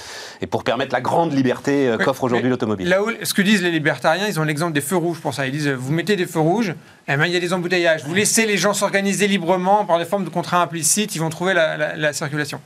et 0.43 0.47
pour 0.47 0.65
permettre 0.65 0.93
la 0.93 1.01
grande 1.01 1.33
liberté 1.33 1.95
qu'offre 2.05 2.25
aujourd'hui 2.25 2.51
l'automobile. 2.51 2.89
Là 2.89 3.03
où, 3.03 3.11
ce 3.23 3.33
que 3.33 3.43
disent 3.43 3.63
les 3.63 3.71
libertariens, 3.71 4.27
ils 4.29 4.39
ont 4.39 4.45
l'exemple 4.45 4.75
des 4.75 4.83
feux 4.83 4.97
rouges 4.97 5.21
pour 5.21 5.33
ça. 5.33 5.47
Ils 5.47 5.53
disent, 5.53 5.69
vous 5.69 5.93
mettez 5.93 6.17
des 6.17 6.27
feux 6.27 6.41
rouges, 6.41 6.75
eh 7.09 7.17
ben, 7.17 7.27
il 7.27 7.33
y 7.33 7.37
a 7.37 7.41
des 7.41 7.53
embouteillages. 7.53 8.05
Vous 8.05 8.15
laissez 8.15 8.47
les 8.47 8.57
gens 8.57 8.73
s'organiser 8.73 9.27
librement 9.27 9.85
par 9.85 9.99
des 9.99 10.05
formes 10.05 10.25
de 10.25 10.31
contrats 10.31 10.63
implicites, 10.63 11.10
ils 11.15 11.21
vont 11.21 11.31
trouver 11.31 11.55
la, 11.55 12.13
circulation. 12.13 12.61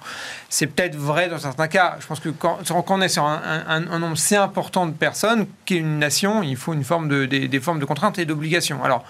C'est 0.49 0.67
peut-être 0.67 0.97
vrai 0.97 1.29
dans 1.29 1.39
certains 1.39 1.69
cas. 1.69 1.97
Je 2.01 2.07
pense 2.07 2.21
que 2.21 2.29
quand, 2.29 2.61
on 2.89 3.01
est 3.01 3.09
sur 3.09 3.25
un, 3.25 3.81
nombre 3.81 4.17
si 4.17 4.37
important 4.37 4.87
de 4.87 4.93
personnes 4.93 5.47
qu'est 5.65 5.77
une 5.77 5.99
nation, 5.99 6.43
il 6.43 6.57
faut 6.57 6.73
une 6.73 6.85
forme 6.85 7.09
de, 7.09 7.27
des, 7.27 7.61
formes 7.61 7.79
de 7.79 7.85
contraintes 7.85 8.19
et 8.19 8.25
d'obligations. 8.25 8.83
Alors, 8.83 9.05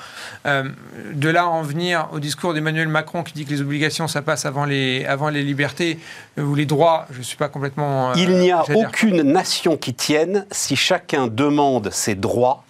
euh, 0.47 0.64
de 1.12 1.29
là 1.29 1.47
en 1.47 1.62
venir 1.62 2.09
au 2.12 2.20
discours 2.20 2.55
d'Emmanuel 2.55 2.88
Macron 2.88 3.23
qui 3.23 3.33
dit 3.33 3.44
que 3.44 3.51
les 3.51 3.61
obligations, 3.61 4.09
ça 4.09 4.23
passe 4.23 4.44
avant 4.47 4.64
les, 4.64 5.05
avant 5.07 5.29
les 5.29 5.42
libertés 5.42 5.99
euh, 6.38 6.42
ou 6.42 6.55
les 6.55 6.66
droits, 6.66 7.07
je 7.11 7.18
ne 7.18 7.23
suis 7.23 7.37
pas 7.37 7.49
complètement... 7.49 8.11
Euh, 8.11 8.14
il 8.16 8.31
n'y 8.38 8.51
a 8.51 8.64
aucune 8.75 9.23
nation 9.23 9.77
qui 9.77 9.94
tienne 9.94 10.47
si 10.51 10.77
chacun 10.77 11.27
demande 11.27 11.90
ses 11.90 12.14
droits 12.14 12.63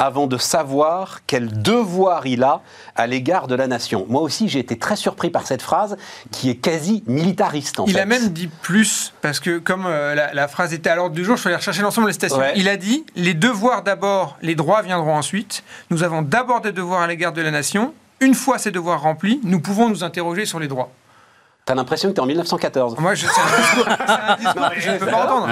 avant 0.00 0.26
de 0.26 0.38
savoir 0.38 1.20
quel 1.26 1.60
devoir 1.62 2.26
il 2.26 2.42
a 2.42 2.62
à 2.96 3.06
l'égard 3.06 3.46
de 3.46 3.54
la 3.54 3.66
nation. 3.66 4.06
Moi 4.08 4.22
aussi, 4.22 4.48
j'ai 4.48 4.58
été 4.58 4.78
très 4.78 4.96
surpris 4.96 5.28
par 5.28 5.46
cette 5.46 5.60
phrase 5.60 5.98
qui 6.32 6.48
est 6.48 6.56
quasi 6.56 7.04
militariste. 7.06 7.80
il 7.86 7.98
a 7.98 8.06
même 8.06 8.30
dit 8.30 8.48
plus, 8.48 9.12
parce 9.20 9.40
que 9.40 9.58
comme 9.58 9.84
euh, 9.86 10.14
la, 10.14 10.48
phrase 10.48 10.72
était 10.72 10.88
à 10.88 10.96
l'ordre 10.96 11.14
du 11.14 11.22
jour, 11.22 11.36
je 11.36 11.42
suis 11.42 11.48
allé 11.48 11.56
rechercher 11.56 11.82
l'ensemble 11.82 12.06
des 12.06 12.14
stations. 12.14 12.40
Il 12.56 12.68
a 12.68 12.78
dit 12.78 13.04
les 13.14 13.34
devoirs 13.34 13.82
d'abord, 13.82 14.38
les 14.40 14.54
droits 14.54 14.80
viendront 14.80 15.14
ensuite. 15.14 15.62
Nous 15.90 16.02
avons 16.02 16.22
d'abord 16.22 16.62
des 16.62 16.72
devoirs 16.72 17.02
à 17.02 17.06
l'égard 17.06 17.34
de 17.34 17.42
la 17.42 17.50
nation. 17.50 17.92
Une 18.20 18.34
fois 18.34 18.58
ces 18.58 18.70
devoirs 18.70 19.02
remplis, 19.02 19.38
nous 19.44 19.60
pouvons 19.60 19.90
nous 19.90 20.02
interroger 20.02 20.46
sur 20.46 20.58
les 20.58 20.68
droits. 20.68 20.90
T'as 21.70 21.76
l'impression 21.76 22.08
que 22.08 22.14
t'es 22.14 22.20
en 22.20 22.26
1914. 22.26 22.98
Moi, 22.98 23.14
je, 23.14 23.26
c'est 23.26 23.40
un 23.40 23.60
discours, 23.60 23.88
un 23.88 24.36
discours 24.38 24.70
que 24.70 24.80
je 24.80 24.90
ne 24.90 24.98
peux 24.98 25.06
pas 25.06 25.24
entendre. 25.24 25.48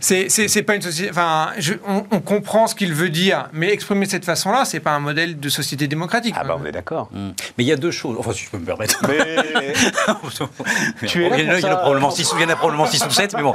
C'est, 0.00 0.62
pas 0.64 0.74
une 0.74 0.82
société. 0.82 1.10
Enfin, 1.10 1.48
on, 2.10 2.20
comprend 2.20 2.66
ce 2.66 2.74
qu'il 2.74 2.92
veut 2.92 3.08
dire, 3.08 3.48
mais 3.54 3.72
exprimer 3.72 4.04
de 4.04 4.10
cette 4.10 4.26
façon-là, 4.26 4.66
c'est 4.66 4.80
pas 4.80 4.90
un 4.90 5.00
modèle 5.00 5.40
de 5.40 5.48
société 5.48 5.88
démocratique. 5.88 6.34
Ah 6.38 6.44
bah 6.44 6.58
on 6.60 6.66
est 6.66 6.72
d'accord. 6.72 7.08
Hmm. 7.10 7.30
Mais 7.56 7.64
il 7.64 7.68
y 7.68 7.72
a 7.72 7.76
deux 7.76 7.90
choses. 7.90 8.16
Enfin, 8.18 8.32
si 8.32 8.44
je 8.44 8.50
peux 8.50 8.58
me 8.58 8.66
permettre. 8.66 9.02
Mais... 9.08 9.72
tu 11.06 11.24
es 11.24 11.30
là 11.30 11.58
il, 11.58 11.60
y 11.62 11.66
en 11.66 11.72
a 11.72 11.76
probablement 11.76 12.10
6 12.10 12.28
probablement 12.58 12.84
six 12.84 13.02
ou 13.06 13.10
7, 13.10 13.32
mais 13.34 13.42
bon. 13.42 13.54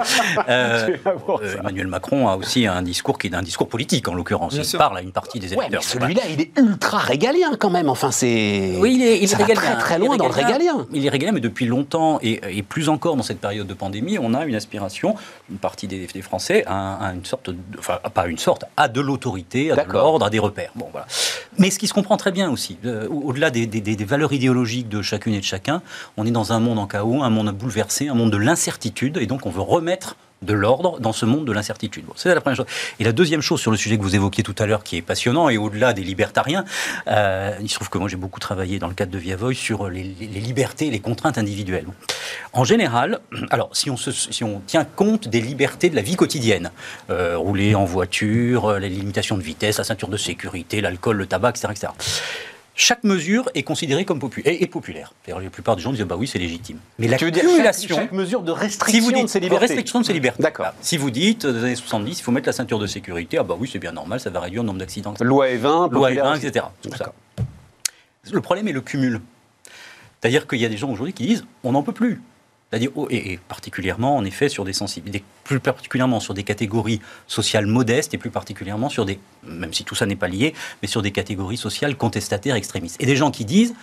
Euh, 0.49 0.89
euh, 1.05 1.55
Emmanuel 1.59 1.85
Macron 1.85 2.29
a 2.29 2.35
aussi 2.35 2.65
un 2.65 2.81
discours 2.81 3.19
qui 3.19 3.27
est 3.27 3.35
un 3.35 3.43
discours 3.43 3.69
politique, 3.69 4.07
en 4.07 4.15
l'occurrence. 4.15 4.55
il 4.55 4.77
parle 4.79 4.97
à 4.97 5.01
une 5.01 5.11
partie 5.11 5.39
des 5.39 5.53
électeurs. 5.53 5.83
celui-là, 5.83 6.23
il 6.31 6.41
est 6.41 6.57
ultra 6.57 6.97
régalien 6.97 7.51
quand 7.59 7.69
même. 7.69 7.89
Enfin, 7.89 8.09
c'est. 8.09 8.73
Oui, 8.79 8.95
il 8.95 9.03
est, 9.03 9.19
il 9.19 9.31
est 9.31 9.35
régalien. 9.35 9.61
très 9.61 9.77
très 9.77 9.99
loin 9.99 10.17
dans 10.17 10.25
le 10.25 10.33
régalien. 10.33 10.87
Il 10.91 11.05
est 11.05 11.09
régalien 11.09 11.26
mais 11.31 11.39
depuis 11.39 11.65
longtemps, 11.65 12.19
et, 12.21 12.63
plus 12.63 12.89
encore 12.89 13.15
dans 13.15 13.23
cette 13.23 13.39
période 13.39 13.67
de 13.67 13.73
pandémie, 13.73 14.17
on 14.19 14.33
a 14.33 14.45
une 14.45 14.55
aspiration, 14.55 15.15
une 15.49 15.57
partie 15.57 15.87
des, 15.87 16.07
Français, 16.21 16.63
à, 16.65 17.13
une 17.13 17.25
sorte, 17.25 17.49
enfin 17.77 17.99
pas 18.13 18.27
une 18.27 18.37
sorte, 18.37 18.65
à 18.75 18.87
de 18.87 19.01
l'autorité, 19.01 19.71
à 19.71 19.75
de 19.75 19.91
l'ordre, 19.91 20.25
à 20.25 20.29
des 20.29 20.39
repères. 20.39 20.71
Bon, 20.75 20.87
voilà. 20.91 21.05
Mais 21.57 21.69
ce 21.69 21.79
qui 21.79 21.87
se 21.87 21.93
comprend 21.93 22.17
très 22.17 22.31
bien 22.31 22.49
aussi, 22.49 22.77
euh, 22.85 23.07
au-delà 23.07 23.49
des, 23.51 23.67
des, 23.67 24.05
valeurs 24.05 24.33
idéologiques 24.33 24.89
de 24.89 25.01
chacune 25.01 25.33
et 25.33 25.39
de 25.39 25.45
chacun, 25.45 25.81
on 26.17 26.25
est 26.25 26.31
dans 26.31 26.53
un 26.53 26.59
monde 26.59 26.79
en 26.79 26.87
chaos, 26.87 27.23
un 27.23 27.29
monde 27.29 27.51
bouleversé, 27.51 28.09
un 28.09 28.13
monde 28.13 28.31
de 28.31 28.37
l'incertitude, 28.37 29.17
et 29.17 29.27
donc 29.27 29.45
on 29.45 29.49
veut 29.49 29.61
remettre 29.61 30.15
de 30.41 30.53
l'ordre 30.53 30.99
dans 30.99 31.13
ce 31.13 31.25
monde 31.25 31.45
de 31.45 31.51
l'incertitude. 31.51 32.05
c'est 32.15 32.33
la 32.33 32.41
première 32.41 32.57
chose. 32.57 32.65
Et 32.99 33.03
la 33.03 33.11
deuxième 33.11 33.41
chose 33.41 33.59
sur 33.59 33.71
le 33.71 33.77
sujet 33.77 33.97
que 33.97 34.03
vous 34.03 34.15
évoquiez 34.15 34.43
tout 34.43 34.55
à 34.59 34.65
l'heure, 34.65 34.83
qui 34.83 34.97
est 34.97 35.01
passionnant, 35.01 35.49
et 35.49 35.57
au-delà 35.57 35.93
des 35.93 36.03
libertariens, 36.03 36.63
euh, 37.07 37.55
il 37.61 37.69
se 37.69 37.75
trouve 37.75 37.89
que 37.89 37.97
moi 37.97 38.07
j'ai 38.07 38.17
beaucoup 38.17 38.39
travaillé 38.39 38.79
dans 38.79 38.87
le 38.87 38.93
cadre 38.93 39.11
de 39.11 39.17
Via 39.17 39.35
Voice 39.35 39.55
sur 39.55 39.89
les, 39.89 40.03
libertés, 40.03 40.89
les 40.89 40.99
contraintes 40.99 41.37
individuelles. 41.37 41.87
En 42.53 42.63
général, 42.63 43.19
alors 43.49 43.69
si 43.73 43.89
on, 43.89 43.97
si 43.97 44.43
on 44.43 44.61
tient 44.65 44.85
compte 44.85 45.27
des 45.27 45.41
libertés 45.41 45.89
de 45.89 45.95
la 45.95 46.01
vie 46.01 46.15
quotidienne, 46.15 46.71
euh, 47.09 47.37
rouler 47.37 47.75
en 47.75 47.85
voiture, 47.85 48.65
euh, 48.65 48.79
les 48.79 48.89
limitations 48.89 49.37
de 49.37 49.43
vitesse, 49.43 49.77
la 49.77 49.83
ceinture 49.83 50.09
de 50.09 50.17
sécurité, 50.17 50.81
l'alcool, 50.81 51.17
le 51.17 51.25
tabac, 51.25 51.49
etc., 51.51 51.67
etc 51.71 51.93
chaque 52.77 53.03
mesure 53.03 53.49
est 53.55 53.63
considérée 53.63 54.05
comme 54.05 54.19
populaire. 54.19 54.55
Et, 54.57 54.67
populaire. 54.67 55.11
la 55.27 55.49
plupart 55.49 55.75
des 55.75 55.81
gens 55.81 55.91
disent 55.91 56.03
bah 56.03 56.15
oui, 56.15 56.27
c'est 56.27 56.37
légitime. 56.37 56.77
Mais 56.99 57.07
la 57.07 57.17
cumulation. 57.17 57.95
Chaque, 57.95 58.11
mesure 58.11 58.43
de 58.43 58.51
restriction 58.51 58.99
si 58.99 58.99
vous 59.03 59.11
dites, 59.11 59.23
de 59.23 59.27
ces 59.27 59.39
libertés. 59.39 59.65
Restriction 59.65 59.99
de 59.99 60.05
ces 60.05 60.13
libertés. 60.13 60.43
D'accord. 60.43 60.67
si 60.79 60.95
vous 60.95 61.09
dites, 61.09 61.47
dans 61.47 61.53
les 61.53 61.63
années 61.63 61.75
70, 61.75 62.19
il 62.19 62.21
faut 62.21 62.31
mettre 62.31 62.47
la 62.47 62.53
ceinture 62.53 62.77
de 62.77 62.85
sécurité, 62.85 63.39
ah 63.39 63.43
bah 63.43 63.55
oui, 63.59 63.67
c'est 63.71 63.79
bien 63.79 63.91
normal, 63.91 64.19
ça 64.19 64.29
va 64.29 64.39
réduire 64.41 64.61
le 64.61 64.67
nombre 64.67 64.79
d'accidents. 64.79 65.15
Loi 65.19 65.47
E20, 65.47 65.91
Loi 65.91 66.11
E20, 66.11 66.37
etc. 66.37 66.65
Le 68.31 68.41
problème 68.41 68.67
est 68.67 68.73
le 68.73 68.81
cumul. 68.81 69.21
C'est-à-dire 70.21 70.47
qu'il 70.47 70.59
y 70.59 70.65
a 70.65 70.69
des 70.69 70.77
gens 70.77 70.91
aujourd'hui 70.91 71.13
qui 71.13 71.25
disent 71.25 71.45
on 71.63 71.71
n'en 71.71 71.81
peut 71.81 71.93
plus. 71.93 72.21
C'est-à-dire, 72.69 72.91
oh, 72.95 73.07
et, 73.09 73.39
particulièrement, 73.47 74.17
en 74.17 74.25
effet, 74.25 74.49
sur 74.49 74.65
des 74.65 74.73
sensibilités, 74.73 75.23
plus 75.45 75.59
particulièrement 75.59 76.19
sur 76.19 76.33
des 76.33 76.43
catégories 76.43 76.99
sociales 77.25 77.65
modestes 77.65 78.13
et 78.13 78.17
plus 78.17 78.29
particulièrement 78.29 78.89
sur 78.89 79.05
des, 79.05 79.19
même 79.43 79.73
si 79.73 79.85
tout 79.85 79.95
ça 79.95 80.05
n'est 80.05 80.17
pas 80.17 80.27
lié, 80.27 80.53
mais 80.81 80.87
sur 80.87 81.01
des 81.01 81.11
catégories 81.11 81.57
sociales 81.57 81.95
contestataires 81.95 82.55
extrémistes. 82.55 83.01
Et 83.01 83.05
des 83.05 83.15
gens 83.15 83.31
qui 83.31 83.45
disent, 83.45 83.73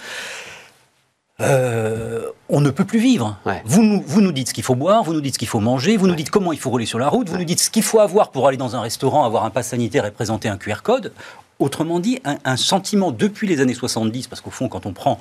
euh, 1.40 2.28
on 2.50 2.60
ne 2.60 2.68
peut 2.68 2.84
plus 2.84 2.98
vivre. 2.98 3.38
Vous, 3.64 3.82
nous, 3.82 4.02
vous 4.06 4.20
nous 4.20 4.32
dites 4.32 4.48
ce 4.48 4.54
qu'il 4.54 4.62
faut 4.62 4.74
boire, 4.74 5.02
vous 5.02 5.14
nous 5.14 5.22
dites 5.22 5.34
ce 5.34 5.38
qu'il 5.38 5.48
faut 5.48 5.60
manger, 5.60 5.96
vous 5.96 6.06
nous 6.06 6.14
dites 6.14 6.30
comment 6.30 6.52
il 6.52 6.58
faut 6.58 6.70
rouler 6.70 6.86
sur 6.86 6.98
la 6.98 7.08
route, 7.08 7.30
vous 7.30 7.38
nous 7.38 7.44
dites 7.44 7.60
ce 7.60 7.70
qu'il 7.70 7.82
faut 7.82 8.00
avoir 8.00 8.30
pour 8.30 8.46
aller 8.48 8.58
dans 8.58 8.76
un 8.76 8.82
restaurant, 8.82 9.24
avoir 9.24 9.44
un 9.44 9.50
pass 9.50 9.68
sanitaire 9.68 10.04
et 10.04 10.10
présenter 10.10 10.48
un 10.50 10.58
QR 10.58 10.82
code. 10.82 11.12
Autrement 11.58 12.00
dit, 12.00 12.20
un, 12.24 12.36
un 12.44 12.56
sentiment 12.56 13.12
depuis 13.12 13.48
les 13.48 13.60
années 13.60 13.74
70, 13.74 14.26
parce 14.26 14.42
qu'au 14.42 14.50
fond, 14.50 14.68
quand 14.68 14.84
on 14.84 14.92
prend 14.92 15.18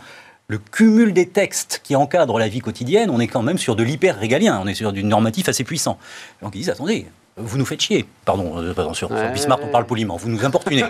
le 0.48 0.58
cumul 0.58 1.14
des 1.14 1.28
textes 1.28 1.82
qui 1.84 1.96
encadrent 1.96 2.38
la 2.38 2.48
vie 2.48 2.60
quotidienne, 2.60 3.10
on 3.10 3.20
est 3.20 3.28
quand 3.28 3.41
même 3.41 3.58
sur 3.58 3.76
de 3.76 3.84
l'hyper-régalien, 3.84 4.60
on 4.62 4.68
est 4.68 4.76
sur 4.76 4.91
du 4.91 5.04
normatif 5.04 5.50
assez 5.50 5.64
puissant. 5.64 5.98
Donc 6.41 6.54
ils 6.56 6.60
disent, 6.60 6.70
attendez, 6.70 7.08
vous 7.38 7.58
nous 7.58 7.66
faites 7.66 7.82
chier. 7.82 8.06
Pardon, 8.26 8.58
euh, 8.58 8.94
sur, 8.94 9.10
Bismarck, 9.10 9.62
on 9.64 9.70
parle 9.70 9.86
poliment, 9.86 10.18
vous 10.18 10.30
nous 10.30 10.46
importunez. 10.46 10.84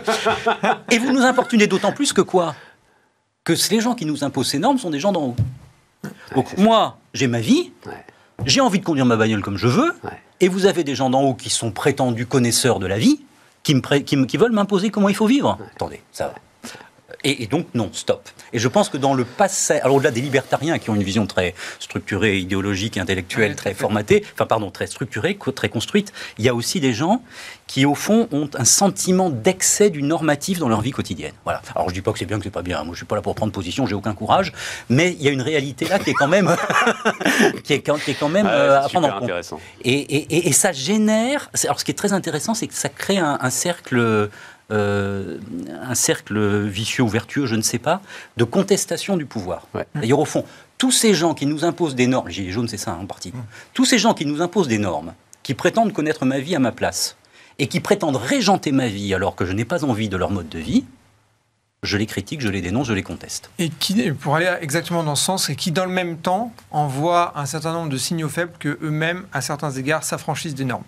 Et 0.92 0.98
vous 0.98 1.12
nous 1.12 1.22
importunez 1.22 1.68
d'autant 1.68 1.92
plus 1.92 2.14
que 2.14 2.22
quoi? 2.22 2.56
Que 3.44 3.54
les 3.72 3.82
gens 3.82 3.94
qui 3.94 4.06
nous 4.06 4.24
imposent 4.24 4.50
ces 4.50 4.60
normes 4.60 4.78
sont 4.78 4.90
des 4.90 5.00
gens 5.00 5.12
d'en 5.12 5.28
haut. 5.28 5.36
Donc 6.36 6.58
moi, 6.58 6.98
j'ai 7.14 7.28
ma 7.28 7.40
vie, 7.40 7.72
j'ai 8.46 8.62
envie 8.62 8.80
de 8.80 8.86
conduire 8.86 9.06
ma 9.06 9.16
bagnole 9.16 9.42
comme 9.42 9.58
je 9.58 9.68
veux, 9.68 9.94
et 10.40 10.48
vous 10.48 10.66
avez 10.66 10.84
des 10.84 10.96
gens 10.96 11.10
d'en 11.10 11.22
haut 11.22 11.34
qui 11.34 11.50
sont 11.50 11.72
prétendus 11.72 12.26
connaisseurs 12.26 12.80
de 12.80 12.88
la 12.88 12.98
vie, 12.98 13.22
qui, 13.64 13.76
me, 13.76 13.82
qui, 14.00 14.26
qui 14.26 14.38
veulent 14.38 14.52
m'imposer 14.52 14.90
comment 14.90 15.10
il 15.10 15.16
faut 15.16 15.28
vivre. 15.28 15.58
Attendez, 15.76 16.02
ça 16.12 16.28
va. 16.28 16.36
Et, 17.24 17.48
donc, 17.48 17.68
non, 17.74 17.90
stop. 17.94 18.28
Et 18.52 18.60
je 18.60 18.68
pense 18.68 18.90
que 18.90 18.98
dans 18.98 19.14
le 19.14 19.24
passé, 19.24 19.80
alors 19.80 19.96
au-delà 19.96 20.12
des 20.12 20.22
libertariens 20.22 20.78
qui 20.78 20.90
ont 20.90 20.96
une 20.96 21.04
vision 21.04 21.26
très 21.26 21.56
structurée, 21.80 22.38
idéologique, 22.38 22.98
intellectuelle, 22.98 23.56
très 23.56 23.74
formatée, 23.74 24.26
enfin, 24.34 24.46
pardon, 24.46 24.72
très 24.72 24.88
structurée, 24.88 25.38
très 25.56 25.70
construite, 25.70 26.12
il 26.38 26.46
y 26.46 26.50
a 26.50 26.56
aussi 26.56 26.82
des 26.82 26.94
gens 26.94 27.22
qui, 27.68 27.86
au 27.86 27.96
fond, 27.96 28.28
ont 28.32 28.50
un 28.56 28.66
sentiment 28.66 29.30
d'excès 29.30 29.90
du 29.90 30.04
normatif 30.04 30.60
dans 30.60 30.68
leur 30.68 30.82
vie 30.82 30.92
quotidienne. 30.92 31.34
Voilà. 31.46 31.62
Alors, 31.76 31.90
je 31.90 31.94
dis 31.94 32.02
pas 32.02 32.12
que 32.12 32.20
c'est 32.20 32.26
bien, 32.26 32.38
que 32.38 32.44
c'est 32.44 32.50
pas 32.50 32.62
bien. 32.62 32.84
Moi, 32.84 32.94
je 32.94 32.98
suis 32.98 33.06
pas 33.06 33.16
là 33.16 33.22
pour 33.22 33.36
prendre 33.36 33.54
position, 33.54 33.86
j'ai 33.86 33.96
aucun 33.96 34.14
courage. 34.14 34.52
Mais 34.90 35.14
il 35.14 35.24
y 35.24 35.30
a 35.30 35.32
une 35.32 35.42
réalité 35.42 35.86
là 35.86 35.98
qui 35.98 36.10
est 36.10 36.14
quand 36.14 36.28
même, 36.28 36.54
qui, 37.64 37.74
est, 37.74 37.82
qui 37.82 38.12
est 38.12 38.20
quand 38.20 38.30
même 38.30 38.48
euh, 38.48 38.82
à 38.82 38.90
prendre 38.90 39.08
en 39.08 39.20
compte. 39.20 39.32
Et, 39.82 39.94
et, 39.94 40.48
et, 40.48 40.52
ça 40.52 40.74
génère. 40.74 41.50
Alors, 41.64 41.80
ce 41.80 41.86
qui 41.86 41.92
est 41.92 41.96
très 41.96 42.12
intéressant, 42.12 42.54
c'est 42.54 42.68
que 42.68 42.74
ça 42.74 42.90
crée 42.90 43.18
un, 43.18 43.40
un 43.42 43.50
cercle 43.50 44.30
euh, 44.72 45.38
un 45.82 45.96
cercle 45.96 46.66
vicieux 46.66 47.04
ou 47.04 47.08
vertueux, 47.08 47.46
je 47.46 47.56
ne 47.56 47.62
sais 47.62 47.80
pas, 47.80 48.02
de 48.38 48.44
contestation 48.44 49.18
du 49.18 49.26
pouvoir. 49.26 49.68
D'ailleurs, 49.96 50.20
au 50.20 50.26
fond, 50.26 50.46
tous 50.78 50.92
ces 50.92 51.14
gens 51.14 51.34
qui 51.34 51.46
nous 51.46 51.66
imposent 51.66 51.96
des 51.96 52.08
normes, 52.08 52.28
les 52.28 52.34
Gilets 52.34 52.52
jaunes, 52.52 52.68
c'est 52.68 52.78
ça 52.78 52.94
en 52.94 53.06
partie, 53.06 53.34
tous 53.74 53.86
ces 53.86 53.98
gens 53.98 54.14
qui 54.14 54.26
nous 54.26 54.42
imposent 54.42 54.68
des 54.68 54.78
normes, 54.78 55.14
qui 55.44 55.54
prétendent 55.54 55.94
connaître 55.94 56.26
ma 56.26 56.40
vie 56.40 56.56
à 56.56 56.60
ma 56.60 56.72
place, 56.72 57.18
et 57.60 57.68
qui 57.68 57.80
prétendent 57.80 58.16
régenter 58.16 58.72
ma 58.72 58.88
vie 58.88 59.14
alors 59.14 59.36
que 59.36 59.46
je 59.46 59.54
n'ai 59.54 59.66
pas 59.66 59.84
envie 59.84 60.10
de 60.10 60.18
leur 60.18 60.32
mode 60.32 60.50
de 60.50 60.60
vie, 60.60 60.86
je 61.84 61.98
les 61.98 62.06
critique, 62.06 62.42
je 62.42 62.48
les 62.48 62.62
dénonce, 62.62 62.88
je 62.88 62.94
les 62.94 63.04
conteste. 63.04 63.52
Et 63.60 63.70
qui, 63.70 64.12
pour 64.12 64.36
aller 64.36 64.52
exactement 64.62 65.04
dans 65.04 65.16
ce 65.16 65.26
sens, 65.26 65.50
et 65.50 65.56
qui 65.56 65.72
dans 65.72 65.86
le 65.86 65.92
même 65.92 66.18
temps 66.18 66.54
envoie 66.72 67.38
un 67.38 67.46
certain 67.46 67.74
nombre 67.74 67.90
de 67.90 67.98
signaux 67.98 68.30
faibles 68.30 68.54
que 68.58 68.80
eux-mêmes, 68.82 69.26
à 69.34 69.42
certains 69.42 69.72
égards, 69.72 70.04
s'affranchissent 70.04 70.56
des 70.56 70.66
normes. 70.66 70.84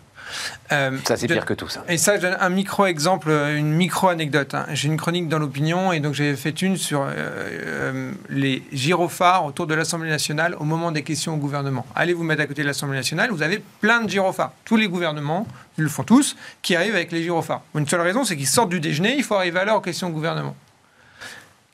Euh, 0.71 0.97
ça, 1.05 1.17
c'est 1.17 1.27
pire 1.27 1.45
que 1.45 1.53
tout, 1.53 1.69
ça. 1.69 1.83
Et 1.87 1.97
ça, 1.97 2.15
je 2.15 2.21
donne 2.21 2.37
un 2.39 2.49
micro-exemple, 2.49 3.29
une 3.29 3.71
micro-anecdote. 3.71 4.53
Hein. 4.53 4.65
J'ai 4.73 4.87
une 4.87 4.97
chronique 4.97 5.27
dans 5.27 5.39
l'opinion 5.39 5.91
et 5.91 5.99
donc 5.99 6.13
j'ai 6.13 6.35
fait 6.35 6.61
une 6.61 6.77
sur 6.77 7.01
euh, 7.01 7.11
euh, 7.15 8.11
les 8.29 8.63
gyrophares 8.71 9.45
autour 9.45 9.67
de 9.67 9.75
l'Assemblée 9.75 10.09
nationale 10.09 10.55
au 10.59 10.63
moment 10.63 10.91
des 10.91 11.03
questions 11.03 11.35
au 11.35 11.37
gouvernement. 11.37 11.85
Allez 11.95 12.13
vous 12.13 12.23
mettre 12.23 12.41
à 12.41 12.47
côté 12.47 12.61
de 12.63 12.67
l'Assemblée 12.67 12.97
nationale, 12.97 13.29
vous 13.31 13.43
avez 13.43 13.61
plein 13.81 14.01
de 14.01 14.09
gyrophares. 14.09 14.51
Tous 14.63 14.77
les 14.77 14.87
gouvernements, 14.87 15.47
ils 15.77 15.83
le 15.83 15.89
font 15.89 16.03
tous, 16.03 16.35
qui 16.61 16.75
arrivent 16.75 16.95
avec 16.95 17.11
les 17.11 17.23
gyrophares. 17.23 17.61
Une 17.75 17.87
seule 17.87 18.01
raison, 18.01 18.23
c'est 18.23 18.35
qu'ils 18.35 18.47
sortent 18.47 18.69
du 18.69 18.79
déjeuner, 18.79 19.15
il 19.15 19.23
faut 19.23 19.35
arriver 19.35 19.59
à 19.59 19.65
l'heure 19.65 19.77
aux 19.77 19.81
questions 19.81 20.07
au 20.07 20.11
gouvernement. 20.11 20.55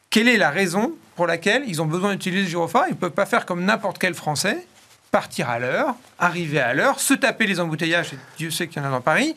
Quelle 0.10 0.28
est 0.28 0.38
la 0.38 0.50
raison 0.50 0.92
pour 1.16 1.26
laquelle 1.26 1.64
ils 1.68 1.82
ont 1.82 1.86
besoin 1.86 2.12
d'utiliser 2.12 2.44
le 2.44 2.50
gyrophare? 2.50 2.84
Ils 2.88 2.92
ne 2.92 2.98
peuvent 2.98 3.12
pas 3.12 3.26
faire 3.26 3.46
comme 3.46 3.64
n'importe 3.64 3.98
quel 3.98 4.14
Français 4.14 4.66
partir 5.12 5.50
à 5.50 5.60
l'heure, 5.60 5.96
arriver 6.18 6.60
à 6.60 6.74
l'heure, 6.74 7.00
se 7.00 7.14
taper 7.14 7.46
les 7.46 7.60
embouteillages, 7.60 8.12
Dieu 8.38 8.50
sait 8.50 8.68
qu'il 8.68 8.82
y 8.82 8.86
en 8.86 8.88
a 8.88 8.92
dans 8.92 9.02
Paris, 9.02 9.36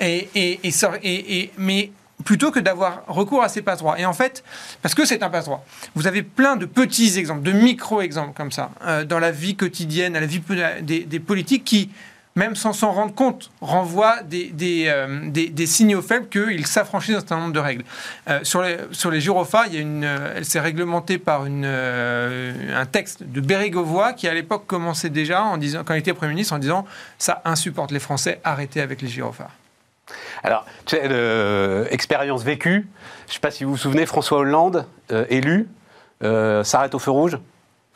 et, 0.00 0.28
et, 0.34 1.50
mais 1.58 1.90
plutôt 2.24 2.50
que 2.50 2.60
d'avoir 2.60 3.02
recours 3.08 3.42
à 3.42 3.48
ces 3.48 3.60
passe-droits. 3.60 3.98
Et 3.98 4.06
en 4.06 4.12
fait, 4.12 4.44
parce 4.82 4.94
que 4.94 5.04
c'est 5.04 5.22
un 5.22 5.28
passe-droit, 5.28 5.64
vous 5.94 6.06
avez 6.06 6.22
plein 6.22 6.56
de 6.56 6.64
petits 6.64 7.18
exemples, 7.18 7.42
de 7.42 7.52
micro-exemples 7.52 8.34
comme 8.34 8.52
ça, 8.52 8.70
euh, 8.84 9.04
dans 9.04 9.18
la 9.18 9.32
vie 9.32 9.56
quotidienne, 9.56 10.16
à 10.16 10.20
la 10.20 10.26
vie 10.26 10.40
des 10.82 11.20
politiques 11.20 11.64
qui 11.64 11.90
même 12.36 12.54
sans 12.54 12.74
s'en 12.74 12.92
rendre 12.92 13.14
compte, 13.14 13.50
renvoie 13.62 14.22
des, 14.22 14.52
euh, 14.86 15.30
des, 15.30 15.66
signaux 15.66 16.02
faibles 16.02 16.28
qu'ils 16.28 16.66
s'affranchissent 16.66 17.14
d'un 17.14 17.20
certain 17.20 17.38
nombre 17.38 17.54
de 17.54 17.58
règles. 17.58 17.84
Euh, 18.28 18.40
sur, 18.42 18.62
les, 18.62 18.76
sur 18.92 19.12
gyrophares, 19.18 19.66
il 19.68 19.74
y 19.74 20.04
euh, 20.04 20.34
elle 20.36 20.44
s'est 20.44 20.60
réglementée 20.60 21.18
par 21.18 21.42
un 21.44 22.86
texte 22.92 23.22
de 23.22 23.40
Bérégovoy 23.40 24.12
qui, 24.12 24.28
à 24.28 24.34
l'époque, 24.34 24.66
commençait 24.66 25.08
déjà, 25.08 25.42
en 25.42 25.56
disant, 25.56 25.82
quand 25.82 25.94
il 25.94 25.98
était 25.98 26.12
Premier 26.12 26.32
ministre, 26.32 26.54
en 26.54 26.58
disant 26.58 26.84
ça 27.18 27.40
insupporte 27.46 27.90
les 27.90 28.00
Français, 28.00 28.38
arrêtez 28.44 28.82
avec 28.82 29.00
les 29.00 29.08
gyrophares. 29.08 29.52
Alors, 30.44 30.66
tu 30.84 30.96
sais, 30.96 31.88
expérience 31.90 32.44
vécue, 32.44 32.86
je 33.26 33.30
ne 33.30 33.34
sais 33.34 33.40
pas 33.40 33.50
si 33.50 33.64
vous 33.64 33.70
vous 33.70 33.76
souvenez, 33.76 34.04
François 34.04 34.38
Hollande, 34.38 34.86
élu, 35.30 35.68
s'arrête 36.20 36.94
au 36.94 36.98
feu 36.98 37.10
rouge? 37.10 37.38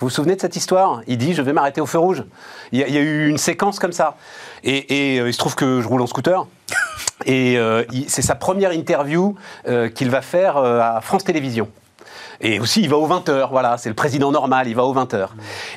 Vous 0.01 0.07
vous 0.07 0.15
souvenez 0.15 0.35
de 0.35 0.41
cette 0.41 0.57
histoire? 0.57 1.03
Il 1.07 1.19
dit 1.19 1.35
je 1.35 1.43
vais 1.43 1.53
m'arrêter 1.53 1.83
au 1.83 1.87
feu 1.87 1.99
rouge. 1.99 2.25
Il 2.73 2.79
y, 2.79 2.83
a, 2.83 3.01
eu 3.01 3.29
une 3.29 3.37
séquence 3.37 3.79
comme 3.79 3.93
ça. 3.93 4.17
Et, 4.65 5.21
euh, 5.21 5.29
il 5.29 5.33
se 5.35 5.39
trouve 5.39 5.55
que 5.55 5.83
je 5.83 5.89
roule 5.89 6.01
en 6.01 6.07
scooter. 6.07 6.47
Et 7.27 7.59
euh, 7.59 7.85
c'est 8.09 8.23
sa 8.23 8.35
première 8.35 8.73
interview 8.73 9.35
euh, 9.69 9.91
qu'il 9.91 10.09
va 10.09 10.23
faire 10.23 10.57
à 10.57 11.03
France 11.03 11.25
Télévisions. 11.25 11.69
Et 12.41 12.59
aussi, 12.61 12.81
il 12.81 12.89
va 12.89 12.97
aux 12.97 13.07
20h, 13.07 13.51
voilà, 13.51 13.77
c'est 13.77 13.91
le 13.91 13.95
président 13.95 14.33
normal, 14.33 14.67
il 14.67 14.75
va 14.75 14.87
aux 14.87 14.95
20h. 14.95 15.29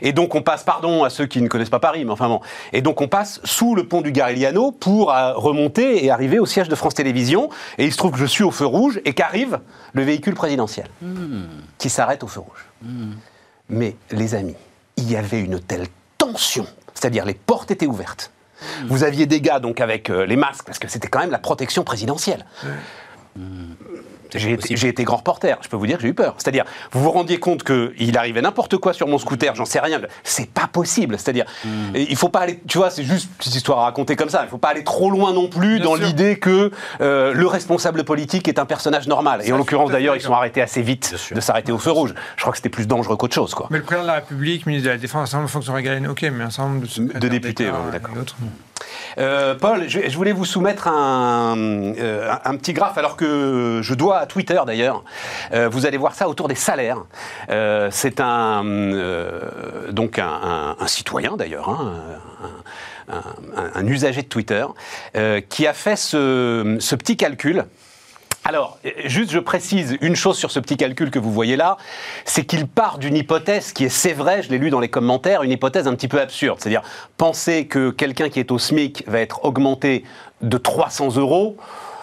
Et 0.02 0.14
donc, 0.14 0.34
on 0.34 0.42
passe, 0.42 0.64
pardon 0.64 1.04
à 1.04 1.10
ceux 1.10 1.26
qui 1.26 1.42
ne 1.42 1.50
connaissent 1.50 1.70
pas 1.70 1.82
Paris, 1.82 2.06
mais 2.06 2.12
enfin 2.12 2.30
bon. 2.30 2.40
Et 2.72 2.82
donc, 2.82 3.02
on 3.02 3.10
passe 3.10 3.42
sous 3.44 3.76
le 3.76 3.86
pont 3.86 4.00
du 4.00 4.14
Garigliano 4.14 4.72
pour 4.72 5.08
remonter 5.08 6.06
et 6.06 6.12
arriver 6.12 6.40
au 6.40 6.46
siège 6.46 6.70
de 6.70 6.76
France 6.76 6.94
Télévisions. 6.94 7.50
Et 7.78 7.84
il 7.84 7.92
se 7.92 7.98
trouve 7.98 8.12
que 8.12 8.18
je 8.18 8.26
suis 8.26 8.46
au 8.46 8.52
feu 8.52 8.66
rouge 8.66 9.02
et 9.04 9.12
qu'arrive 9.12 9.60
le 9.92 10.04
véhicule 10.04 10.36
présidentiel, 10.36 10.88
hmm. 11.02 11.42
qui 11.78 11.90
s'arrête 11.90 12.24
au 12.24 12.28
feu 12.28 12.40
rouge. 12.40 12.66
Hmm. 12.82 13.12
Mais 13.70 13.96
les 14.12 14.36
amis, 14.36 14.56
il 14.98 15.10
y 15.10 15.16
avait 15.16 15.40
une 15.40 15.60
telle 15.60 15.88
tension, 16.18 16.68
c'est-à-dire 16.94 17.26
les 17.26 17.34
portes 17.34 17.72
étaient 17.72 17.88
ouvertes. 17.88 18.32
Vous 18.88 19.04
aviez 19.04 19.26
des 19.26 19.42
gars 19.42 19.60
donc 19.60 19.82
avec 19.82 20.10
euh, 20.10 20.26
les 20.26 20.36
masques, 20.36 20.66
parce 20.66 20.80
que 20.80 20.88
c'était 20.88 21.08
quand 21.08 21.20
même 21.20 21.32
la 21.32 21.40
protection 21.40 21.84
présidentielle. 21.84 22.46
J'ai 24.40 24.88
été, 24.88 25.04
grand 25.04 25.18
reporter, 25.18 25.58
je 25.62 25.68
peux 25.68 25.78
vous 25.78 25.88
dire 25.88 25.98
que 25.98 26.04
j'ai 26.04 26.10
eu 26.10 26.14
peur. 26.14 26.36
C'est-à-dire, 26.38 26.66
vous 26.92 27.02
vous 27.02 27.12
rendiez 27.12 27.40
compte 27.40 27.64
qu'il 27.64 28.18
arrivait 28.18 28.42
n'importe 28.42 28.78
quoi 28.78 28.94
sur 28.94 29.08
mon 29.08 29.18
scooter, 29.18 29.56
j'en 29.56 29.66
sais 29.66 29.80
rien. 29.80 30.00
C'est 30.24 30.50
pas 30.50 30.68
possible. 30.68 31.18
C'est-à-dire, 31.18 31.46
hmm. 31.66 31.96
il 31.96 32.16
faut 32.16 32.30
pas 32.30 32.42
aller, 32.42 32.60
tu 32.68 32.78
vois, 32.78 32.90
c'est 32.90 33.04
juste 33.04 33.26
une 33.26 33.36
petite 33.38 33.56
histoire 33.56 33.80
à 33.80 33.84
raconter 33.86 34.16
comme 34.16 34.30
ça. 34.30 34.44
Il 34.44 34.50
faut 34.50 34.58
pas 34.58 34.70
aller 34.70 34.84
trop 34.84 35.10
loin 35.10 35.34
non 35.34 35.48
plus 35.48 35.80
dans 35.80 35.96
l'idée 35.96 36.38
que 36.38 36.72
euh, 37.02 37.34
le 37.34 37.48
responsable 37.48 38.04
politique 38.04 38.48
est 38.48 38.60
un 38.60 38.66
personnage 38.66 39.08
normal. 39.08 39.42
Et 39.46 39.52
en 39.52 39.58
l'occurrence, 39.58 39.92
d'ailleurs, 39.92 40.16
ils 40.16 40.22
sont 40.22 40.34
arrêtés 40.34 40.62
assez 40.62 40.82
vite 40.82 41.16
de 41.34 41.42
s'arrêter 41.42 41.72
au 41.72 41.78
feu 41.78 41.92
rouge. 41.92 42.14
Je 42.36 42.42
crois 42.42 42.52
que 42.52 42.58
c'était 42.58 42.70
plus 42.70 42.88
dangereux 42.88 43.18
qu'autre 43.18 43.36
chose, 43.36 43.54
quoi. 43.54 43.68
Mais 43.70 43.78
le 43.78 43.84
président 43.84 44.04
de 44.04 44.08
la 44.08 44.16
République, 44.16 44.66
ministre 44.66 44.88
de 44.88 44.94
la 44.94 44.98
Défense, 44.98 45.22
un 45.22 45.26
certain 45.26 45.38
nombre 45.38 45.50
de 45.50 45.52
fonctions 45.52 45.74
régaliennes, 45.74 46.08
ok, 46.08 46.22
mais 46.34 46.44
un 46.44 46.50
certain 46.50 46.70
nombre 46.70 46.86
de, 46.88 47.20
de 47.20 47.28
députés, 47.28 47.70
d'accord. 47.92 48.14
Euh, 49.18 49.56
Paul, 49.56 49.88
je, 49.88 50.16
voulais 50.16 50.32
vous 50.32 50.46
soumettre 50.46 50.88
euh, 50.88 52.34
un, 52.44 52.56
petit 52.58 52.74
graphe, 52.74 52.98
alors 52.98 53.16
que 53.16 53.80
je 53.82 53.94
dois 53.94 54.20
à 54.20 54.26
Twitter 54.26 54.60
d'ailleurs. 54.66 55.04
Euh, 55.54 55.70
vous 55.70 55.86
allez 55.86 55.98
voir 55.98 56.16
ça 56.16 56.28
autour 56.28 56.48
des 56.48 56.56
salaires. 56.56 57.04
c'est 57.92 58.20
un 58.20 58.64
donc 59.92 60.20
un, 60.20 60.76
citoyen 60.88 61.36
d'ailleurs, 61.38 61.70
hein, 61.70 61.94
un, 63.76 63.88
usager 63.88 64.22
de 64.22 64.28
Twitter, 64.28 64.66
qui 65.50 65.68
a 65.68 65.74
fait 65.74 65.96
ce 65.96 66.96
petit 66.96 67.18
calcul. 67.18 67.66
Alors, 68.46 68.78
juste 69.06 69.32
je 69.32 69.40
précise 69.40 69.98
une 70.02 70.18
chose 70.18 70.38
sur 70.38 70.52
ce 70.52 70.60
petit 70.60 70.76
calcul 70.76 71.12
que 71.12 71.20
vous 71.20 71.32
voyez 71.32 71.56
là, 71.56 71.78
c'est 72.26 72.44
qu'il 72.44 72.68
part 72.68 72.98
d'une 72.98 73.16
hypothèse 73.16 73.72
qui 73.72 73.86
est, 73.86 73.90
c'est 73.90 74.12
vrai, 74.12 74.44
je 74.44 74.50
l'ai 74.50 74.58
lu 74.58 74.70
dans 74.70 74.82
les 74.82 74.90
commentaires, 74.90 75.44
une 75.44 75.52
hypothèse 75.52 75.88
un 75.88 75.96
petit 75.96 76.10
peu 76.10 76.20
absurde. 76.20 76.58
C'est-à-dire, 76.60 76.82
penser 77.16 77.68
que 77.68 77.90
quelqu'un 77.90 78.28
qui 78.28 78.42
est 78.42 78.52
au 78.52 78.60
SMIC 78.60 79.06
va 79.08 79.22
être 79.22 79.46
augmenté 79.46 80.04
de 80.42 80.58
300 80.58 81.16
euros, 81.16 81.56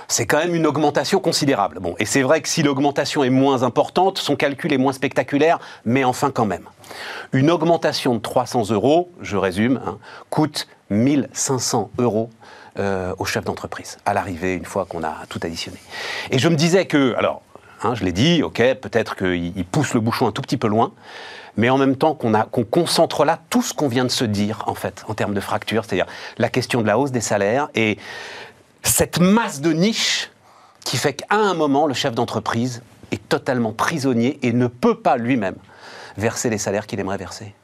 c'est 0.09 0.27
quand 0.27 0.39
même 0.39 0.55
une 0.55 0.67
augmentation 0.67 1.21
considérable. 1.21 1.79
Bon, 1.79 1.95
et 1.99 2.07
c'est 2.07 2.23
vrai 2.23 2.41
que 2.41 2.49
si 2.49 2.63
l'augmentation 2.63 3.23
est 3.23 3.31
moins 3.31 3.63
importante, 3.63 4.17
son 4.17 4.35
calcul 4.35 4.73
est 4.73 4.79
moins 4.79 4.95
spectaculaire, 4.95 5.59
mais 5.85 6.05
enfin 6.05 6.31
quand 6.31 6.47
même. 6.47 6.65
Une 7.33 7.51
augmentation 7.51 8.15
de 8.15 8.21
300 8.21 8.71
euros, 8.71 9.13
je 9.21 9.37
résume, 9.37 9.79
hein, 9.87 9.99
coûte 10.31 10.69
1500 10.89 11.91
euros 11.99 12.31
euh, 12.79 13.15
au 13.19 13.25
chef 13.25 13.45
d'entreprise, 13.45 13.99
à 14.07 14.15
l'arrivée, 14.15 14.55
une 14.55 14.65
fois 14.65 14.85
qu'on 14.85 15.03
a 15.03 15.17
tout 15.29 15.41
additionné. 15.43 15.79
Et 16.31 16.39
je 16.39 16.49
me 16.49 16.57
disais 16.57 16.87
que, 16.87 17.15
alors, 17.17 17.43
hein, 17.83 17.95
je 17.95 18.05
l'ai 18.05 18.13
dit, 18.13 18.43
ok, 18.43 18.63
peut-être 18.75 19.17
qu'il 19.17 19.65
pousse 19.65 19.95
le 19.95 20.01
bouchon 20.01 20.27
un 20.27 20.33
tout 20.33 20.43
petit 20.43 20.57
peu 20.57 20.69
loin, 20.69 20.93
mais 21.57 21.69
en 21.69 21.79
même 21.79 21.97
temps 21.97 22.15
qu'on 22.15 22.65
concentre 22.65 23.25
là 23.25 23.39
tout 23.51 23.63
ce 23.63 23.75
qu'on 23.75 23.89
vient 23.89 24.05
de 24.05 24.11
se 24.11 24.25
dire, 24.25 24.63
en 24.67 24.75
fait, 24.75 25.05
en 25.09 25.15
termes 25.15 25.35
de 25.35 25.41
fracture, 25.41 25.85
c'est-à-dire 25.85 26.07
la 26.39 26.49
question 26.49 26.81
de 26.81 26.87
la 26.87 26.99
hausse 26.99 27.11
des 27.11 27.21
salaires 27.21 27.69
et 27.75 27.99
cette 28.83 29.19
masse 29.19 29.61
de 29.61 29.73
niches 29.73 30.31
qui 30.85 30.97
fait 30.97 31.15
qu'à 31.15 31.37
un 31.37 31.55
moment, 31.55 31.87
le 31.87 31.95
chef 31.95 32.15
d'entreprise 32.15 32.83
est 33.11 33.29
totalement 33.29 33.73
prisonnier 33.73 34.39
et 34.43 34.53
ne 34.53 34.67
peut 34.67 34.99
pas 34.99 35.17
lui-même 35.17 35.57
verser 36.17 36.51
les 36.51 36.59
salaires 36.59 36.87
qu'il 36.87 37.01
aimerait 37.01 37.19
verser. 37.19 37.55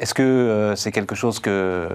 Est-ce 0.00 0.14
que 0.14 0.22
euh, 0.22 0.76
c'est 0.76 0.92
quelque 0.92 1.14
chose 1.14 1.40
que, 1.40 1.88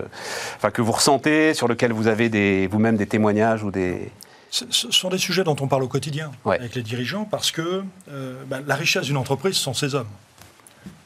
enfin, 0.58 0.70
que 0.70 0.84
vous 0.84 0.91
ressentez, 0.91 1.56
sur 1.56 1.68
lequel 1.68 1.91
vous 1.91 2.08
avez 2.08 2.68
vous-même 2.68 2.97
des 2.97 3.08
témoignages 3.08 3.64
ou 3.64 3.72
des... 3.72 4.12
Ce 4.51 4.89
sont 4.91 5.10
des 5.10 5.18
sujets 5.18 5.43
dont 5.43 5.56
on 5.60 5.68
parle 5.68 5.84
au 5.84 5.89
quotidien 5.89 6.32
avec 6.45 6.76
les 6.76 6.84
dirigeants 6.84 7.26
parce 7.26 7.51
que 7.51 7.84
euh, 8.10 8.41
bah, 8.47 8.60
la 8.66 8.76
richesse 8.76 9.08
d'une 9.08 9.18
entreprise 9.18 9.56
sont 9.56 9.74
ses 9.74 9.95
hommes. 9.95 10.08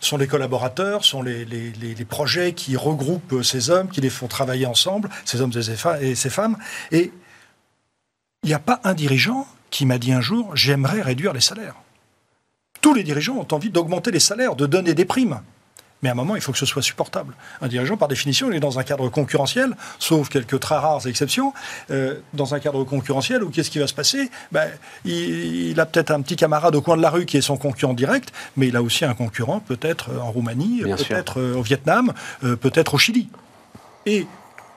sont 0.01 0.17
les 0.17 0.27
collaborateurs, 0.27 1.03
sont 1.03 1.23
les, 1.23 1.45
les, 1.45 2.05
projets 2.05 2.53
qui 2.53 2.75
regroupent 2.75 3.41
ces 3.41 3.71
hommes, 3.71 3.87
qui 3.87 4.01
les 4.01 4.11
font 4.11 4.27
travailler 4.27 4.67
ensemble, 4.67 5.09
ces 5.25 5.41
hommes 5.41 5.53
et 6.01 6.15
ces 6.15 6.29
femmes. 6.29 6.57
Et 6.91 7.11
il 8.43 8.47
n'y 8.47 8.53
a 8.53 8.59
pas 8.59 8.81
un 8.83 8.93
dirigeant 8.93 9.47
qui 9.71 9.87
m'a 9.87 9.97
dit 9.97 10.11
un 10.11 10.21
jour 10.21 10.55
j'aimerais 10.55 11.01
réduire 11.01 11.33
les 11.33 11.41
salaires. 11.41 11.75
Tous 12.81 12.93
les 12.93 13.03
dirigeants 13.03 13.37
ont 13.37 13.55
envie 13.55 13.71
d'augmenter 13.71 14.11
les 14.11 14.19
salaires, 14.19 14.55
de 14.55 14.67
donner 14.67 14.93
des 14.93 15.05
primes. 15.05 15.41
Mais 16.01 16.09
à 16.09 16.13
un 16.13 16.15
moment, 16.15 16.35
il 16.35 16.41
faut 16.41 16.51
que 16.51 16.57
ce 16.57 16.65
soit 16.65 16.81
supportable. 16.81 17.33
Un 17.61 17.67
dirigeant, 17.67 17.97
par 17.97 18.07
définition, 18.07 18.49
il 18.49 18.55
est 18.55 18.61
dans 18.61 18.79
un 18.79 18.83
cadre 18.83 19.09
concurrentiel, 19.09 19.75
sauf 19.99 20.29
quelques 20.29 20.59
très 20.59 20.75
rares 20.75 21.07
exceptions, 21.07 21.53
euh, 21.91 22.15
dans 22.33 22.53
un 22.53 22.59
cadre 22.59 22.83
concurrentiel 22.83 23.43
où 23.43 23.49
qu'est-ce 23.49 23.69
qui 23.69 23.79
va 23.79 23.87
se 23.87 23.93
passer? 23.93 24.29
Ben, 24.51 24.69
il, 25.03 25.79
a 25.79 25.85
peut-être 25.85 26.11
un 26.11 26.21
petit 26.21 26.35
camarade 26.35 26.75
au 26.75 26.81
coin 26.81 26.95
de 26.95 27.01
la 27.01 27.09
rue 27.09 27.25
qui 27.25 27.37
est 27.37 27.41
son 27.41 27.57
concurrent 27.57 27.93
direct, 27.93 28.31
mais 28.55 28.67
il 28.67 28.75
a 28.75 28.81
aussi 28.81 29.05
un 29.05 29.13
concurrent 29.13 29.59
peut-être 29.59 30.09
en 30.21 30.31
Roumanie, 30.31 30.81
peut-être 30.81 31.39
euh, 31.39 31.55
au 31.55 31.61
Vietnam, 31.61 32.13
euh, 32.43 32.55
peut-être 32.55 32.93
au 32.93 32.97
Chili. 32.97 33.29
Et 34.05 34.25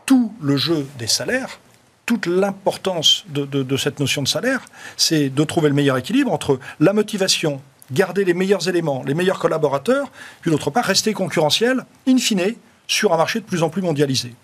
tout 0.06 0.34
le 0.40 0.56
jeu 0.56 0.86
des 0.98 1.06
salaires 1.06 1.60
toute 2.04 2.26
l'importance 2.26 3.24
de, 3.28 3.76
cette 3.76 4.00
notion 4.00 4.22
de 4.22 4.28
salaire, 4.28 4.60
c'est 4.96 5.30
de 5.30 5.44
trouver 5.44 5.68
le 5.68 5.74
meilleur 5.74 5.96
équilibre 5.96 6.32
entre 6.32 6.58
la 6.80 6.92
motivation, 6.92 7.62
garder 7.90 8.24
les 8.24 8.34
meilleurs 8.34 8.68
éléments, 8.68 9.02
les 9.04 9.14
meilleurs 9.14 9.38
collaborateurs, 9.38 10.10
puis 10.40 10.50
d'autre 10.50 10.70
part 10.70 10.84
rester 10.84 11.12
concurrentiel, 11.12 11.84
in 12.06 12.18
fine, 12.18 12.54
sur 12.86 13.12
un 13.12 13.16
marché 13.16 13.40
de 13.40 13.44
plus 13.44 13.62
en 13.62 13.70
plus 13.70 13.82
mondialisé. 13.82 14.34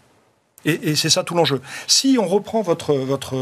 Et, 0.65 0.97
c'est 0.97 1.09
ça 1.09 1.23
tout 1.23 1.35
l'enjeu. 1.35 1.61
Si 1.87 2.19
on 2.21 2.27
reprend 2.27 2.63
votre, 2.63 2.95
votre, 2.95 3.37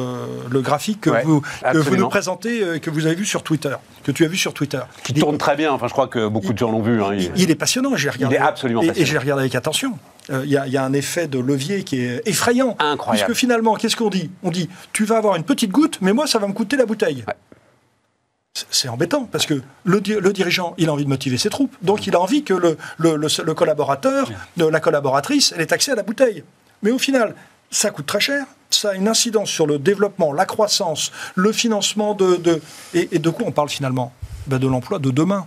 le 0.50 0.60
graphique 0.60 1.02
que, 1.02 1.24
vous, 1.24 1.42
vous, 1.74 1.96
nous 1.96 2.08
présentez, 2.08 2.62
euh, 2.62 2.78
que 2.78 2.90
vous 2.90 3.06
avez 3.06 3.14
vu 3.14 3.24
sur 3.24 3.42
Twitter, 3.42 3.74
que 4.04 4.12
tu 4.12 4.24
as 4.24 4.28
vu 4.28 4.36
sur 4.36 4.52
Twitter. 4.52 4.80
Qui 5.02 5.14
tourne 5.14 5.38
très 5.38 5.56
bien, 5.56 5.72
enfin 5.72 5.88
je 5.88 5.92
crois 5.92 6.08
que 6.08 6.28
beaucoup 6.28 6.52
de 6.52 6.58
gens 6.58 6.70
l'ont 6.70 6.82
vu. 6.82 7.02
Hein, 7.02 7.16
il, 7.36 7.50
est 7.50 7.54
passionnant, 7.54 7.96
j'ai 7.96 8.10
regardé. 8.10 8.36
Il 8.36 8.38
est 8.38 8.42
absolument 8.42 8.80
passionnant. 8.80 9.00
Et, 9.00 9.06
je 9.06 9.12
l'ai 9.12 9.18
regardé 9.18 9.42
avec 9.42 9.54
attention. 9.54 9.98
Euh, 10.28 10.42
il 10.44 10.50
y, 10.50 10.76
a 10.76 10.84
un 10.84 10.92
effet 10.92 11.26
de 11.26 11.38
levier 11.38 11.84
qui 11.84 12.00
est 12.00 12.20
effrayant. 12.26 12.76
Incroyable. 12.80 13.26
Puisque 13.26 13.38
finalement, 13.38 13.76
qu'est-ce 13.76 13.96
qu'on 13.96 14.10
dit? 14.10 14.30
On 14.42 14.50
dit, 14.50 14.68
tu 14.92 15.04
vas 15.04 15.16
avoir 15.16 15.36
une 15.36 15.44
petite 15.44 15.70
goutte, 15.70 15.98
mais 16.02 16.12
moi, 16.12 16.26
ça 16.26 16.38
va 16.38 16.48
me 16.48 16.52
coûter 16.52 16.76
la 16.76 16.84
bouteille. 16.84 17.24
C'est 18.70 18.88
embêtant 18.88 19.24
parce 19.24 19.44
que 19.44 19.60
le, 19.84 20.00
dirigeant, 20.00 20.74
il 20.78 20.88
a 20.88 20.92
envie 20.92 21.04
de 21.04 21.08
motiver 21.08 21.36
ses 21.36 21.50
troupes. 21.50 21.76
Donc, 21.82 22.06
il 22.06 22.14
a 22.14 22.20
envie 22.20 22.42
que 22.42 22.54
le, 22.54 23.54
collaborateur, 23.54 24.30
la 24.56 24.80
collaboratrice, 24.80 25.52
elle 25.54 25.62
ait 25.62 25.72
accès 25.72 25.92
à 25.92 25.94
la 25.94 26.02
bouteille. 26.02 26.42
Mais 26.82 26.90
au 26.90 26.98
final, 26.98 27.34
ça 27.70 27.90
coûte 27.90 28.06
très 28.06 28.20
cher, 28.20 28.46
ça 28.70 28.90
a 28.90 28.94
une 28.94 29.08
incidence 29.08 29.50
sur 29.50 29.66
le 29.66 29.78
développement, 29.78 30.32
la 30.32 30.46
croissance, 30.46 31.12
le 31.34 31.52
financement 31.52 32.14
de... 32.14 32.60
et, 32.94 33.18
de 33.18 33.30
quoi 33.30 33.46
on 33.46 33.52
parle 33.52 33.68
finalement? 33.68 34.12
Ben 34.46 34.58
De 34.58 34.68
l'emploi 34.68 34.98
de 34.98 35.10
demain 35.10 35.46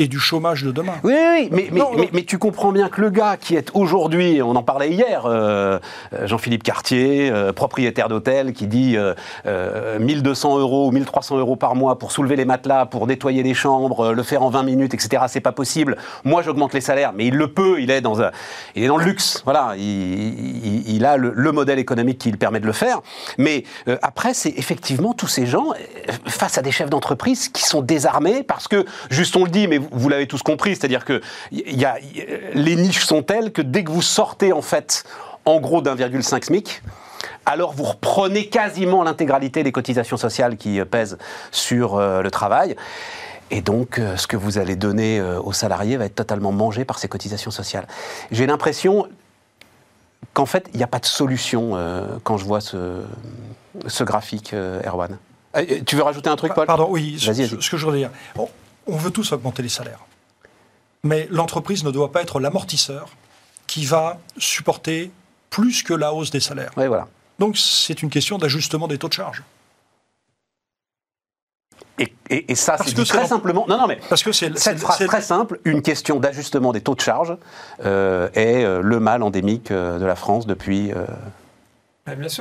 et 0.00 0.08
du 0.08 0.18
chômage 0.18 0.64
de 0.64 0.72
demain. 0.72 0.94
Oui, 1.04 1.12
oui, 1.14 1.48
mais, 1.52 1.68
mais, 1.70 2.08
mais, 2.12 2.22
tu 2.22 2.38
comprends 2.38 2.72
bien 2.72 2.88
que 2.88 3.02
le 3.02 3.10
gars 3.10 3.36
qui 3.36 3.54
est 3.54 3.70
aujourd'hui, 3.74 4.40
on 4.40 4.56
en 4.56 4.62
parlait 4.62 4.88
hier, 4.88 5.26
euh, 5.26 5.78
Jean-Philippe 6.24 6.62
Cartier, 6.62 7.30
euh, 7.30 7.52
propriétaire 7.52 8.08
d'hôtel, 8.08 8.54
qui 8.54 8.66
dit 8.66 8.96
1200 9.44 10.56
euh, 10.56 10.60
euros 10.60 10.88
ou 10.88 10.90
1300 10.90 11.36
euros 11.36 11.56
par 11.56 11.74
mois 11.74 11.98
pour 11.98 12.12
soulever 12.12 12.36
les 12.36 12.46
matelas, 12.46 12.86
pour 12.86 13.06
nettoyer 13.06 13.42
les 13.42 13.52
chambres, 13.52 14.14
le 14.14 14.22
faire 14.22 14.42
en 14.42 14.48
20 14.48 14.62
minutes, 14.62 14.94
etc. 14.94 15.24
C'est 15.28 15.40
pas 15.40 15.52
possible. 15.52 15.98
Moi, 16.24 16.40
j'augmente 16.40 16.72
les 16.72 16.80
salaires, 16.80 17.12
mais 17.14 17.26
il 17.26 17.36
le 17.36 17.48
peut. 17.48 17.78
Il 17.82 17.90
est 17.90 18.00
dans, 18.00 18.22
un, 18.22 18.30
il 18.74 18.82
est 18.82 18.88
dans 18.88 18.96
le 18.96 19.04
luxe. 19.04 19.42
Voilà, 19.44 19.74
il, 19.76 20.88
il, 20.88 21.04
a 21.04 21.18
le, 21.18 21.32
le, 21.36 21.52
modèle 21.52 21.78
économique 21.78 22.16
qui 22.16 22.30
lui 22.30 22.38
permet 22.38 22.60
de 22.60 22.66
le 22.66 22.72
faire. 22.72 23.00
Mais 23.36 23.64
après, 24.00 24.32
c'est 24.32 24.54
effectivement 24.56 25.12
tous 25.12 25.28
ces 25.28 25.44
gens 25.44 25.66
face 26.26 26.56
à 26.56 26.62
des 26.62 26.72
chefs 26.72 26.88
d'entreprise 26.88 27.50
qui 27.50 27.64
sont 27.64 27.82
désarmés 27.82 28.42
parce 28.42 28.66
que, 28.66 28.86
juste 29.10 29.36
on 29.36 29.44
le 29.44 29.50
dit, 29.50 29.68
mais 29.68 29.76
vous 29.76 29.89
l'avez 30.08 30.26
tous 30.26 30.42
compris, 30.42 30.76
c'est-à-dire 30.76 31.04
que 31.04 31.20
y 31.52 31.84
a, 31.84 31.96
les 32.54 32.76
niches 32.76 33.04
sont 33.04 33.22
telles 33.22 33.52
que 33.52 33.62
dès 33.62 33.84
que 33.84 33.90
vous 33.90 34.02
sortez 34.02 34.52
en 34.52 34.62
fait 34.62 35.04
en 35.44 35.60
gros 35.60 35.82
d'1,5 35.82 36.44
SMIC, 36.44 36.82
alors 37.46 37.72
vous 37.72 37.84
reprenez 37.84 38.48
quasiment 38.48 39.02
l'intégralité 39.02 39.62
des 39.62 39.72
cotisations 39.72 40.16
sociales 40.16 40.56
qui 40.56 40.80
pèsent 40.84 41.18
sur 41.50 41.96
euh, 41.96 42.22
le 42.22 42.30
travail. 42.30 42.76
Et 43.50 43.62
donc, 43.62 43.98
euh, 43.98 44.16
ce 44.16 44.26
que 44.26 44.36
vous 44.36 44.58
allez 44.58 44.76
donner 44.76 45.18
euh, 45.18 45.40
aux 45.40 45.52
salariés 45.52 45.96
va 45.96 46.04
être 46.04 46.14
totalement 46.14 46.52
mangé 46.52 46.84
par 46.84 46.98
ces 46.98 47.08
cotisations 47.08 47.50
sociales. 47.50 47.86
J'ai 48.30 48.46
l'impression 48.46 49.08
qu'en 50.34 50.46
fait, 50.46 50.68
il 50.72 50.76
n'y 50.76 50.84
a 50.84 50.88
pas 50.88 51.00
de 51.00 51.06
solution 51.06 51.72
quand 52.22 52.36
je 52.36 52.44
vois 52.44 52.60
ce, 52.60 53.02
ce 53.88 54.04
graphique, 54.04 54.54
Erwan. 54.54 55.18
Tu 55.86 55.96
veux 55.96 56.02
rajouter 56.02 56.30
un 56.30 56.36
truc, 56.36 56.54
Paul? 56.54 56.66
Pardon, 56.66 56.86
oui. 56.88 57.16
Ce, 57.18 57.32
ce, 57.32 57.70
que 57.70 57.76
je 57.76 57.84
voudrais 57.84 57.98
dire 57.98 58.10
on 58.90 58.96
veut 58.96 59.10
tous 59.10 59.32
augmenter 59.32 59.62
les 59.62 59.68
salaires. 59.68 60.04
Mais 61.02 61.26
l'entreprise 61.30 61.84
ne 61.84 61.90
doit 61.90 62.12
pas 62.12 62.22
être 62.22 62.40
l'amortisseur 62.40 63.08
qui 63.66 63.84
va 63.84 64.18
supporter 64.36 65.10
plus 65.48 65.82
que 65.82 65.94
la 65.94 66.12
hausse 66.12 66.30
des 66.30 66.40
salaires. 66.40 66.72
Oui, 66.76 66.86
voilà. 66.86 67.08
Donc 67.38 67.56
c'est 67.56 68.02
une 68.02 68.10
question 68.10 68.38
d'ajustement 68.38 68.86
des 68.86 68.98
taux 68.98 69.08
de 69.08 69.14
charge. 69.14 69.42
Et, 72.30 72.54
ça, 72.54 72.76
c'est 72.78 72.94
très 73.04 73.26
simplement. 73.26 73.66
Non, 73.68 73.76
non, 73.76 73.86
mais 73.86 73.98
parce 74.08 74.22
que 74.22 74.32
c'est 74.32 74.56
cette 74.56 74.78
phrase 74.78 75.04
très 75.04 75.20
simple, 75.20 75.60
une 75.64 75.82
question 75.82 76.20
d'ajustement 76.20 76.72
des 76.72 76.80
taux 76.80 76.94
de 76.94 77.00
charge 77.00 77.36
euh, 77.84 78.28
est 78.34 78.64
euh, 78.64 78.80
le 78.82 79.00
mal 79.00 79.22
endémique 79.22 79.70
euh, 79.70 79.98
de 79.98 80.06
la 80.06 80.14
France 80.14 80.46
depuis 80.46 80.92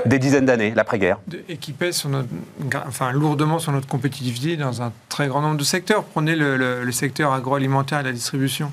des 0.06 0.20
dizaines 0.20 0.46
d'années, 0.46 0.74
l'après-guerre. 0.76 1.20
Et 1.48 1.58
qui 1.58 1.74
pèse 1.74 1.98
sur 1.98 2.10
notre, 2.10 2.30
enfin, 2.88 3.12
lourdement 3.12 3.60
sur 3.60 3.72
notre 3.72 3.88
compétitivité 3.88 4.58
dans 4.58 4.82
un 4.82 4.92
très 5.10 5.28
grand 5.28 5.42
nombre 5.42 5.58
de 5.58 5.64
secteurs. 5.64 6.04
Prenez 6.04 6.36
le, 6.36 6.92
secteur 6.92 7.34
agroalimentaire 7.34 8.00
et 8.00 8.04
la 8.04 8.12
distribution. 8.12 8.72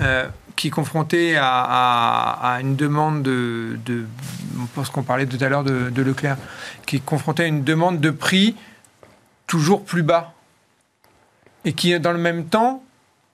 Euh, 0.00 0.26
qui 0.56 0.68
est 0.68 0.70
confronté 0.70 1.36
à, 1.38 2.58
une 2.60 2.76
demande 2.76 3.22
de, 3.22 3.78
de, 3.86 4.04
pense 4.74 4.90
qu'on 4.90 5.02
parlait 5.02 5.26
tout 5.26 5.42
à 5.42 5.48
l'heure 5.48 5.64
de, 5.64 5.90
de, 5.90 6.02
Leclerc, 6.02 6.36
qui 6.86 6.96
est 6.96 7.04
confronté 7.04 7.44
à 7.44 7.46
une 7.46 7.64
demande 7.64 8.00
de 8.00 8.10
prix 8.10 8.54
toujours 9.46 9.84
plus 9.84 10.02
bas, 10.02 10.34
et 11.64 11.72
qui 11.72 11.98
dans 11.98 12.12
le 12.12 12.18
même 12.18 12.46
temps 12.46 12.82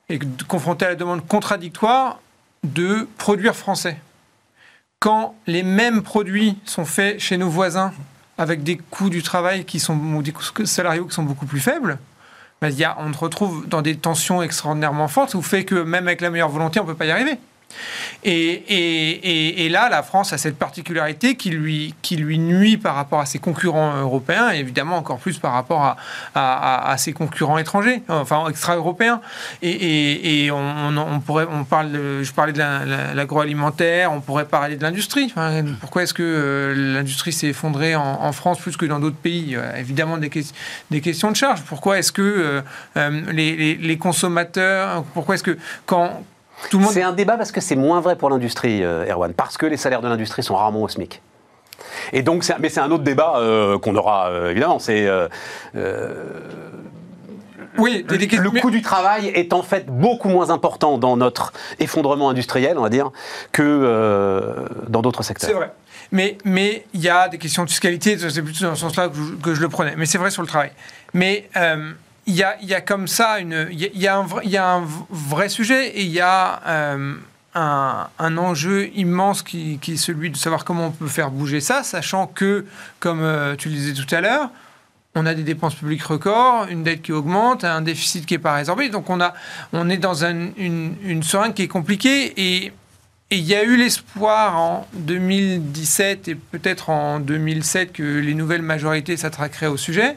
est 0.09 0.21
confronté 0.47 0.85
à 0.85 0.91
la 0.91 0.95
demande 0.95 1.27
contradictoire 1.27 2.21
de 2.65 3.09
produire 3.19 3.55
français 3.55 3.99
quand 5.01 5.35
les 5.47 5.63
mêmes 5.63 6.03
produits 6.03 6.59
sont 6.65 6.85
faits 6.85 7.21
chez 7.21 7.37
nos 7.37 7.49
voisins 7.49 7.93
avec 8.37 8.63
des 8.63 8.77
coûts 8.77 9.11
du 9.11 9.23
travail 9.23 9.65
qui 9.65 9.83
ou 9.91 10.23
des 10.23 10.33
coûts 10.33 10.65
salariaux 10.65 11.07
qui 11.07 11.15
sont 11.15 11.23
beaucoup 11.23 11.47
plus 11.47 11.61
faibles, 11.61 11.99
ben, 12.61 12.71
y 12.71 12.87
on 12.99 13.13
se 13.13 13.19
retrouve 13.19 13.69
dans 13.69 13.83
des 13.83 13.97
tensions 13.97 14.43
extraordinairement 14.43 15.09
fortes, 15.09 15.35
où 15.35 15.43
fait 15.43 15.65
que 15.65 15.77
même 15.77 16.09
avec 16.09 16.21
la 16.21 16.31
meilleure 16.31 16.49
volonté, 16.49 16.81
on 16.81 16.85
ne 16.85 16.89
peut 16.89 16.97
pas 16.97 17.07
y 17.07 17.11
arriver. 17.11 17.39
Et, 18.25 19.69
là, 19.71 19.89
la 19.89 20.03
France 20.03 20.33
a 20.33 20.39
cette 20.39 20.59
particularité 20.59 21.37
qui 21.37 21.51
lui, 21.51 21.95
nuit 22.39 22.77
par 22.77 22.95
rapport 22.95 23.21
à 23.21 23.27
ses 23.27 23.39
concurrents 23.39 23.97
européens, 23.97 24.51
et 24.53 24.59
évidemment 24.59 24.97
encore 24.97 25.19
plus 25.19 25.39
par 25.39 25.53
rapport 25.53 25.97
à, 26.35 26.95
ses 26.99 27.13
concurrents 27.13 27.59
étrangers, 27.59 28.03
enfin 28.09 28.49
extra-européens. 28.49 29.21
Et, 29.63 30.51
on, 30.53 31.21
pourrait, 31.21 31.47
on 31.51 31.65
parle, 31.65 31.91
je 32.23 32.33
parlais 32.33 32.53
de 32.53 33.15
l'agroalimentaire, 33.15 34.13
on 34.13 34.21
pourrait 34.21 34.47
parler 34.47 34.77
de 34.77 34.83
l'industrie. 34.83 35.33
pourquoi 35.81 36.03
est-ce 36.03 36.15
que 36.15 36.23
euh, 36.23 36.95
l'industrie 36.95 37.33
s'est 37.33 37.49
effondrée 37.49 37.95
en, 37.97 38.33
France 38.33 38.59
plus 38.59 38.77
que 38.77 38.87
dans 38.87 38.99
d'autres 38.99 39.17
pays? 39.17 39.57
Évidemment 39.77 40.19
des, 40.19 40.31
des 40.91 41.01
questions 41.01 41.31
de 41.31 41.37
charge. 41.37 41.63
Pourquoi 41.63 41.99
est-ce 41.99 42.13
que 42.13 42.23
euh, 42.23 42.61
euh, 42.97 43.33
les, 43.33 43.77
les 43.77 43.99
consommateurs, 43.99 45.05
pourquoi 45.15 45.35
est-ce 45.37 45.43
que 45.43 45.59
quand 45.87 46.23
c'est 46.91 47.03
un 47.03 47.13
débat 47.13 47.37
parce 47.37 47.53
que 47.53 47.61
c'est 47.61 47.77
moins 47.77 48.01
vrai 48.01 48.17
pour 48.17 48.31
l'industrie, 48.31 48.83
euh, 48.83 49.11
Erwan, 49.11 49.33
parce 49.33 49.57
que 49.57 49.67
les 49.67 49.77
salaires 49.77 50.03
de 50.03 50.09
l'industrie 50.09 50.43
sont 50.43 50.57
rarement 50.57 50.83
au 50.83 50.89
SMIC. 50.89 51.23
Et 52.13 52.23
donc, 52.23 52.45
mais 52.59 52.69
c'est 52.69 52.81
un 52.81 52.91
autre 52.91 53.05
débat 53.05 53.41
qu'on 53.83 53.95
aura 53.95 54.31
évidemment. 54.51 54.79
C'est 54.79 55.09
oui, 57.79 58.05
le 58.09 58.61
coût 58.61 58.71
du 58.71 58.83
travail 58.83 59.29
est 59.29 59.53
en 59.53 59.63
fait 59.63 59.87
beaucoup 59.87 60.29
moins 60.29 60.51
important 60.51 60.99
dans 60.99 61.17
notre 61.17 61.53
effondrement 61.79 62.29
industriel, 62.29 62.79
on 62.79 62.83
va 62.83 62.89
dire, 62.89 63.11
que 63.53 63.63
euh, 63.63 64.67
dans 64.89 65.03
d'autres 65.03 65.23
secteurs. 65.23 65.49
C'est 65.49 65.57
vrai. 65.57 65.73
Mais 66.11 66.39
mais 66.45 66.87
il 66.95 67.01
y 67.01 67.09
a 67.09 67.29
des 67.29 67.39
questions 67.39 67.65
de 67.65 67.71
fiscalité, 67.71 68.17
c'est 68.19 68.43
plutôt 68.43 68.65
dans 68.65 68.75
ce 68.75 68.81
sens-là 68.81 69.11
que, 69.43 69.55
je 69.55 69.61
le 69.61 69.69
prenais. 69.69 69.95
Mais 69.97 70.07
c'est 70.07 70.19
vrai 70.19 70.31
sur 70.31 70.43
le 70.43 70.49
travail. 70.49 70.71
Mais 71.13 71.49
euh, 71.57 71.93
il 72.29 72.35
y, 72.35 72.75
a, 72.75 72.81
comme 72.81 73.09
ça 73.09 73.41
une, 73.41 73.69
il 73.71 73.81
y, 73.97 74.07
a 74.07 74.17
un 74.17 74.87
vrai, 75.11 75.49
sujet 75.49 75.89
et 75.89 76.03
il 76.03 76.11
y 76.11 76.21
a 76.21 76.61
euh, 76.67 77.15
un, 77.55 78.37
enjeu 78.37 78.91
immense 78.95 79.43
qui, 79.43 79.81
est 79.89 79.97
celui 79.97 80.31
de 80.31 80.37
savoir 80.37 80.65
comment 80.65 80.89
on 80.89 80.91
peut 80.91 81.09
faire 81.09 81.31
bouger 81.31 81.61
ça, 81.61 81.83
sachant 81.83 82.27
que, 82.27 82.67
comme 83.01 83.57
tu 83.57 83.71
le 83.71 83.75
disais 83.75 83.95
tout 83.95 84.15
à 84.15 84.21
l'heure, 84.21 84.51
on 85.15 85.25
a 85.25 85.35
des 85.35 85.43
dépenses 85.43 85.75
publiques 85.75 86.03
records, 86.03 86.67
une 86.69 86.85
dette 86.85 87.03
qui 87.03 87.13
augmente, 87.13 87.65
un 87.65 87.81
déficit 87.81 88.27
qui 88.27 88.35
n'est 88.35 88.39
pas 88.39 88.55
résorbé. 88.55 88.91
Donc 88.91 89.09
on, 89.11 89.21
a, 89.21 89.33
on 89.73 89.89
est 89.89 89.97
dans 89.97 90.25
une, 90.25 90.53
une 91.03 91.23
seringue 91.23 91.55
qui 91.55 91.63
est 91.63 91.69
compliquée 91.69 92.35
et 92.37 92.73
et 93.31 93.37
il 93.37 93.45
y 93.45 93.55
a 93.55 93.63
eu 93.63 93.77
l'espoir 93.77 94.57
en 94.57 94.87
2017 94.95 96.29
et 96.29 96.35
peut-être 96.35 96.89
en 96.89 97.21
2007 97.21 97.93
que 97.93 98.03
les 98.03 98.33
nouvelles 98.33 98.63
majorités 98.63 99.19
s'attraqueraient 99.19 99.67
au 99.67 99.77
sujet. 99.77 100.17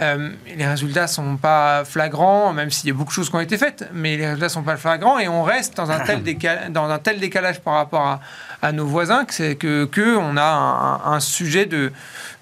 Euh, 0.00 0.30
les 0.56 0.64
résultats 0.64 1.02
ne 1.02 1.06
sont 1.08 1.36
pas 1.36 1.84
flagrants, 1.84 2.52
même 2.52 2.70
s'il 2.70 2.86
y 2.86 2.92
a 2.92 2.94
beaucoup 2.94 3.10
de 3.10 3.14
choses 3.14 3.28
qui 3.28 3.34
ont 3.34 3.40
été 3.40 3.58
faites, 3.58 3.88
mais 3.92 4.16
les 4.16 4.26
résultats 4.26 4.46
ne 4.46 4.50
sont 4.50 4.62
pas 4.62 4.76
flagrants 4.76 5.18
et 5.18 5.26
on 5.26 5.42
reste 5.42 5.76
dans 5.76 5.90
un 5.90 5.98
tel, 5.98 6.22
dans 6.70 6.88
un 6.88 6.98
tel 7.00 7.18
décalage 7.18 7.60
par 7.60 7.74
rapport 7.74 8.06
à, 8.06 8.20
à 8.64 8.72
nos 8.72 8.86
voisins 8.86 9.26
que 9.26 9.34
c'est 9.34 9.56
que, 9.56 9.84
que, 9.84 10.16
on 10.16 10.38
a 10.38 11.02
un, 11.04 11.20
sujet 11.20 11.66
de, 11.66 11.92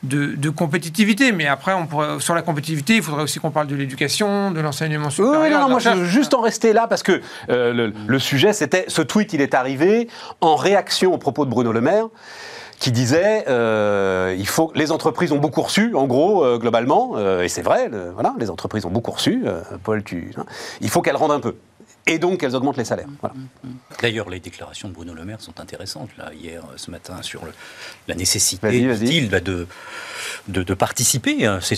de, 0.05 0.51
compétitivité. 0.51 1.33
Mais 1.33 1.49
après, 1.49 1.75
on 1.75 1.87
pourrait, 1.87 2.21
sur 2.21 2.37
la 2.37 2.43
compétitivité, 2.43 2.95
il 2.95 3.03
faudrait 3.03 3.25
aussi 3.25 3.41
qu'on 3.41 3.51
parle 3.51 3.67
de 3.67 3.75
l'éducation, 3.75 4.53
de 4.53 4.61
l'enseignement 4.61 5.11
supérieur. 5.11 5.43
Oui, 5.43 5.51
non, 5.51 5.69
moi, 5.69 5.81
je 5.81 5.89
veux 5.89 6.05
juste 6.05 6.33
en 6.33 6.41
rester 6.41 6.73
là 6.73 6.87
parce 6.87 7.03
que 7.03 7.21
euh, 7.51 7.73
le, 7.73 7.93
le 8.07 8.19
sujet, 8.21 8.53
c'était 8.53 8.85
ce 8.87 9.03
tweet, 9.03 9.33
il 9.33 9.41
est 9.41 9.53
arrivé 9.53 10.09
en 10.41 10.55
réaction 10.55 11.13
aux 11.13 11.19
propos 11.19 11.45
de 11.45 11.51
Bruno 11.51 11.73
Le 11.73 11.81
Maire 11.81 12.07
qui 12.83 12.91
disait 12.91 13.45
euh, 13.47 14.35
il 14.37 14.49
faut 14.49 14.73
les 14.75 14.91
entreprises 14.91 15.31
ont 15.31 15.39
beaucoup 15.39 15.63
reçu 15.63 15.95
en 15.95 16.09
gros 16.09 16.45
euh, 16.45 16.59
globalement 16.59 17.13
euh, 17.15 17.43
et 17.43 17.49
c'est 17.49 17.63
vrai 17.63 17.89
voilà 18.13 18.35
les 18.41 18.51
entreprises 18.51 18.85
ont 18.85 18.91
beaucoup 18.91 19.13
reçu 19.13 19.45
Paul 19.85 20.03
tu 20.03 20.33
hein, 20.37 20.45
il 20.81 20.91
faut 20.91 21.01
qu'elles 21.01 21.15
rendent 21.15 21.31
un 21.31 21.39
peu 21.39 21.55
et 22.07 22.19
donc 22.19 22.43
elles 22.43 22.57
augmentent 22.57 22.77
les 22.77 22.85
salaires. 22.85 23.09
D'ailleurs, 24.01 24.29
les 24.29 24.41
déclarations 24.41 24.89
de 24.89 24.95
Bruno 24.95 25.15
Le 25.15 25.25
Maire 25.25 25.41
sont 25.41 25.61
intéressantes, 25.61 26.11
là, 26.19 26.31
hier, 26.35 26.63
ce 26.77 26.91
matin, 26.91 27.23
sur 27.23 27.45
le, 27.45 27.53
la 28.09 28.15
nécessité 28.15 29.29
bah, 29.31 29.41
de, 29.41 29.67
de, 30.49 30.75
participer, 30.75 31.47
hein, 31.47 31.59
c'est 31.61 31.77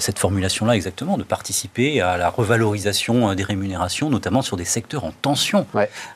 cette 0.00 0.18
formulation-là 0.18 0.76
exactement, 0.76 1.16
de 1.16 1.24
participer 1.24 2.00
à 2.00 2.16
la 2.16 2.28
revalorisation 2.28 3.30
euh, 3.30 3.34
des 3.34 3.44
rémunérations, 3.44 4.10
notamment 4.10 4.42
sur 4.42 4.56
des 4.56 4.64
secteurs 4.64 5.04
en 5.04 5.12
tension. 5.12 5.66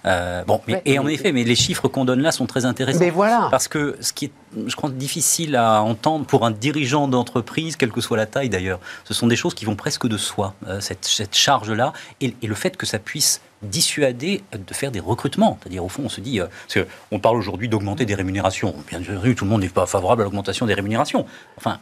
Euh, 0.04 0.44
bon, 0.44 0.60
et 0.84 0.98
en 0.98 1.06
effet, 1.06 1.32
mais 1.32 1.44
les 1.44 1.54
chiffres 1.54 1.88
qu'on 1.88 2.04
donne 2.04 2.20
là 2.20 2.32
sont 2.32 2.46
très 2.46 2.64
intéressants. 2.64 3.00
Mais 3.00 3.10
voilà. 3.10 3.48
Parce 3.50 3.68
que 3.68 3.96
ce 4.00 4.12
qui 4.12 4.26
est, 4.26 4.32
je 4.66 4.76
crois, 4.76 4.90
difficile 4.90 5.56
à 5.56 5.82
entendre 5.82 6.24
pour 6.26 6.44
un 6.44 6.50
dirigeant 6.50 7.08
d'entreprise, 7.08 7.76
quelle 7.76 7.92
que 7.92 8.00
soit 8.00 8.16
la 8.16 8.26
taille 8.26 8.48
d'ailleurs, 8.48 8.80
ce 9.04 9.14
sont 9.14 9.26
des 9.26 9.36
choses 9.36 9.54
qui 9.54 9.64
vont 9.64 9.76
presque 9.76 10.06
de 10.06 10.16
soi, 10.16 10.54
euh, 10.66 10.80
cette, 10.80 11.36
charge-là, 11.36 11.92
et 12.20 12.34
le 12.42 12.54
fait 12.54 12.76
que 12.76 12.86
ça 12.86 12.98
puisse 12.98 13.40
dissuader 13.62 14.42
de 14.52 14.74
faire 14.74 14.90
des 14.90 15.00
recrutements. 15.00 15.58
C'est-à-dire, 15.60 15.84
au 15.84 15.88
fond, 15.88 16.02
on 16.06 16.08
se 16.08 16.20
dit, 16.20 16.40
euh, 16.40 16.84
on 17.10 17.18
parle 17.18 17.36
aujourd'hui 17.36 17.68
d'augmenter 17.68 18.04
des 18.04 18.14
rémunérations. 18.14 18.74
Bien 18.88 19.02
sûr, 19.02 19.20
tout 19.36 19.44
le 19.44 19.50
monde 19.50 19.62
n'est 19.62 19.68
pas 19.68 19.86
favorable 19.86 20.22
à 20.22 20.24
l'augmentation 20.24 20.66
des 20.66 20.74
rémunérations. 20.74 21.26
Enfin, 21.56 21.78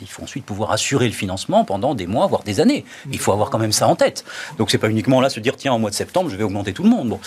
il 0.00 0.08
faut 0.08 0.22
ensuite 0.22 0.44
pouvoir 0.44 0.72
assurer 0.72 1.06
le 1.06 1.12
financement 1.12 1.64
pendant 1.64 1.94
des 1.94 2.06
mois, 2.06 2.26
voire 2.26 2.42
des 2.42 2.60
années. 2.60 2.84
Il 3.10 3.18
faut 3.18 3.32
avoir 3.32 3.50
quand 3.50 3.58
même 3.58 3.72
ça 3.72 3.88
en 3.88 3.96
tête. 3.96 4.24
Donc, 4.58 4.70
c'est 4.70 4.78
pas 4.78 4.90
uniquement 4.90 5.20
là 5.20 5.30
se 5.30 5.40
dire, 5.40 5.56
tiens, 5.56 5.72
en 5.72 5.78
mois 5.78 5.90
de 5.90 5.94
septembre, 5.94 6.30
je 6.30 6.36
vais 6.36 6.44
augmenter 6.44 6.72
tout 6.72 6.82
le 6.82 6.90
monde. 6.90 7.18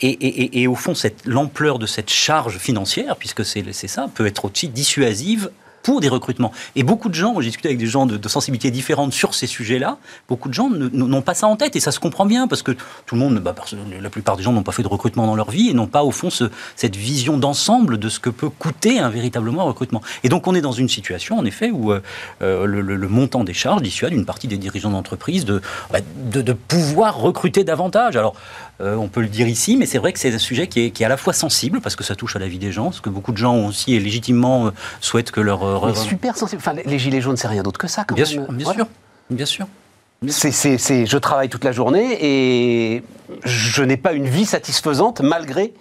Et, 0.00 0.62
et, 0.62 0.66
au 0.66 0.74
fond, 0.74 0.94
l'ampleur 1.24 1.78
de 1.78 1.86
cette 1.86 2.10
charge 2.10 2.58
financière, 2.58 3.16
puisque 3.16 3.44
c'est 3.44 3.72
ça, 3.88 4.08
peut 4.12 4.26
être 4.26 4.46
aussi 4.46 4.68
dissuasive 4.68 5.50
pour 5.82 6.00
des 6.00 6.08
recrutements. 6.08 6.52
Et 6.76 6.82
beaucoup 6.82 7.08
de 7.08 7.14
gens, 7.14 7.40
j'ai 7.40 7.48
discuté 7.48 7.68
avec 7.68 7.78
des 7.78 7.86
gens 7.86 8.06
de, 8.06 8.28
sensibilités 8.28 8.70
différentes 8.70 9.12
sur 9.12 9.34
ces 9.34 9.46
sujets-là, 9.46 9.98
beaucoup 10.28 10.48
de 10.48 10.54
gens 10.54 10.70
n'ont 10.70 11.22
pas 11.22 11.34
ça 11.34 11.46
en 11.46 11.56
tête 11.56 11.76
et 11.76 11.80
ça 11.80 11.92
se 11.92 12.00
comprend 12.00 12.24
bien 12.24 12.48
parce 12.48 12.62
que 12.62 12.72
tout 13.06 13.14
le 13.14 13.20
monde, 13.20 13.38
bah, 13.40 13.54
la 14.00 14.10
plupart 14.10 14.36
des 14.36 14.42
gens 14.42 14.52
n'ont 14.52 14.62
pas 14.62 14.72
fait 14.72 14.82
de 14.82 14.88
recrutement 14.88 15.26
dans 15.26 15.34
leur 15.34 15.50
vie 15.50 15.68
et 15.68 15.74
n'ont 15.74 15.86
pas 15.86 16.02
au 16.02 16.10
fond 16.10 16.30
ce, 16.30 16.44
cette 16.76 16.96
vision 16.96 17.36
d'ensemble 17.36 17.98
de 17.98 18.08
ce 18.08 18.20
que 18.20 18.30
peut 18.30 18.48
coûter 18.48 18.98
un 19.00 19.10
véritablement 19.10 19.64
recrutement. 19.64 20.02
Et 20.24 20.28
donc 20.28 20.46
on 20.46 20.54
est 20.54 20.60
dans 20.60 20.72
une 20.72 20.88
situation 20.88 21.38
en 21.38 21.44
effet 21.44 21.70
où 21.70 21.92
euh, 21.92 22.00
euh, 22.42 22.64
le, 22.66 23.08
montant 23.08 23.44
des 23.44 23.52
charges 23.54 23.82
dissuade 23.82 24.12
une 24.12 24.24
partie 24.24 24.48
des 24.48 24.56
dirigeants 24.56 24.90
d'entreprise 24.90 25.44
de, 25.44 25.60
bah, 25.90 25.98
de, 26.30 26.52
pouvoir 26.52 27.18
recruter 27.18 27.64
davantage. 27.64 28.16
Alors 28.16 28.34
euh, 28.82 28.96
on 28.96 29.08
peut 29.08 29.20
le 29.20 29.28
dire 29.28 29.46
ici, 29.46 29.76
mais 29.76 29.86
c'est 29.86 29.98
vrai 29.98 30.12
que 30.12 30.18
c'est 30.18 30.34
un 30.34 30.38
sujet 30.38 30.66
qui 30.66 30.80
est, 30.80 30.90
qui 30.90 31.02
est, 31.02 31.06
à 31.06 31.08
la 31.08 31.16
fois 31.16 31.32
sensible, 31.32 31.80
parce 31.80 31.94
que 31.94 32.02
ça 32.02 32.16
touche 32.16 32.36
à 32.36 32.38
la 32.38 32.48
vie 32.48 32.58
des 32.58 32.72
gens, 32.72 32.84
parce 32.86 33.00
que 33.00 33.10
beaucoup 33.10 33.32
de 33.32 33.36
gens 33.36 33.66
aussi, 33.66 33.94
et 33.94 34.00
légitimement, 34.00 34.66
euh, 34.66 34.70
souhaitent 35.00 35.30
que 35.30 35.40
leur... 35.40 35.62
Euh, 35.64 35.94
super 35.94 36.36
sensible. 36.36 36.60
Enfin, 36.64 36.74
les 36.84 36.98
gilets 36.98 37.20
jaunes, 37.20 37.36
c'est 37.36 37.48
rien 37.48 37.62
d'autre 37.62 37.78
que 37.78 37.86
ça, 37.86 38.04
quand 38.04 38.14
bien 38.14 38.24
même. 38.24 38.32
Sûr, 38.32 38.52
bien 38.52 38.72
sûr, 38.72 38.86
bien 39.30 39.46
sûr. 39.46 39.66
C'est, 40.28 41.06
je 41.06 41.18
travaille 41.18 41.48
toute 41.48 41.64
la 41.64 41.72
journée 41.72 42.16
et 42.20 43.02
je 43.44 43.82
n'ai 43.82 43.96
pas 43.96 44.12
une 44.12 44.28
vie 44.28 44.46
satisfaisante 44.46 45.20
malgré 45.20 45.72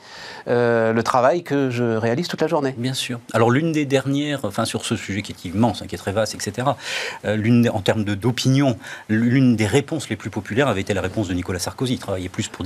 euh, 0.47 0.93
le 0.93 1.03
travail 1.03 1.43
que 1.43 1.69
je 1.69 1.83
réalise 1.83 2.27
toute 2.27 2.41
la 2.41 2.47
journée. 2.47 2.73
Bien 2.77 2.93
sûr. 2.93 3.19
Alors 3.33 3.51
l'une 3.51 3.71
des 3.71 3.85
dernières, 3.85 4.43
enfin 4.43 4.65
sur 4.65 4.85
ce 4.85 4.95
sujet 4.95 5.21
qui 5.21 5.31
est 5.31 5.45
immense, 5.45 5.81
hein, 5.81 5.85
qui 5.87 5.95
est 5.95 5.97
très 5.97 6.11
vaste, 6.11 6.33
etc. 6.33 6.69
Euh, 7.25 7.35
l'une 7.35 7.69
en 7.69 7.81
termes 7.81 8.03
d'opinion, 8.03 8.77
l'une 9.09 9.55
des 9.55 9.67
réponses 9.67 10.09
les 10.09 10.15
plus 10.15 10.29
populaires 10.29 10.67
avait 10.67 10.81
été 10.81 10.93
la 10.93 11.01
réponse 11.01 11.27
de 11.27 11.33
Nicolas 11.33 11.59
Sarkozy. 11.59 11.97
Travailler 11.99 12.29
plus 12.29 12.47
pour, 12.47 12.65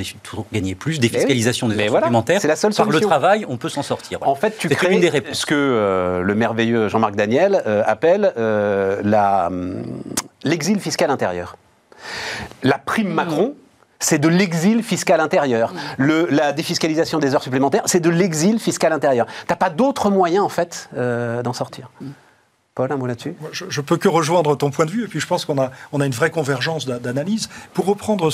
gagner 0.54 0.76
plus, 0.76 1.00
défiscalisation 1.00 1.68
des 1.68 1.78
heures 1.80 1.96
supplémentaires. 1.96 2.42
C'est 2.42 2.48
la 2.48 2.56
seule 2.56 2.74
solution. 2.74 2.92
Par 2.92 3.02
le 3.02 3.06
travail, 3.06 3.46
on 3.50 3.58
peut 3.58 3.70
s'en 3.70 3.84
sortir. 3.84 4.20
En 4.22 4.36
fait, 4.36 4.58
tu 4.58 4.70
crées 4.70 4.94
une 4.94 5.02
des 5.02 5.10
réponses. 5.10 5.40
ce 5.40 5.46
que 5.46 5.56
euh, 5.56 6.22
le 6.22 6.36
merveilleux 6.36 6.88
Jean-Marc 6.88 7.16
Daniel 7.16 7.62
appelle 7.86 8.34
hum, 8.38 9.84
l'exil 10.44 10.80
fiscal 10.80 11.10
intérieur. 11.12 11.58
La 12.64 12.78
prime 12.78 13.10
Macron, 13.10 13.56
c'est 14.00 14.20
de 14.20 14.28
l'exil 14.28 14.84
fiscal 14.84 15.20
intérieur. 15.20 15.74
Le, 15.98 16.28
la 16.30 16.52
défiscalisation 16.52 17.20
des 17.20 17.34
heures 17.34 17.44
supplémentaires, 17.44 17.84
c'est 17.86 18.02
de 18.02 18.10
l'exil 18.10 18.60
fiscal 18.60 18.92
intérieur. 18.92 19.26
Tu 19.26 19.46
n'as 19.50 19.56
pas 19.56 19.70
d'autre 19.70 20.10
moyen, 20.10 20.44
en 20.44 20.50
fait, 20.50 20.90
euh, 20.96 21.42
d'en 21.42 21.54
sortir? 21.54 21.90
Paul, 22.76 22.92
un 22.92 22.98
mot 22.98 23.08
là-dessus? 23.08 23.36
Je 23.54 23.66
ne 23.66 23.86
peux 23.86 23.96
que 23.96 24.10
rejoindre 24.10 24.56
ton 24.58 24.70
point 24.70 24.86
de 24.86 24.92
vue, 24.92 25.06
et 25.06 25.08
puis 25.08 25.22
je 25.22 25.28
pense 25.28 25.46
qu'on 25.46 25.58
a, 25.62 25.72
on 25.94 26.02
a 26.02 26.06
une 26.06 26.12
vraie 26.12 26.30
convergence 26.30 26.86
d'analyse. 26.86 27.48
Pour 27.74 27.86
reprendre 27.86 28.30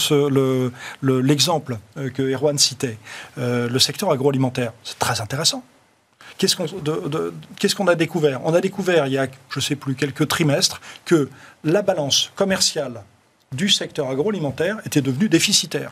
l'exemple 1.03 1.77
le, 1.95 2.05
euh, 2.05 2.09
que 2.09 2.23
Erwan 2.23 2.57
citait, 2.57 2.97
euh, 3.37 3.69
le 3.69 3.79
secteur 3.79 4.11
agroalimentaire, 4.11 4.73
c'est 4.83 4.97
très 4.97 5.21
intéressant. 5.21 5.63
Qu'est-ce 6.39 7.75
qu'on 7.75 7.87
a 7.87 7.93
découvert? 7.93 8.41
On 8.43 8.55
a 8.55 8.61
découvert 8.61 9.05
il 9.05 9.13
y 9.13 9.19
a, 9.19 9.27
je 9.51 9.59
ne 9.59 9.61
sais 9.61 9.75
plus, 9.75 9.93
quelques 9.93 10.27
trimestres, 10.27 10.81
que 11.05 11.29
la 11.63 11.83
balance 11.83 12.31
commerciale 12.35 13.03
du 13.55 13.69
secteur 13.69 14.09
agroalimentaire 14.09 14.77
était 14.85 15.01
devenu 15.01 15.29
déficitaire. 15.29 15.91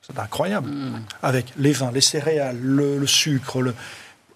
C'est 0.00 0.18
incroyable. 0.18 0.70
Hmm. 0.70 1.02
Avec 1.22 1.46
les 1.58 1.72
vins, 1.72 1.90
les 1.92 2.00
céréales, 2.00 2.58
le, 2.60 3.06
sucre, 3.06 3.60
le, 3.60 3.74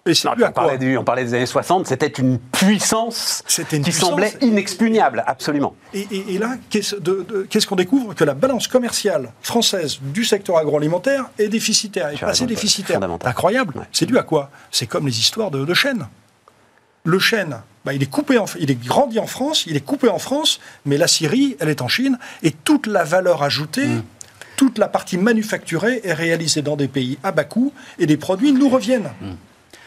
et 0.05 0.15
on, 0.27 0.51
parlait 0.51 0.97
on, 0.97 1.05
parlait 1.05 1.25
des 1.25 1.35
années 1.35 1.47
60, 1.47 1.87
c'était 1.87 2.09
une 2.09 2.41
puissance 2.41 3.45
qui 3.47 3.93
semblait 3.93 4.35
inexpugnable, 4.41 5.23
absolument. 5.29 5.77
Et, 5.95 6.39
là, 6.39 6.57
qu'est-ce 6.71 7.67
qu'on 7.69 7.77
découvre 7.77 8.13
Que 8.13 8.25
la 8.25 8.35
balance 8.35 8.67
commerciale 8.67 9.31
française 9.43 10.01
du 10.03 10.25
secteur 10.25 10.57
agroalimentaire 10.57 11.31
est 11.39 11.49
déficitaire, 11.49 12.09
est 12.09 12.23
assez 12.25 12.47
déficitaire. 12.47 12.99
Incroyable. 13.25 13.87
C'est 13.93 14.07
dû 14.07 14.19
à 14.19 14.25
quoi? 14.25 14.51
C'est 14.73 14.87
comme 14.87 15.07
les 15.07 15.21
histoires 15.21 15.53
de, 15.53 15.65
de 15.65 15.75
chêne. 15.75 16.09
Le 17.05 17.21
chêne, 17.21 17.59
bah, 17.85 17.93
il 17.93 18.03
est 18.03 18.11
coupé, 18.11 18.39
en, 18.39 18.47
il 18.59 18.71
est 18.71 18.81
grandi 18.81 19.19
en 19.19 19.27
France, 19.27 19.65
il 19.67 19.77
est 19.77 19.85
coupé 19.85 20.09
en 20.09 20.19
France, 20.19 20.61
mais 20.85 20.97
la 20.97 21.09
Syrie, 21.09 21.57
elle 21.61 21.69
est 21.69 21.83
en 21.83 21.89
Chine, 21.89 22.19
et 22.43 22.53
toute 22.53 22.87
la 22.87 23.05
valeur 23.05 23.43
ajoutée, 23.43 23.87
mm. 23.87 24.03
toute 24.57 24.79
la 24.79 24.89
partie 24.89 25.19
manufacturée 25.19 26.01
est 26.05 26.13
réalisée 26.13 26.63
dans 26.63 26.77
des 26.77 26.89
pays 26.89 27.19
à 27.23 27.33
bas 27.33 27.45
coût, 27.45 27.73
et 27.99 28.07
les 28.07 28.17
produits 28.17 28.53
nous 28.53 28.69
reviennent. 28.69 29.11
Mm. 29.21 29.33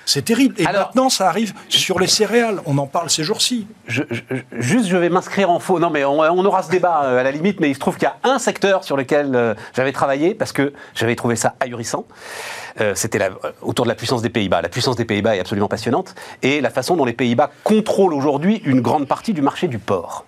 C'est 0.05 0.23
terrible. 0.23 0.55
Et 0.57 0.63
maintenant, 0.63 1.09
ça 1.09 1.27
arrive 1.27 1.53
sur 1.67 1.99
les 1.99 2.07
céréales. 2.07 2.61
On 2.65 2.77
en 2.77 2.87
parle 2.87 3.09
ces 3.09 3.23
jours-ci. 3.23 3.67
juste, 3.87 4.87
je 4.87 4.97
vais 4.97 5.09
m'inscrire 5.09 5.49
en 5.49 5.59
faux. 5.59 5.79
Non, 5.79 5.89
mais 5.89 6.05
on, 6.05 6.45
aura 6.45 6.63
ce 6.63 6.69
débat 6.69 7.03
euh, 7.03 7.19
à 7.19 7.23
la 7.23 7.31
limite. 7.31 7.59
Mais 7.59 7.69
il 7.69 7.75
se 7.75 7.79
trouve 7.79 7.95
qu'il 7.95 8.07
y 8.07 8.11
a 8.11 8.17
un 8.23 8.39
secteur 8.39 8.83
sur 8.83 8.97
lequel 8.97 9.35
euh, 9.35 9.55
j'avais 9.73 9.91
travaillé 9.91 10.35
parce 10.35 10.51
que 10.51 10.73
j'avais 10.93 11.15
trouvé 11.15 11.35
ça 11.35 11.55
ahurissant. 11.59 12.05
Euh, 12.79 12.93
c'était 12.95 13.19
autour 13.61 13.85
de 13.85 13.89
la 13.89 13.95
puissance 13.95 14.21
des 14.21 14.29
Pays-Bas. 14.29 14.61
La 14.61 14.69
puissance 14.69 14.95
des 14.95 15.05
Pays-Bas 15.05 15.35
est 15.35 15.39
absolument 15.39 15.67
passionnante. 15.67 16.13
Et 16.43 16.61
la 16.61 16.69
façon 16.69 16.95
dont 16.95 17.05
les 17.05 17.13
Pays-Bas 17.13 17.51
contrôlent 17.63 18.13
aujourd'hui 18.13 18.61
une 18.65 18.81
grande 18.81 19.07
partie 19.07 19.33
du 19.33 19.41
marché 19.41 19.67
du 19.67 19.79
porc. 19.79 20.25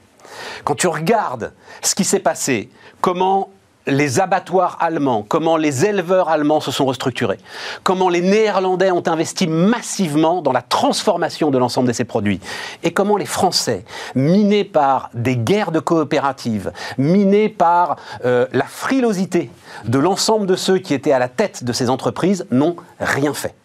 Quand 0.64 0.76
tu 0.76 0.88
regardes 0.88 1.54
ce 1.82 1.96
qui 1.96 2.04
s'est 2.04 2.20
passé, 2.20 2.70
comment 3.02 3.50
les 3.88 4.20
abattoirs 4.20 4.78
allemands, 4.80 5.26
comment 5.28 5.58
les 5.58 5.86
éleveurs 5.86 6.30
allemands 6.30 6.60
se 6.60 6.72
sont 6.72 6.86
restructurés, 6.86 7.40
comment 7.84 8.10
les 8.10 8.22
Néerlandais 8.22 8.92
ont 8.92 9.04
investi 9.08 9.48
massivement 9.48 10.42
dans 10.42 10.52
la 10.52 10.62
transformation 10.62 11.50
de 11.50 11.58
l'ensemble 11.58 11.88
de 11.88 11.94
ces 11.94 12.04
produits, 12.04 12.40
et 12.84 12.92
comment 12.92 13.18
les 13.18 13.26
Français, 13.26 13.86
minés 14.14 14.66
par 14.66 15.10
des 15.14 15.38
guerres 15.38 15.72
de 15.72 15.80
coopératives, 15.80 16.72
minés 16.98 17.50
par 17.50 17.96
euh, 18.26 18.46
la 18.52 18.66
frilosité 18.66 19.50
de 19.86 20.00
l'ensemble 20.00 20.46
de 20.46 20.56
ceux 20.56 20.78
qui 20.78 20.94
étaient 20.94 21.14
à 21.14 21.20
la 21.20 21.30
tête 21.30 21.64
de 21.64 21.74
ces 21.74 21.90
entreprises, 21.90 22.46
n'ont 22.52 22.76
rien 23.00 23.34
fait. 23.34 23.56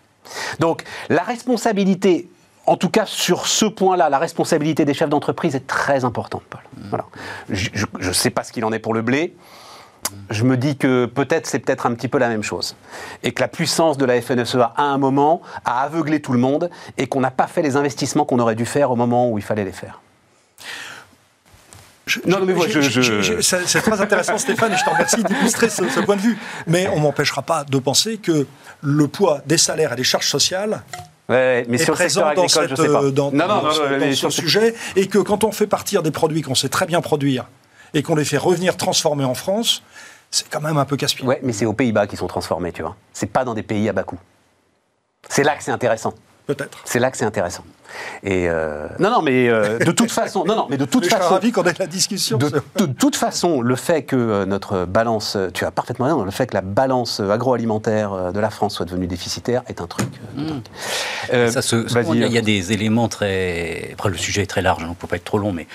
Donc 0.60 0.84
la 1.08 1.22
responsabilité 1.22 2.28
en 2.64 2.76
tout 2.76 2.90
cas, 2.90 3.06
sur 3.06 3.48
ce 3.48 3.64
point-là, 3.64 4.08
la 4.08 4.18
responsabilité 4.18 4.84
des 4.84 4.94
chefs 4.94 5.08
d'entreprise 5.08 5.56
est 5.56 5.66
très 5.66 6.04
importante, 6.04 6.42
Paul. 6.48 6.60
Voilà. 6.90 7.06
Je 7.50 7.86
ne 8.00 8.12
sais 8.12 8.30
pas 8.30 8.44
ce 8.44 8.52
qu'il 8.52 8.64
en 8.64 8.72
est 8.72 8.78
pour 8.78 8.94
le 8.94 9.02
blé 9.02 9.34
je 10.30 10.44
me 10.44 10.56
dis 10.56 10.76
que 10.76 11.06
peut-être 11.06 11.46
c'est 11.46 11.58
peut-être 11.58 11.86
un 11.86 11.94
petit 11.94 12.08
peu 12.08 12.18
la 12.18 12.28
même 12.28 12.42
chose. 12.42 12.76
Et 13.22 13.32
que 13.32 13.40
la 13.40 13.48
puissance 13.48 13.98
de 13.98 14.04
la 14.04 14.20
FNSEA, 14.20 14.72
à 14.76 14.82
un 14.82 14.98
moment, 14.98 15.42
a 15.64 15.82
aveuglé 15.82 16.20
tout 16.20 16.32
le 16.32 16.38
monde 16.38 16.70
et 16.98 17.06
qu'on 17.06 17.20
n'a 17.20 17.30
pas 17.30 17.46
fait 17.46 17.62
les 17.62 17.76
investissements 17.76 18.24
qu'on 18.24 18.38
aurait 18.38 18.54
dû 18.54 18.66
faire 18.66 18.90
au 18.90 18.96
moment 18.96 19.30
où 19.30 19.38
il 19.38 19.44
fallait 19.44 19.64
les 19.64 19.72
faire. 19.72 20.00
non, 22.26 22.40
mais 22.44 22.54
moi, 22.54 22.66
je, 22.68 23.40
c'est 23.40 23.80
très 23.80 24.00
intéressant, 24.00 24.38
Stéphane, 24.38 24.72
et 24.72 24.76
je 24.76 24.84
te 24.84 24.90
remercie 24.90 25.22
d'illustrer 25.22 25.68
ce, 25.68 26.00
point 26.00 26.16
de 26.16 26.22
vue. 26.22 26.38
Mais 26.66 26.88
on 26.88 26.96
ne 26.96 27.02
m'empêchera 27.02 27.42
pas 27.42 27.64
de 27.64 27.78
penser 27.78 28.18
que 28.18 28.46
le 28.80 29.08
poids 29.08 29.40
des 29.46 29.58
salaires 29.58 29.92
et 29.92 29.96
des 29.96 30.04
charges 30.04 30.28
sociales 30.28 30.82
mais 31.28 31.64
est 31.70 31.90
présent 31.90 32.34
dans, 32.34 32.48
cette, 32.48 32.72
dans, 32.72 33.30
ce 34.14 34.30
sujet, 34.30 34.74
et 34.96 35.06
que 35.06 35.18
quand 35.18 35.44
on 35.44 35.52
fait 35.52 35.66
partir 35.66 36.02
des 36.02 36.10
produits 36.10 36.42
qu'on 36.42 36.54
sait 36.54 36.68
très 36.68 36.84
bien 36.84 37.00
produire, 37.00 37.46
et 37.94 38.02
qu'on 38.02 38.14
les 38.14 38.24
fait 38.24 38.38
revenir 38.38 38.76
transformer 38.76 39.24
en 39.24 39.34
France, 39.34 39.82
c'est 40.32 40.48
quand 40.48 40.62
même 40.62 40.78
un 40.78 40.84
peu 40.84 40.96
casse-pied. 40.96 41.24
Ouais, 41.24 41.38
mais 41.42 41.52
c'est 41.52 41.66
aux 41.66 41.74
Pays-Bas 41.74 42.08
qu'ils 42.08 42.18
sont 42.18 42.26
transformés, 42.26 42.72
tu 42.72 42.82
vois. 42.82 42.96
C'est 43.12 43.26
pas 43.26 43.44
dans 43.44 43.54
des 43.54 43.62
pays 43.62 43.88
à 43.88 43.92
bas 43.92 44.02
coût. 44.02 44.18
C'est 45.28 45.44
là 45.44 45.54
que 45.54 45.62
c'est 45.62 45.70
intéressant. 45.70 46.14
Peut-être. 46.46 46.78
C'est 46.84 46.98
là 46.98 47.10
que 47.12 47.16
c'est 47.16 47.24
intéressant. 47.24 47.62
Et 48.24 48.48
euh, 48.48 48.88
non, 48.98 49.10
non, 49.10 49.22
mais 49.22 49.48
euh, 49.48 49.78
de 49.78 49.92
toute 49.92 50.10
façon, 50.10 50.44
non, 50.44 50.56
non, 50.56 50.66
mais 50.68 50.76
de 50.76 50.86
toute 50.86 51.04
façon, 51.04 51.18
je 51.18 51.24
suis 51.24 51.34
ravi 51.34 51.52
qu'on 51.52 51.62
ait 51.64 51.74
la 51.78 51.86
discussion. 51.86 52.36
De, 52.38 52.86
toute 52.86 53.14
façon, 53.14 53.60
le 53.60 53.76
fait 53.76 54.02
que 54.02 54.16
euh, 54.16 54.46
notre 54.46 54.86
balance, 54.86 55.36
tu 55.54 55.64
as 55.64 55.70
parfaitement 55.70 56.06
raison, 56.06 56.24
le 56.24 56.30
fait 56.32 56.48
que 56.48 56.54
la 56.54 56.62
balance 56.62 57.20
agroalimentaire 57.20 58.32
de 58.32 58.40
la 58.40 58.50
France 58.50 58.74
soit 58.74 58.86
devenue 58.86 59.06
déficitaire 59.06 59.62
est 59.68 59.80
un 59.80 59.86
truc. 59.86 60.08
Mm. 60.34 61.48
ça 61.50 61.62
se, 61.62 61.86
il 62.14 62.32
y 62.32 62.38
a 62.38 62.40
des 62.40 62.72
éléments 62.72 63.08
très. 63.08 63.90
Après, 63.92 64.08
le 64.08 64.16
sujet 64.16 64.42
est 64.42 64.46
très 64.46 64.62
large, 64.62 64.82
donc 64.82 64.90
ne 64.90 64.94
peut 64.94 65.06
pas 65.06 65.16
être 65.16 65.24
trop 65.24 65.38
long, 65.38 65.52
mais 65.52 65.68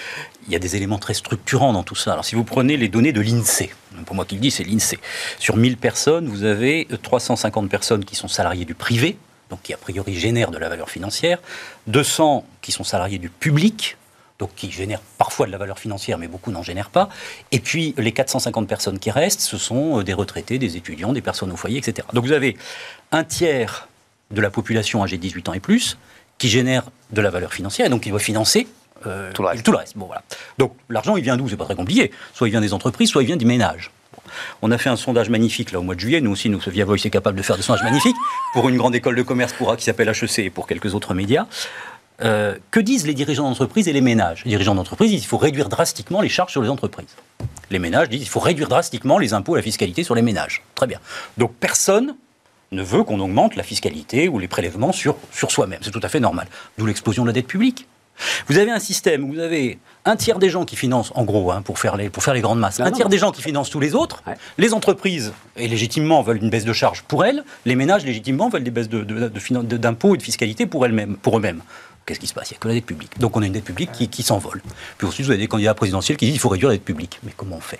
il 0.47 0.53
y 0.53 0.55
a 0.55 0.59
des 0.59 0.75
éléments 0.75 0.99
très 0.99 1.13
structurants 1.13 1.71
dans 1.71 1.83
tout 1.83 1.95
ça. 1.95 2.13
Alors, 2.13 2.25
si 2.25 2.35
vous 2.35 2.43
prenez 2.43 2.75
les 2.75 2.89
données 2.89 3.13
de 3.13 3.21
l'INSEE, 3.21 3.69
pour 4.05 4.15
moi 4.15 4.25
qui 4.25 4.35
le 4.35 4.41
dis, 4.41 4.51
c'est 4.51 4.63
l'INSEE. 4.63 4.99
Sur 5.39 5.57
1000 5.57 5.77
personnes, 5.77 6.27
vous 6.27 6.43
avez 6.43 6.87
350 7.01 7.69
personnes 7.69 8.05
qui 8.05 8.15
sont 8.15 8.27
salariées 8.27 8.65
du 8.65 8.75
privé, 8.75 9.17
donc 9.49 9.61
qui 9.63 9.73
a 9.73 9.77
priori 9.77 10.15
génèrent 10.15 10.51
de 10.51 10.57
la 10.57 10.69
valeur 10.69 10.89
financière, 10.89 11.39
200 11.87 12.45
qui 12.61 12.71
sont 12.71 12.83
salariés 12.83 13.17
du 13.17 13.29
public, 13.29 13.97
donc 14.39 14.51
qui 14.55 14.71
génèrent 14.71 15.01
parfois 15.17 15.47
de 15.47 15.51
la 15.51 15.57
valeur 15.57 15.79
financière, 15.79 16.17
mais 16.17 16.27
beaucoup 16.27 16.51
n'en 16.51 16.63
génèrent 16.63 16.89
pas. 16.89 17.09
Et 17.51 17.59
puis 17.59 17.95
les 17.97 18.11
450 18.11 18.67
personnes 18.67 18.99
qui 18.99 19.09
restent, 19.09 19.41
ce 19.41 19.57
sont 19.57 19.99
euh, 19.99 20.03
des 20.03 20.13
retraités, 20.13 20.59
des 20.59 20.77
étudiants, 20.77 21.13
des 21.13 21.21
personnes 21.21 21.51
au 21.51 21.55
foyer, 21.55 21.79
etc. 21.79 22.07
Donc 22.13 22.25
vous 22.25 22.33
avez 22.33 22.57
un 23.11 23.23
tiers 23.23 23.87
de 24.31 24.41
la 24.41 24.49
population 24.49 25.03
âgée 25.03 25.17
de 25.17 25.21
18 25.21 25.49
ans 25.49 25.53
et 25.53 25.59
plus 25.59 25.97
qui 26.37 26.49
génère 26.49 26.83
de 27.11 27.21
la 27.21 27.31
valeur 27.31 27.53
financière, 27.53 27.87
et 27.87 27.89
donc 27.89 28.01
qui 28.01 28.09
doit 28.09 28.19
financer 28.19 28.67
euh, 29.05 29.31
tout, 29.33 29.43
le 29.43 29.77
reste. 29.77 29.97
Bon, 29.97 30.05
voilà. 30.05 30.23
Donc 30.57 30.73
l'argent, 30.89 31.17
il 31.17 31.23
vient 31.23 31.37
d'où? 31.37 31.47
C'est 31.47 31.57
pas 31.57 31.65
très 31.65 31.75
compliqué. 31.75 32.11
Soit 32.33 32.47
il 32.47 32.51
vient 32.51 32.61
des 32.61 32.73
entreprises, 32.73 33.09
soit 33.09 33.23
il 33.23 33.25
vient 33.25 33.37
des 33.37 33.45
ménages. 33.45 33.91
On 34.61 34.71
a 34.71 34.77
fait 34.77 34.89
un 34.89 34.95
sondage 34.95 35.29
magnifique 35.29 35.71
là 35.71 35.79
au 35.79 35.83
mois 35.83 35.95
de 35.95 35.99
juillet. 35.99 36.21
Nous 36.21 36.31
aussi, 36.31 36.49
nous, 36.49 36.59
Via 36.67 36.85
Voice 36.85 36.97
est 37.05 37.09
capable 37.09 37.37
de 37.37 37.43
faire 37.43 37.55
des 37.55 37.61
sondages 37.61 37.83
magnifiques 37.83 38.15
pour 38.53 38.67
une 38.69 38.77
grande 38.77 38.95
école 38.95 39.15
de 39.15 39.21
commerce 39.21 39.53
pour, 39.53 39.75
qui 39.75 39.83
s'appelle 39.83 40.09
HEC 40.09 40.39
et 40.39 40.49
pour 40.49 40.67
quelques 40.67 40.93
autres 40.95 41.13
médias. 41.13 41.45
Euh, 42.23 42.55
que 42.71 42.79
disent 42.79 43.05
les 43.05 43.13
dirigeants 43.13 43.47
d'entreprise 43.47 43.87
et 43.87 43.93
les 43.93 44.01
ménages? 44.01 44.43
Les 44.43 44.49
dirigeants 44.49 44.73
d'entreprise 44.73 45.11
disent 45.11 45.21
qu'il 45.21 45.29
faut 45.29 45.37
réduire 45.37 45.69
drastiquement 45.69 46.21
les 46.21 46.29
charges 46.29 46.51
sur 46.51 46.63
les 46.63 46.69
entreprises. 46.69 47.15
Les 47.69 47.79
ménages 47.79 48.09
disent 48.09 48.21
qu'il 48.21 48.29
faut 48.29 48.39
réduire 48.39 48.69
drastiquement 48.69 49.19
les 49.19 49.33
impôts 49.33 49.55
et 49.55 49.59
la 49.59 49.63
fiscalité 49.63 50.03
sur 50.03 50.15
les 50.15 50.23
ménages. 50.23 50.63
Très 50.73 50.87
bien. 50.87 50.99
Donc 51.37 51.53
personne 51.59 52.15
ne 52.71 52.81
veut 52.81 53.03
qu'on 53.03 53.19
augmente 53.19 53.55
la 53.55 53.63
fiscalité 53.63 54.27
ou 54.27 54.39
les 54.39 54.47
prélèvements 54.47 54.91
sur, 54.91 55.15
sur 55.31 55.51
soi-même. 55.51 55.79
C'est 55.83 55.91
tout 55.91 56.01
à 56.03 56.09
fait 56.09 56.19
normal. 56.19 56.47
D'où 56.77 56.85
l'explosion 56.85 57.23
de 57.23 57.27
la 57.27 57.33
dette 57.33 57.47
publique. 57.47 57.87
Vous 58.47 58.57
avez 58.57 58.71
un 58.71 58.79
système 58.79 59.23
où 59.23 59.33
vous 59.33 59.39
avez 59.39 59.79
un 60.05 60.15
tiers 60.15 60.39
des 60.39 60.49
gens 60.49 60.65
qui 60.65 60.75
financent, 60.75 61.11
en 61.15 61.23
gros, 61.23 61.51
hein, 61.51 61.61
pour, 61.61 61.79
faire 61.79 61.97
les, 61.97 62.09
pour 62.09 62.23
faire 62.23 62.33
les 62.33 62.41
grandes 62.41 62.59
masses, 62.59 62.79
un 62.79 62.91
tiers 62.91 63.09
des 63.09 63.17
gens 63.17 63.31
qui 63.31 63.41
financent 63.41 63.69
tous 63.69 63.79
les 63.79 63.95
autres. 63.95 64.23
Les 64.57 64.73
entreprises, 64.73 65.33
et 65.55 65.67
légitimement, 65.67 66.21
veulent 66.21 66.41
une 66.41 66.49
baisse 66.49 66.65
de 66.65 66.73
charges 66.73 67.03
pour 67.03 67.25
elles. 67.25 67.43
Les 67.65 67.75
ménages, 67.75 68.05
légitimement, 68.05 68.49
veulent 68.49 68.63
des 68.63 68.71
baisses 68.71 68.89
d'impôts 68.89 70.09
de, 70.09 70.15
et 70.15 70.17
de 70.17 70.23
fiscalité 70.23 70.65
pour, 70.65 70.85
elles-mêmes, 70.85 71.17
pour 71.17 71.37
eux-mêmes. 71.37 71.61
Qu'est-ce 72.05 72.19
qui 72.19 72.27
se 72.27 72.33
passe? 72.33 72.49
Il 72.49 72.53
n'y 72.53 72.57
a 72.57 72.59
que 72.59 72.67
la 72.69 72.73
dette 72.75 72.85
publique. 72.85 73.19
Donc 73.19 73.35
on 73.35 73.41
a 73.41 73.45
une 73.45 73.53
dette 73.53 73.65
publique 73.65 73.91
qui, 73.91 74.07
qui 74.07 74.23
s'envole. 74.23 74.61
Puis 74.97 75.07
ensuite, 75.07 75.25
vous 75.25 75.31
avez 75.31 75.41
des 75.41 75.47
candidats 75.47 75.73
présidentiels 75.73 76.17
qui 76.17 76.25
disent 76.25 76.35
qu'il 76.35 76.41
faut 76.41 76.49
réduire 76.49 76.69
la 76.69 76.75
dette 76.75 76.85
publique. 76.85 77.19
Mais 77.23 77.33
comment 77.35 77.57
on 77.57 77.61
fait? 77.61 77.79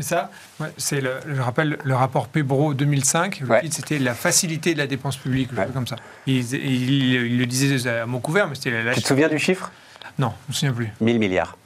C'est 0.00 0.06
ça, 0.08 0.30
c'est 0.76 1.00
le, 1.00 1.20
je 1.28 1.40
rappelle 1.40 1.78
le 1.84 1.94
rapport 1.94 2.26
Pebro 2.26 2.74
2005. 2.74 3.40
Le 3.40 3.60
titre 3.60 3.76
c'était 3.76 3.98
la 4.00 4.14
facilité 4.14 4.74
de 4.74 4.78
la 4.78 4.88
dépense 4.88 5.16
publique, 5.16 5.50
comme 5.72 5.86
ça. 5.86 5.96
Il, 6.26 6.42
il, 6.52 7.38
le 7.38 7.46
disait 7.46 7.88
à 7.88 8.04
mon 8.04 8.18
couvert, 8.18 8.48
mais 8.48 8.56
c'était 8.56 8.82
la. 8.82 8.92
Tu 8.92 9.02
te 9.02 9.06
souviens 9.06 9.28
du 9.28 9.38
chiffre? 9.38 9.70
Non, 10.18 10.32
je 10.48 10.48
ne 10.48 10.48
me 10.48 10.54
souviens 10.54 10.72
plus. 10.72 10.92
1000 11.00 11.18
milliards. 11.20 11.56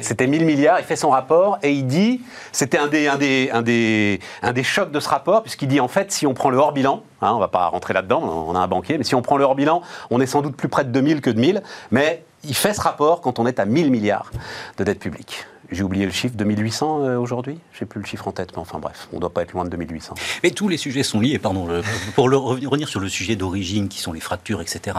C'était 0.00 0.26
1000 0.26 0.44
milliards, 0.44 0.78
il 0.78 0.84
fait 0.84 0.96
son 0.96 1.10
rapport 1.10 1.58
et 1.62 1.72
il 1.72 1.86
dit, 1.86 2.20
c'était 2.52 2.78
un 2.78 2.86
des, 2.86 3.08
un, 3.08 3.16
des, 3.16 3.50
un, 3.52 3.62
des, 3.62 4.20
un 4.42 4.52
des 4.52 4.62
chocs 4.62 4.92
de 4.92 5.00
ce 5.00 5.08
rapport, 5.08 5.42
puisqu'il 5.42 5.66
dit 5.66 5.80
en 5.80 5.88
fait, 5.88 6.12
si 6.12 6.24
on 6.26 6.34
prend 6.34 6.50
le 6.50 6.56
hors-bilan, 6.56 7.02
hein, 7.20 7.32
on 7.32 7.36
ne 7.36 7.40
va 7.40 7.48
pas 7.48 7.66
rentrer 7.66 7.94
là-dedans, 7.94 8.22
on 8.22 8.54
a 8.54 8.60
un 8.60 8.68
banquier, 8.68 8.96
mais 8.96 9.02
si 9.02 9.16
on 9.16 9.22
prend 9.22 9.36
le 9.36 9.44
hors-bilan, 9.44 9.82
on 10.10 10.20
est 10.20 10.26
sans 10.26 10.40
doute 10.40 10.56
plus 10.56 10.68
près 10.68 10.84
de 10.84 10.90
2000 10.90 11.20
que 11.20 11.30
de 11.30 11.40
1000, 11.40 11.62
mais 11.90 12.22
il 12.44 12.54
fait 12.54 12.74
ce 12.74 12.80
rapport 12.80 13.22
quand 13.22 13.40
on 13.40 13.46
est 13.46 13.58
à 13.58 13.64
1000 13.64 13.90
milliards 13.90 14.30
de 14.76 14.84
dette 14.84 15.00
publique. 15.00 15.46
J'ai 15.70 15.82
oublié 15.82 16.04
le 16.04 16.12
chiffre, 16.12 16.34
2800 16.36 17.04
euh, 17.04 17.16
aujourd'hui? 17.18 17.58
Je 17.72 17.80
n'ai 17.84 17.88
plus 17.88 18.00
le 18.00 18.06
chiffre 18.06 18.28
en 18.28 18.32
tête, 18.32 18.50
mais 18.52 18.58
enfin 18.58 18.78
bref, 18.78 19.08
on 19.12 19.16
ne 19.16 19.20
doit 19.20 19.32
pas 19.32 19.42
être 19.42 19.52
loin 19.52 19.64
de 19.64 19.70
2800. 19.70 20.14
Mais 20.42 20.50
tous 20.50 20.68
les 20.68 20.76
sujets 20.76 21.02
sont 21.02 21.20
liés, 21.20 21.38
pardon, 21.38 21.68
pour 22.14 22.24
revenir 22.30 22.88
sur 22.88 23.00
le 23.00 23.08
sujet 23.08 23.36
d'origine, 23.36 23.88
qui 23.88 24.00
sont 24.00 24.12
les 24.12 24.20
fractures, 24.20 24.60
etc. 24.60 24.98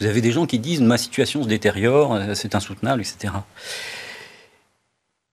Vous 0.00 0.06
avez 0.06 0.20
des 0.20 0.32
gens 0.32 0.46
qui 0.46 0.58
disent 0.58 0.80
ma 0.80 0.98
situation 0.98 1.42
se 1.42 1.48
détériore, 1.48 2.14
euh, 2.14 2.34
c'est 2.34 2.54
insoutenable, 2.54 3.00
etc. 3.00 3.32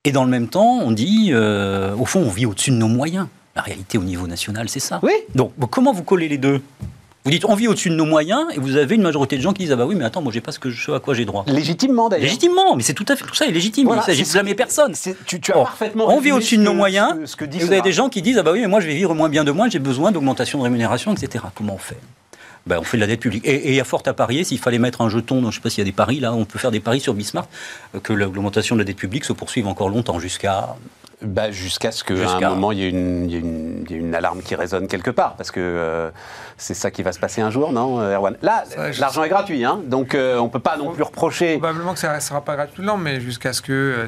Et 0.04 0.12
dans 0.12 0.24
le 0.24 0.30
même 0.30 0.48
temps, 0.48 0.80
on 0.80 0.92
dit, 0.92 1.30
euh, 1.32 1.96
au 1.96 2.06
fond, 2.06 2.22
on 2.22 2.30
vit 2.30 2.46
au-dessus 2.46 2.72
de 2.72 2.76
nos 2.76 2.88
moyens. 2.88 3.28
La 3.56 3.62
réalité 3.62 3.98
au 3.98 4.04
niveau 4.04 4.28
national, 4.28 4.70
c'est 4.70 4.80
ça. 4.80 5.00
Oui. 5.04 5.12
Donc, 5.36 5.54
comment 5.70 5.94
vous 5.94 6.04
collez 6.04 6.30
les 6.30 6.38
deux? 6.38 6.62
Vous 7.24 7.32
dites 7.32 7.46
on 7.46 7.56
vit 7.56 7.68
au-dessus 7.68 7.90
de 7.90 7.96
nos 7.96 8.06
moyens 8.06 8.46
et 8.54 8.60
vous 8.60 8.78
avez 8.78 8.96
une 8.96 9.04
majorité 9.04 9.38
de 9.38 9.42
gens 9.42 9.54
qui 9.54 9.64
disent 9.64 9.72
ah 9.72 9.76
bah 9.76 9.86
oui 9.86 9.96
mais 9.96 10.06
attends 10.06 10.22
moi 10.22 10.32
j'ai 10.34 10.42
pas 10.42 10.52
ce, 10.52 10.60
que 10.60 10.70
je, 10.70 10.92
à 10.92 11.00
quoi 11.00 11.14
j'ai 11.14 11.26
droit. 11.26 11.46
Légitimement 11.48 12.10
d'ailleurs. 12.10 12.26
Légitimement 12.26 12.76
mais 12.76 12.84
c'est 12.84 12.94
tout 12.94 13.06
à 13.08 13.16
fait 13.16 13.26
tout 13.26 13.36
ça 13.36 13.46
est 13.46 13.52
légitime. 13.52 13.90
il 13.96 14.02
s'agit 14.02 14.24
de 14.24 14.32
blâmer 14.32 14.56
personne. 14.56 14.94
Tu, 15.26 15.40
tu, 15.40 15.52
as 15.52 15.56
parfaitement. 15.56 16.10
On 16.10 16.20
vit 16.20 16.32
au-dessus 16.32 16.58
de 16.58 16.64
nos 16.64 16.74
moyens. 16.74 17.16
Ce 17.26 17.36
que, 17.36 17.46
et 17.46 17.60
vous 17.60 17.72
avez 17.72 17.82
des 17.82 17.92
gens 17.92 18.10
qui 18.10 18.22
disent 18.22 18.38
ah 18.38 18.44
bah 18.44 18.52
oui 18.52 18.62
mais 18.62 18.68
moi 18.68 18.80
je 18.80 18.88
vais 18.88 18.96
vivre 18.96 19.14
moins 19.14 19.30
bien 19.30 19.44
de 19.44 19.52
moi 19.52 19.70
j'ai 19.70 19.80
besoin 19.80 20.12
d'augmentation 20.12 20.60
de 20.60 20.64
rémunération 20.64 21.14
etc. 21.14 21.46
Comment 21.56 21.76
on 21.76 21.78
fait? 21.78 21.98
Ben, 22.68 22.78
on 22.80 22.84
fait 22.84 22.98
de 22.98 23.02
la 23.02 23.08
dette 23.08 23.20
publique. 23.20 23.46
Et 23.46 23.70
il 23.70 23.76
y 23.76 23.80
a 23.80 23.84
fort 23.84 24.04
à 24.06 24.14
parier, 24.14 24.44
s'il 24.44 24.60
fallait 24.60 24.78
mettre 24.78 25.02
un 25.02 25.10
jeton, 25.10 25.42
je 25.42 25.48
ne 25.48 25.52
sais 25.52 25.60
pas 25.60 25.70
s'il 25.70 25.80
y 25.80 25.82
a 25.82 25.86
des 25.86 25.92
paris, 25.92 26.20
là, 26.20 26.34
on 26.34 26.46
peut 26.46 26.60
faire 26.60 26.70
des 26.70 26.80
paris 26.80 27.00
sur 27.00 27.16
Bismarck, 27.16 27.50
euh, 27.96 28.00
que 28.00 28.14
l'augmentation 28.14 28.76
de 28.76 28.82
la 28.82 28.86
dette 28.86 28.98
publique 28.98 29.26
se 29.26 29.34
poursuive 29.34 29.66
encore 29.68 29.90
longtemps, 29.90 30.20
jusqu'à 30.20 30.76
bah, 31.22 31.52
Jusqu'à 31.52 31.92
ce 31.92 32.04
qu'à 32.04 32.14
un 32.14 32.50
moment, 32.50 32.72
il 32.72 32.80
y, 32.80 32.84
ait 32.84 32.90
une, 32.90 33.86
une, 33.90 34.16
alarme 34.16 34.42
qui 34.42 34.56
résonne 34.56 34.88
quelque 34.88 35.12
part, 35.12 35.36
parce 35.36 35.52
que 35.52 35.60
euh, 35.60 36.10
c'est 36.58 36.74
ça 36.74 36.92
qui 36.92 37.04
va 37.04 37.12
se 37.12 37.20
passer 37.20 37.42
un 37.42 37.52
jour, 37.52 37.72
non, 37.72 38.00
euh, 38.00 38.16
Erwan? 38.16 38.38
Là, 38.42 38.64
l'argent 39.00 39.24
est 39.24 39.30
gratuit, 39.30 39.64
hein, 39.64 39.80
donc 39.86 40.16
euh, 40.16 40.38
on 40.38 40.46
ne 40.46 40.50
peut 40.50 40.60
pas 40.60 40.78
non 40.78 40.92
plus 40.92 41.04
reprocher. 41.04 41.58
Probablement 41.58 41.94
que 41.94 42.00
ça 42.00 42.16
ne 42.16 42.20
sera 42.20 42.42
pas 42.42 42.56
gratuit, 42.56 42.84
non, 42.84 42.98
mais 42.98 43.22
jusqu'à 43.22 43.54
ce 43.54 43.62
que. 43.62 44.06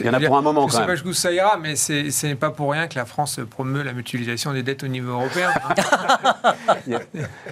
il 0.00 0.06
y 0.06 0.08
en 0.08 0.14
a 0.14 0.20
pour 0.20 0.36
un 0.36 0.42
moment, 0.42 0.66
quand 0.66 0.66
même. 0.66 0.70
Je 0.70 0.76
ne 0.76 0.80
sais 0.80 0.86
pas 0.86 0.94
jusqu'où 0.94 1.12
ça 1.12 1.32
ira, 1.32 1.58
mais 1.60 1.76
ce 1.76 2.26
n'est 2.26 2.34
pas 2.34 2.50
pour 2.50 2.72
rien 2.72 2.88
que 2.88 2.98
la 2.98 3.04
France 3.04 3.40
promeut 3.50 3.82
la 3.82 3.92
mutualisation 3.92 4.52
des 4.52 4.62
dettes 4.62 4.84
au 4.84 4.88
niveau 4.88 5.12
européen. 5.12 5.50
Hein. 6.88 6.98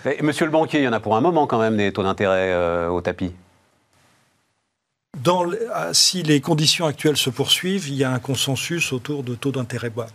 Monsieur 0.22 0.46
le 0.46 0.52
banquier, 0.52 0.80
il 0.80 0.84
y 0.84 0.88
en 0.88 0.92
a 0.92 1.00
pour 1.00 1.16
un 1.16 1.20
moment, 1.20 1.46
quand 1.46 1.58
même, 1.58 1.76
des 1.76 1.92
taux 1.92 2.02
d'intérêt 2.02 2.86
au 2.86 3.00
tapis. 3.00 3.34
Ah, 5.74 5.90
si 5.92 6.22
les 6.22 6.40
conditions 6.40 6.86
actuelles 6.86 7.16
se 7.16 7.30
poursuivent, 7.30 7.88
il 7.88 7.94
y 7.94 8.04
a 8.04 8.10
un 8.10 8.18
consensus 8.18 8.92
autour 8.92 9.22
de 9.22 9.34
taux 9.34 9.52
d'intérêt 9.52 9.90
bas. 9.90 10.08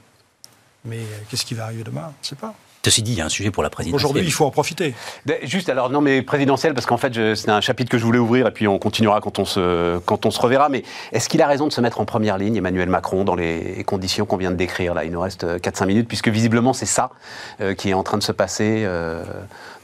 Mais 0.85 0.97
euh, 0.97 1.17
qu'est-ce 1.29 1.45
qui 1.45 1.53
va 1.53 1.65
arriver 1.65 1.83
demain? 1.83 2.05
On 2.05 2.21
ne 2.21 2.25
sait 2.25 2.35
pas. 2.35 2.53
Ceci 2.87 3.01
dit, 3.01 3.11
il 3.11 3.17
y 3.17 3.21
a 3.21 3.25
un 3.25 3.29
sujet 3.29 3.51
pour 3.51 3.63
la 3.63 3.69
présidentielle. 3.69 4.05
Aujourd'hui, 4.05 4.23
il 4.23 4.31
faut 4.31 4.45
en 4.45 4.49
profiter. 4.49 4.93
Juste 5.43 5.67
alors, 5.67 5.89
non 5.89 5.99
mais 5.99 6.21
présidentielle, 6.21 6.73
parce 6.73 6.85
qu'en 6.85 6.95
fait, 6.95 7.35
c'est 7.35 7.49
un 7.49 7.59
chapitre 7.59 7.91
que 7.91 7.97
je 7.97 8.05
voulais 8.05 8.19
ouvrir 8.19 8.47
et 8.47 8.51
puis 8.51 8.65
on 8.65 8.79
continuera 8.79 9.19
quand 9.19 9.39
on 9.39 9.45
se, 9.45 9.97
quand 10.05 10.25
on 10.25 10.31
se 10.31 10.39
reverra. 10.39 10.69
Mais 10.69 10.83
est-ce 11.11 11.27
qu'il 11.27 11.41
a 11.41 11.47
raison 11.47 11.67
de 11.67 11.73
se 11.73 11.81
mettre 11.81 11.99
en 11.99 12.05
première 12.05 12.37
ligne, 12.37 12.55
Emmanuel 12.55 12.87
Macron, 12.87 13.25
dans 13.25 13.35
les 13.35 13.83
conditions 13.85 14.25
qu'on 14.25 14.37
vient 14.37 14.51
de 14.51 14.55
décrire 14.55 14.93
là? 14.93 15.03
Il 15.03 15.11
nous 15.11 15.19
reste 15.19 15.43
4-5 15.43 15.85
minutes, 15.85 16.07
puisque 16.07 16.29
visiblement 16.29 16.71
c'est 16.71 16.85
ça 16.85 17.09
euh, 17.59 17.73
qui 17.73 17.89
est 17.89 17.93
en 17.93 18.03
train 18.03 18.19
de 18.19 18.23
se 18.23 18.31
passer 18.31 18.83
euh, 18.85 19.21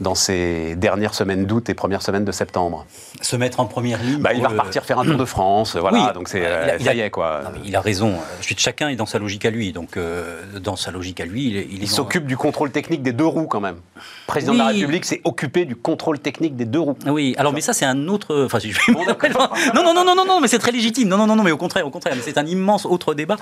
dans 0.04 0.16
ces 0.16 0.76
dernières 0.76 1.16
semaines 1.16 1.46
d'août 1.46 1.70
et 1.70 1.74
premières 1.74 2.02
semaines 2.02 2.26
de 2.26 2.32
septembre. 2.32 2.86
Se 3.22 3.36
mettre 3.36 3.60
en 3.60 3.66
première 3.66 4.04
ligne 4.04 4.20
bah, 4.20 4.34
Il 4.34 4.42
va 4.42 4.50
repartir 4.50 4.84
faire 4.84 5.00
un 5.00 5.06
tour 5.06 5.18
de 5.18 5.26
France, 5.26 5.76
voilà, 5.76 6.12
donc 6.14 6.28
c'est, 6.28 6.44
ça 6.80 6.94
y 6.94 7.00
est 7.00 7.10
quoi. 7.10 7.42
il 7.66 7.76
a 7.76 7.82
raison, 7.82 8.16
chacun 8.42 8.90
est 8.90 8.96
dans 8.96 9.06
sa 9.06 9.20
logique 9.20 9.46
à 9.46 9.50
lui, 9.50 9.72
donc 9.72 9.98
dans 10.60 10.76
sa 10.76 10.92
logique 10.92 11.20
à 11.20 11.26
lui, 11.26 11.48
il, 11.48 11.84
il 11.84 11.90
s'occupe 11.90 12.26
du 12.26 12.38
contrôle 12.38 12.72
technique 12.72 13.02
des 13.02 13.14
deux 13.14 13.26
roues 13.26 13.48
quand 13.48 13.62
même. 13.62 13.78
Le 13.96 14.02
président 14.28 14.54
de 14.54 14.60
la 14.60 14.68
République 14.68 15.06
s'est 15.06 15.22
occupé 15.24 15.66
du 15.66 15.76
contrôle 15.76 16.20
technique 16.20 16.56
des 16.56 16.66
deux 16.66 16.80
roues. 16.80 16.98
Oui, 17.08 17.34
alors 17.38 17.54
mais 17.54 17.62
ça 17.62 17.74
c'est 17.74 17.86
un 17.86 18.08
autre. 18.08 18.46
Enfin, 18.46 18.60
non, 19.74 19.84
non, 19.84 19.94
non, 19.94 20.06
non, 20.06 20.16
non, 20.16 20.26
non, 20.26 20.40
mais 20.42 20.48
c'est 20.48 20.60
très 20.60 20.72
légitime. 20.72 21.08
Non, 21.08 21.18
non, 21.18 21.28
non, 21.28 21.36
non, 21.36 21.44
mais 21.44 21.52
au 21.52 21.58
contraire, 21.58 21.86
au 21.86 21.90
contraire, 21.90 22.16
c'est 22.22 22.38
un 22.38 22.46
immense 22.46 22.86
autre 22.86 23.14
débat. 23.14 23.38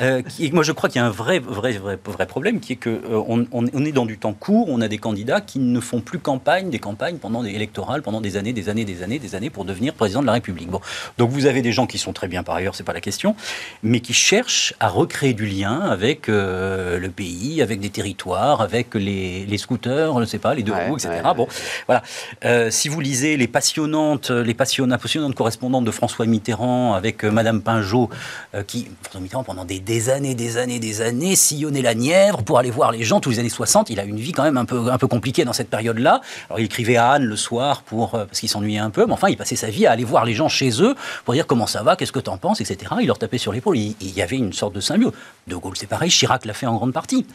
Euh, 0.00 0.22
qui, 0.22 0.50
moi, 0.52 0.62
je 0.62 0.72
crois 0.72 0.88
qu'il 0.88 1.00
y 1.00 1.04
a 1.04 1.06
un 1.06 1.10
vrai, 1.10 1.38
vrai, 1.38 1.72
vrai, 1.72 1.98
vrai 2.04 2.26
problème 2.26 2.60
qui 2.60 2.74
est 2.74 2.76
que 2.76 2.90
euh, 2.90 3.22
on, 3.26 3.46
on, 3.52 3.84
est 3.84 3.92
dans 3.92 4.06
du 4.06 4.18
temps 4.18 4.32
court. 4.32 4.66
On 4.68 4.80
a 4.80 4.88
des 4.88 4.98
candidats 4.98 5.40
qui 5.40 5.58
ne 5.58 5.80
font 5.80 6.00
plus 6.02 6.18
campagne, 6.18 6.70
des 6.70 6.78
campagnes 6.78 7.16
pendant 7.16 7.42
des 7.42 7.50
électorales, 7.50 8.02
pendant 8.02 8.20
des 8.20 8.36
années, 8.36 8.52
des 8.52 8.68
années, 8.68 8.84
des 8.84 9.02
années, 9.02 9.18
des 9.18 9.34
années 9.34 9.50
pour 9.50 9.64
devenir 9.64 9.94
président 9.94 10.20
de 10.20 10.26
la 10.26 10.32
République. 10.32 10.68
Bon, 10.68 10.80
donc 11.18 11.30
vous 11.30 11.46
avez 11.46 11.62
des 11.62 11.72
gens 11.72 11.86
qui 11.86 11.98
sont 11.98 12.12
très 12.12 12.28
bien 12.28 12.42
par 12.42 12.56
ailleurs, 12.56 12.74
c'est 12.74 12.84
pas 12.84 12.92
la 12.92 13.00
question, 13.00 13.34
mais 13.82 14.00
qui 14.00 14.12
cherchent 14.12 14.74
à 14.80 14.88
recréer 14.88 15.32
du 15.32 15.46
lien 15.46 15.80
avec 15.80 16.28
euh, 16.28 16.98
le 16.98 17.10
pays, 17.10 17.62
avec 17.62 17.80
des 17.80 17.90
territoires, 17.90 18.60
avec 18.60 18.94
les, 18.94 19.46
les 19.46 19.58
scooters, 19.58 20.14
je 20.14 20.20
ne 20.20 20.24
sais 20.26 20.38
pas, 20.38 20.54
les 20.54 20.62
deux 20.62 20.72
roues, 20.72 20.96
etc. 20.96 21.22
Bon, 21.36 21.46
voilà. 21.86 22.02
Euh, 22.44 22.70
si 22.70 22.88
vous 22.88 23.00
lisez 23.00 23.36
les 23.36 23.48
passionnantes, 23.48 24.30
les 24.30 24.54
passionnantes, 24.54 25.00
passionnantes 25.00 25.34
correspondantes 25.34 25.84
de 25.84 25.90
François 25.90 26.26
Mitterrand 26.26 26.94
avec 26.94 27.24
euh, 27.24 27.30
Madame 27.30 27.60
Pinjot, 27.60 28.08
euh, 28.54 28.62
qui, 28.62 28.88
François 29.02 29.20
Mitterrand, 29.20 29.44
pendant 29.44 29.64
des, 29.64 29.80
des, 29.80 30.10
années, 30.10 30.34
des 30.34 30.56
années, 30.56 30.78
des 30.78 31.00
années, 31.00 31.36
sillonnait 31.36 31.82
la 31.82 31.94
Nièvre 31.94 32.42
pour 32.42 32.58
aller 32.58 32.70
voir 32.70 32.92
les 32.92 33.02
gens 33.04 33.20
tous 33.20 33.30
les 33.30 33.38
années 33.38 33.48
60. 33.48 33.90
Il 33.90 34.00
a 34.00 34.04
une 34.04 34.16
vie 34.18 34.32
quand 34.32 34.44
même 34.44 34.56
un 34.56 34.64
peu, 34.64 34.90
un 34.90 34.98
peu 34.98 35.08
compliquée 35.08 35.44
dans 35.44 35.52
cette 35.52 35.70
période-là. 35.82 36.20
Alors, 36.48 36.60
il 36.60 36.64
écrivait 36.64 36.96
à 36.96 37.10
Anne 37.10 37.24
le 37.24 37.36
soir 37.36 37.82
pour, 37.82 38.10
parce 38.12 38.38
qu'il 38.40 38.48
s'ennuyait 38.48 38.78
un 38.78 38.90
peu, 38.90 39.04
mais 39.06 39.12
enfin, 39.12 39.28
il 39.28 39.36
passait 39.36 39.56
sa 39.56 39.68
vie 39.68 39.86
à 39.86 39.92
aller 39.92 40.04
voir 40.04 40.24
les 40.24 40.34
gens 40.34 40.48
chez 40.48 40.82
eux 40.82 40.94
pour 41.24 41.34
dire 41.34 41.46
comment 41.46 41.66
ça 41.66 41.82
va, 41.82 41.96
qu'est-ce 41.96 42.12
que 42.12 42.20
tu 42.20 42.30
en 42.30 42.38
penses, 42.38 42.60
etc. 42.60 42.92
Il 43.00 43.06
leur 43.06 43.18
tapait 43.18 43.38
sur 43.38 43.52
l'épaule. 43.52 43.76
Il, 43.76 43.96
il, 44.00 44.10
y 44.10 44.22
avait 44.22 44.36
une 44.36 44.52
sorte 44.52 44.74
de 44.74 44.80
symbiose. 44.80 45.12
De 45.48 45.56
Gaulle, 45.56 45.76
c'est 45.76 45.88
pareil. 45.88 46.10
Chirac 46.10 46.44
l'a 46.44 46.54
fait 46.54 46.66
en 46.66 46.76
grande 46.76 46.92
partie. 46.92 47.26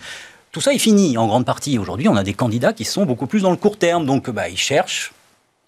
Tout 0.51 0.61
ça 0.61 0.73
est 0.73 0.79
fini 0.79 1.17
en 1.17 1.27
grande 1.27 1.45
partie. 1.45 1.77
Aujourd'hui, 1.77 2.07
on 2.07 2.15
a 2.15 2.23
des 2.23 2.33
candidats 2.33 2.73
qui 2.73 2.85
sont 2.85 3.05
beaucoup 3.05 3.27
plus 3.27 3.41
dans 3.41 3.51
le 3.51 3.57
court 3.57 3.77
terme. 3.77 4.05
Donc, 4.05 4.29
bah, 4.29 4.49
ils 4.49 4.57
cherchent 4.57 5.11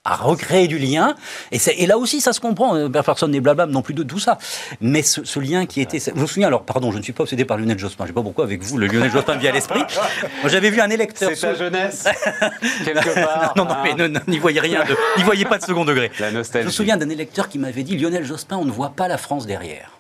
à 0.06 0.16
recréer 0.16 0.68
du 0.68 0.78
lien. 0.78 1.16
Et, 1.52 1.60
et, 1.78 1.86
là 1.86 1.98
aussi, 1.98 2.22
ça 2.22 2.34
se 2.34 2.40
comprend. 2.40 2.76
Euh, 2.76 2.90
personne 2.90 3.32
n'est 3.32 3.42
blabla 3.42 3.66
non 3.66 3.82
plus 3.82 3.94
de 3.94 4.04
tout 4.04 4.20
ça. 4.20 4.38
Mais 4.82 5.02
ce, 5.04 5.40
lien 5.40 5.66
qui 5.66 5.82
était. 5.82 6.00
Je 6.00 6.20
me 6.20 6.26
souviens, 6.26 6.48
alors, 6.48 6.64
pardon, 6.64 6.92
je 6.92 6.98
ne 6.98 7.04
suis 7.04 7.14
pas 7.14 7.24
obsédé 7.24 7.46
par 7.46 7.58
Lionel 7.58 7.78
Jospin. 7.78 8.06
Je 8.06 8.12
ne 8.12 8.14
sais 8.14 8.14
pas 8.14 8.22
pourquoi, 8.22 8.46
avec 8.46 8.62
vous, 8.62 8.78
le 8.78 8.88
Lionel 8.88 9.12
Jospin 9.12 9.36
vient 9.36 9.52
à 9.52 9.54
l'esprit. 9.54 9.82
J'avais 10.46 10.70
vu 10.70 10.80
un 10.82 10.90
électeur. 10.90 11.32
C'est 11.34 11.42
ta 11.42 11.54
jeunesse, 11.54 12.08
quelque 12.86 13.14
part. 13.14 13.54
non, 13.56 13.66
non, 13.66 13.76
mais 13.84 13.94
n'y 14.28 14.40
voyez 14.40 14.60
rien, 14.60 14.84
n'y 15.18 15.24
voyez 15.24 15.46
pas 15.46 15.58
de 15.58 15.64
second 15.64 15.86
degré. 15.86 16.12
La 16.20 16.32
nostalgie. 16.32 16.64
Je 16.64 16.68
me 16.68 16.74
souviens 16.74 16.98
d'un 16.98 17.10
électeur 17.10 17.50
qui 17.50 17.60
m'avait 17.60 17.84
dit 17.84 17.98
Lionel 17.98 18.26
Jospin, 18.26 18.58
on 18.58 18.66
ne 18.66 18.72
voit 18.72 18.92
pas 18.92 19.08
la 19.08 19.18
France 19.18 19.46
derrière. 19.46 19.92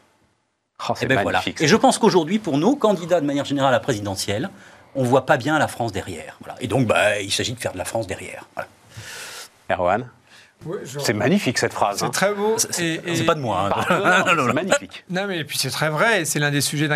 Oh, 0.87 0.93
et, 1.01 1.07
ben 1.07 1.21
voilà. 1.21 1.41
et 1.59 1.67
je 1.67 1.75
pense 1.75 1.97
qu'aujourd'hui, 1.97 2.39
pour 2.39 2.57
nos 2.57 2.75
candidats 2.75 3.19
de 3.19 3.25
manière 3.25 3.43
générale 3.43 3.69
à 3.69 3.77
la 3.77 3.81
présidentielle, 3.81 4.49
on 4.95 5.03
voit 5.03 5.25
pas 5.25 5.35
bien 5.35 5.59
la 5.59 5.67
France 5.67 5.91
derrière. 5.91 6.39
Et 6.61 6.67
donc, 6.67 6.87
bah, 6.87 7.19
il 7.19 7.31
s'agit 7.31 7.53
de 7.53 7.59
faire 7.59 7.73
de 7.73 7.77
la 7.77 7.85
France 7.85 8.07
derrière. 8.07 8.47
Erwan 9.69 10.09
c'est 10.85 11.13
magnifique 11.13 11.57
cette 11.57 11.73
phrase. 11.73 11.99
C'est 11.99 12.05
hein. 12.05 12.09
très 12.09 12.33
beau. 12.33 12.55
C'est 12.57 13.25
pas 13.25 13.35
de 13.35 13.39
moi. 13.39 13.69
Hein. 13.89 14.23
c'est 14.27 14.53
magnifique. 14.53 15.05
Non, 15.09 15.25
mais 15.25 15.43
puis 15.45 15.57
c'est 15.57 15.69
très 15.69 15.89
vrai. 15.89 16.25
C'est 16.25 16.39
l'un 16.39 16.51
des 16.51 16.61
sujets 16.61 16.89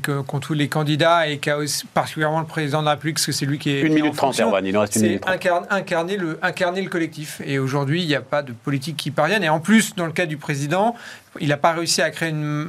qu'ont 0.00 0.40
tous 0.40 0.52
les 0.52 0.68
candidats 0.68 1.26
et 1.26 1.38
qu'a 1.38 1.56
particulièrement 1.94 2.40
le 2.40 2.46
président 2.46 2.80
de 2.80 2.84
la 2.84 2.92
République, 2.92 3.16
parce 3.16 3.26
que 3.26 3.32
c'est 3.32 3.46
lui 3.46 3.58
qui 3.58 3.70
est. 3.70 3.80
Une 3.80 3.94
minute 3.94 4.14
trente, 4.14 4.38
Erwan. 4.38 4.64
Il 4.64 4.74
nous 4.74 4.80
reste 4.80 4.96
une 4.96 5.02
minute 5.02 5.24
Incarner 5.70 6.16
le, 6.16 6.38
incarner 6.42 6.82
le 6.82 6.90
collectif. 6.90 7.40
Et 7.44 7.58
aujourd'hui, 7.58 8.02
il 8.02 8.06
n'y 8.06 8.14
a 8.14 8.20
pas 8.20 8.42
de 8.42 8.52
politique 8.52 8.96
qui 8.96 9.10
parvienne. 9.10 9.42
Et 9.42 9.48
en 9.48 9.60
plus, 9.60 9.94
dans 9.94 10.06
le 10.06 10.12
cas 10.12 10.26
du 10.26 10.36
président, 10.36 10.94
il 11.40 11.48
n'a 11.48 11.56
pas 11.56 11.72
réussi 11.72 12.02
à 12.02 12.10
créer 12.10 12.30
une, 12.30 12.68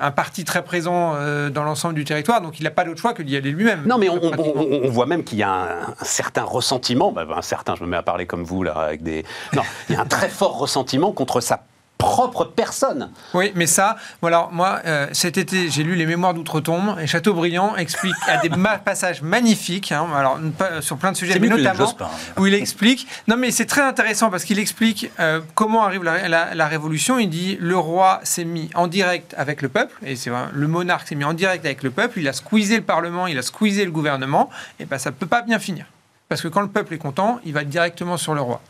un 0.00 0.10
parti 0.10 0.44
très 0.44 0.62
présent 0.64 1.14
euh, 1.14 1.50
dans 1.50 1.64
l'ensemble 1.64 1.94
du 1.94 2.04
territoire, 2.04 2.40
donc 2.40 2.58
il 2.60 2.64
n'a 2.64 2.70
pas 2.70 2.84
d'autre 2.84 3.00
choix 3.00 3.14
que 3.14 3.22
d'y 3.22 3.36
aller 3.36 3.50
lui-même. 3.50 3.84
Non, 3.86 3.98
mais 3.98 4.08
on, 4.08 4.88
voit 4.90 5.06
même 5.06 5.24
qu'il 5.24 5.38
y 5.38 5.42
a 5.42 5.50
un, 5.50 6.04
certain 6.04 6.42
ressentiment, 6.42 7.12
bah, 7.12 7.26
un 7.34 7.42
certain, 7.42 7.74
je 7.74 7.82
me 7.82 7.88
mets 7.88 7.96
à 7.96 8.02
parler 8.02 8.26
comme 8.26 8.44
vous 8.44 8.62
là, 8.62 8.72
avec 8.72 9.02
des... 9.02 9.24
Non, 9.54 9.62
il 9.88 9.94
y 9.94 9.98
a 9.98 10.00
un 10.00 10.06
très 10.06 10.28
fort 10.28 10.58
ressentiment 10.58 11.12
contre 11.12 11.40
sa 11.40 11.62
propre 12.06 12.44
personne. 12.44 13.10
Oui, 13.34 13.50
mais 13.56 13.66
ça, 13.66 13.96
voilà, 14.20 14.48
moi, 14.52 14.80
euh, 14.86 15.08
cet 15.12 15.38
été, 15.38 15.68
j'ai 15.70 15.82
lu 15.82 15.96
les 15.96 16.06
Mémoires 16.06 16.34
d'Outre-Tombe 16.34 16.96
et 17.00 17.06
Chateaubriand 17.08 17.74
explique 17.76 18.14
à 18.28 18.36
des 18.36 18.48
passages 18.84 19.22
magnifiques, 19.22 19.90
hein, 19.90 20.06
alors 20.14 20.38
pas, 20.56 20.80
sur 20.80 20.96
plein 20.98 21.10
de 21.10 21.16
sujets, 21.16 21.38
mais 21.40 21.48
notamment 21.48 21.92
où 22.38 22.46
il 22.46 22.54
explique. 22.54 23.08
Non, 23.26 23.36
mais 23.36 23.50
c'est 23.50 23.66
très 23.66 23.82
intéressant 23.82 24.30
parce 24.30 24.44
qu'il 24.44 24.60
explique 24.60 25.10
euh, 25.18 25.40
comment 25.54 25.84
arrive 25.84 26.04
la, 26.04 26.66
Révolution. 26.66 27.18
Il 27.18 27.28
dit 27.28 27.56
le 27.60 27.76
roi 27.76 28.20
s'est 28.22 28.44
mis 28.44 28.70
en 28.74 28.86
direct 28.86 29.34
avec 29.36 29.62
le 29.62 29.68
peuple, 29.68 29.94
et 30.04 30.16
c'est 30.16 30.30
le 30.52 30.68
monarque 30.68 31.08
s'est 31.08 31.14
mis 31.14 31.24
en 31.24 31.32
direct 31.32 31.64
avec 31.64 31.82
le 31.82 31.90
peuple. 31.90 32.20
Il 32.20 32.28
a 32.28 32.32
squeezé 32.32 32.76
le 32.76 32.82
Parlement, 32.82 33.26
il 33.26 33.38
a 33.38 33.42
squeezé 33.42 33.84
le 33.84 33.90
gouvernement, 33.90 34.50
et 34.78 34.84
ben 34.84 34.98
ça 34.98 35.10
peut 35.12 35.26
pas 35.26 35.42
bien 35.42 35.58
finir. 35.58 35.86
Parce 36.28 36.42
que 36.42 36.48
quand 36.48 36.60
le 36.60 36.68
peuple 36.68 36.94
est 36.94 36.98
content, 36.98 37.38
il 37.44 37.52
va 37.52 37.62
directement 37.62 38.16
sur 38.16 38.34
le 38.34 38.40
roi. 38.40 38.60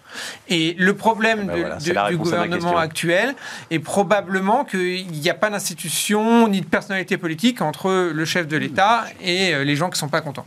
Et 0.49 0.75
le 0.79 0.95
problème 0.95 1.47
ben 1.47 1.79
du 1.79 2.17
gouvernement 2.19 2.77
actuel 2.77 3.35
est 3.71 3.79
probablement 3.79 4.65
qu'il 4.65 5.07
n'y 5.07 5.31
a 5.31 5.35
pas 5.35 5.49
d'institution 5.49 6.49
ni 6.49 6.61
de 6.61 6.67
personnalité 6.67 7.17
politique 7.17 7.63
entre 7.63 8.11
le 8.13 8.25
chef 8.27 8.47
de 8.47 8.59
l'État 8.59 9.05
et 9.23 9.55
euh, 9.55 9.65
les 9.65 9.75
gens 9.75 9.87
qui 9.87 9.93
ne 9.93 9.99
sont 9.99 10.09
pas 10.09 10.21
contents. 10.21 10.47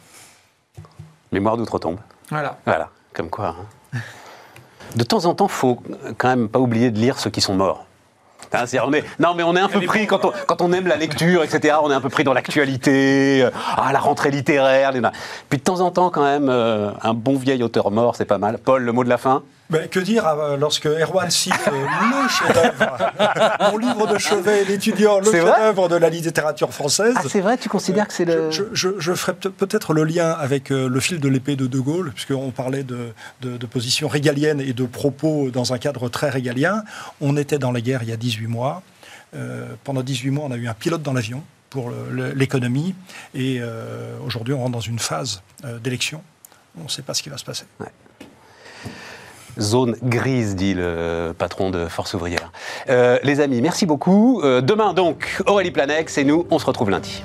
Mémoire 1.31 1.57
d'outre-tombe. 1.57 1.97
Voilà. 2.29 2.59
Voilà, 2.65 2.89
comme 3.13 3.29
quoi. 3.31 3.55
Hein. 3.93 3.99
De 4.95 5.03
temps 5.03 5.25
en 5.25 5.33
temps, 5.33 5.47
il 5.47 5.51
faut 5.51 5.81
quand 6.17 6.29
même 6.29 6.47
pas 6.47 6.59
oublier 6.59 6.91
de 6.91 6.99
lire 6.99 7.17
ceux 7.17 7.31
qui 7.31 7.41
sont 7.41 7.55
morts. 7.55 7.85
Hein, 8.53 8.65
on 8.85 8.93
est, 8.93 9.03
non, 9.19 9.35
mais 9.35 9.43
on 9.43 9.55
est 9.55 9.59
un 9.59 9.67
peu 9.67 9.81
pris 9.81 10.07
quand 10.07 10.25
on, 10.25 10.31
quand 10.47 10.61
on 10.61 10.73
aime 10.73 10.87
la 10.87 10.95
lecture, 10.95 11.43
etc. 11.43 11.75
On 11.83 11.91
est 11.91 11.93
un 11.93 12.01
peu 12.01 12.09
pris 12.09 12.23
dans 12.23 12.33
l'actualité, 12.33 13.43
euh, 13.43 13.51
ah, 13.77 13.91
la 13.93 13.99
rentrée 13.99 14.31
littéraire. 14.31 14.91
Puis 15.49 15.59
de 15.59 15.63
temps 15.63 15.81
en 15.81 15.91
temps, 15.91 16.09
quand 16.09 16.23
même, 16.23 16.49
euh, 16.49 16.91
un 17.03 17.13
bon 17.13 17.37
vieil 17.37 17.61
auteur 17.63 17.91
mort, 17.91 18.15
c'est 18.15 18.25
pas 18.25 18.37
mal. 18.37 18.57
Paul, 18.57 18.83
le 18.83 18.91
mot 18.91 19.03
de 19.03 19.09
la 19.09 19.17
fin? 19.17 19.43
Ben, 19.69 19.87
que 19.87 19.99
dire 19.99 20.27
euh, 20.27 20.57
lorsque 20.57 20.85
Erwan 20.85 21.29
cite 21.29 21.53
le 21.67 22.27
chef-d'œuvre, 22.29 23.71
mon 23.71 23.77
livre 23.77 24.07
de 24.07 24.17
chevet, 24.17 24.65
l'étudiant, 24.65 25.19
le 25.19 25.31
chef-d'œuvre 25.31 25.89
de 25.89 25.95
la 25.95 26.09
littérature 26.09 26.73
française 26.73 27.15
ah, 27.17 27.21
C'est 27.27 27.41
vrai, 27.41 27.57
tu 27.57 27.69
considères 27.69 28.07
que 28.07 28.13
c'est 28.13 28.25
le. 28.25 28.51
Je, 28.51 28.63
je, 28.73 28.89
je 28.97 29.13
ferai 29.13 29.33
peut-être 29.33 29.93
le 29.93 30.03
lien 30.03 30.31
avec 30.31 30.69
le 30.69 30.99
fil 30.99 31.19
de 31.19 31.27
l'épée 31.27 31.55
de 31.55 31.67
De 31.67 31.79
Gaulle, 31.79 32.11
puisqu'on 32.13 32.51
parlait 32.51 32.83
de, 32.83 33.13
de, 33.41 33.57
de, 33.57 33.65
position 33.65 34.07
régalienne 34.07 34.61
et 34.61 34.73
de 34.73 34.85
propos 34.85 35.49
dans 35.51 35.73
un 35.73 35.77
cadre 35.77 36.09
très 36.09 36.29
régalien. 36.29 36.83
On 37.21 37.37
était 37.37 37.59
dans 37.59 37.71
la 37.71 37.81
guerre 37.81 38.03
il 38.03 38.09
y 38.09 38.13
a 38.13 38.17
18 38.17 38.47
mois. 38.47 38.81
Euh, 39.35 39.75
pendant 39.83 40.01
18 40.01 40.31
mois, 40.31 40.45
on 40.45 40.51
a 40.51 40.57
eu 40.57 40.67
un 40.67 40.73
pilote 40.73 41.01
dans 41.01 41.13
l'avion 41.13 41.43
pour 41.69 41.91
l'économie. 42.35 42.95
Et 43.33 43.59
euh, 43.61 44.17
aujourd'hui, 44.25 44.53
on 44.53 44.59
rentre 44.59 44.71
dans 44.71 44.79
une 44.79 44.99
phase 44.99 45.41
euh, 45.65 45.79
d'élection. 45.79 46.23
On 46.79 46.83
ne 46.85 46.89
sait 46.89 47.01
pas 47.01 47.13
ce 47.13 47.21
qui 47.21 47.29
va 47.29 47.37
se 47.37 47.45
passer. 47.45 47.65
Zone 49.59 49.95
grise, 50.03 50.55
dit 50.55 50.73
le 50.73 51.33
patron 51.37 51.69
de 51.69 51.87
Force 51.87 52.13
ouvrière. 52.13 52.51
les 52.87 53.39
amis, 53.39 53.61
merci 53.61 53.85
beaucoup. 53.85 54.41
demain 54.43 54.93
donc, 54.93 55.41
Aurélie 55.47 55.71
Planex 55.71 56.17
et 56.17 56.23
nous, 56.23 56.45
on 56.49 56.59
se 56.59 56.65
retrouve 56.65 56.89
lundi. 56.89 57.23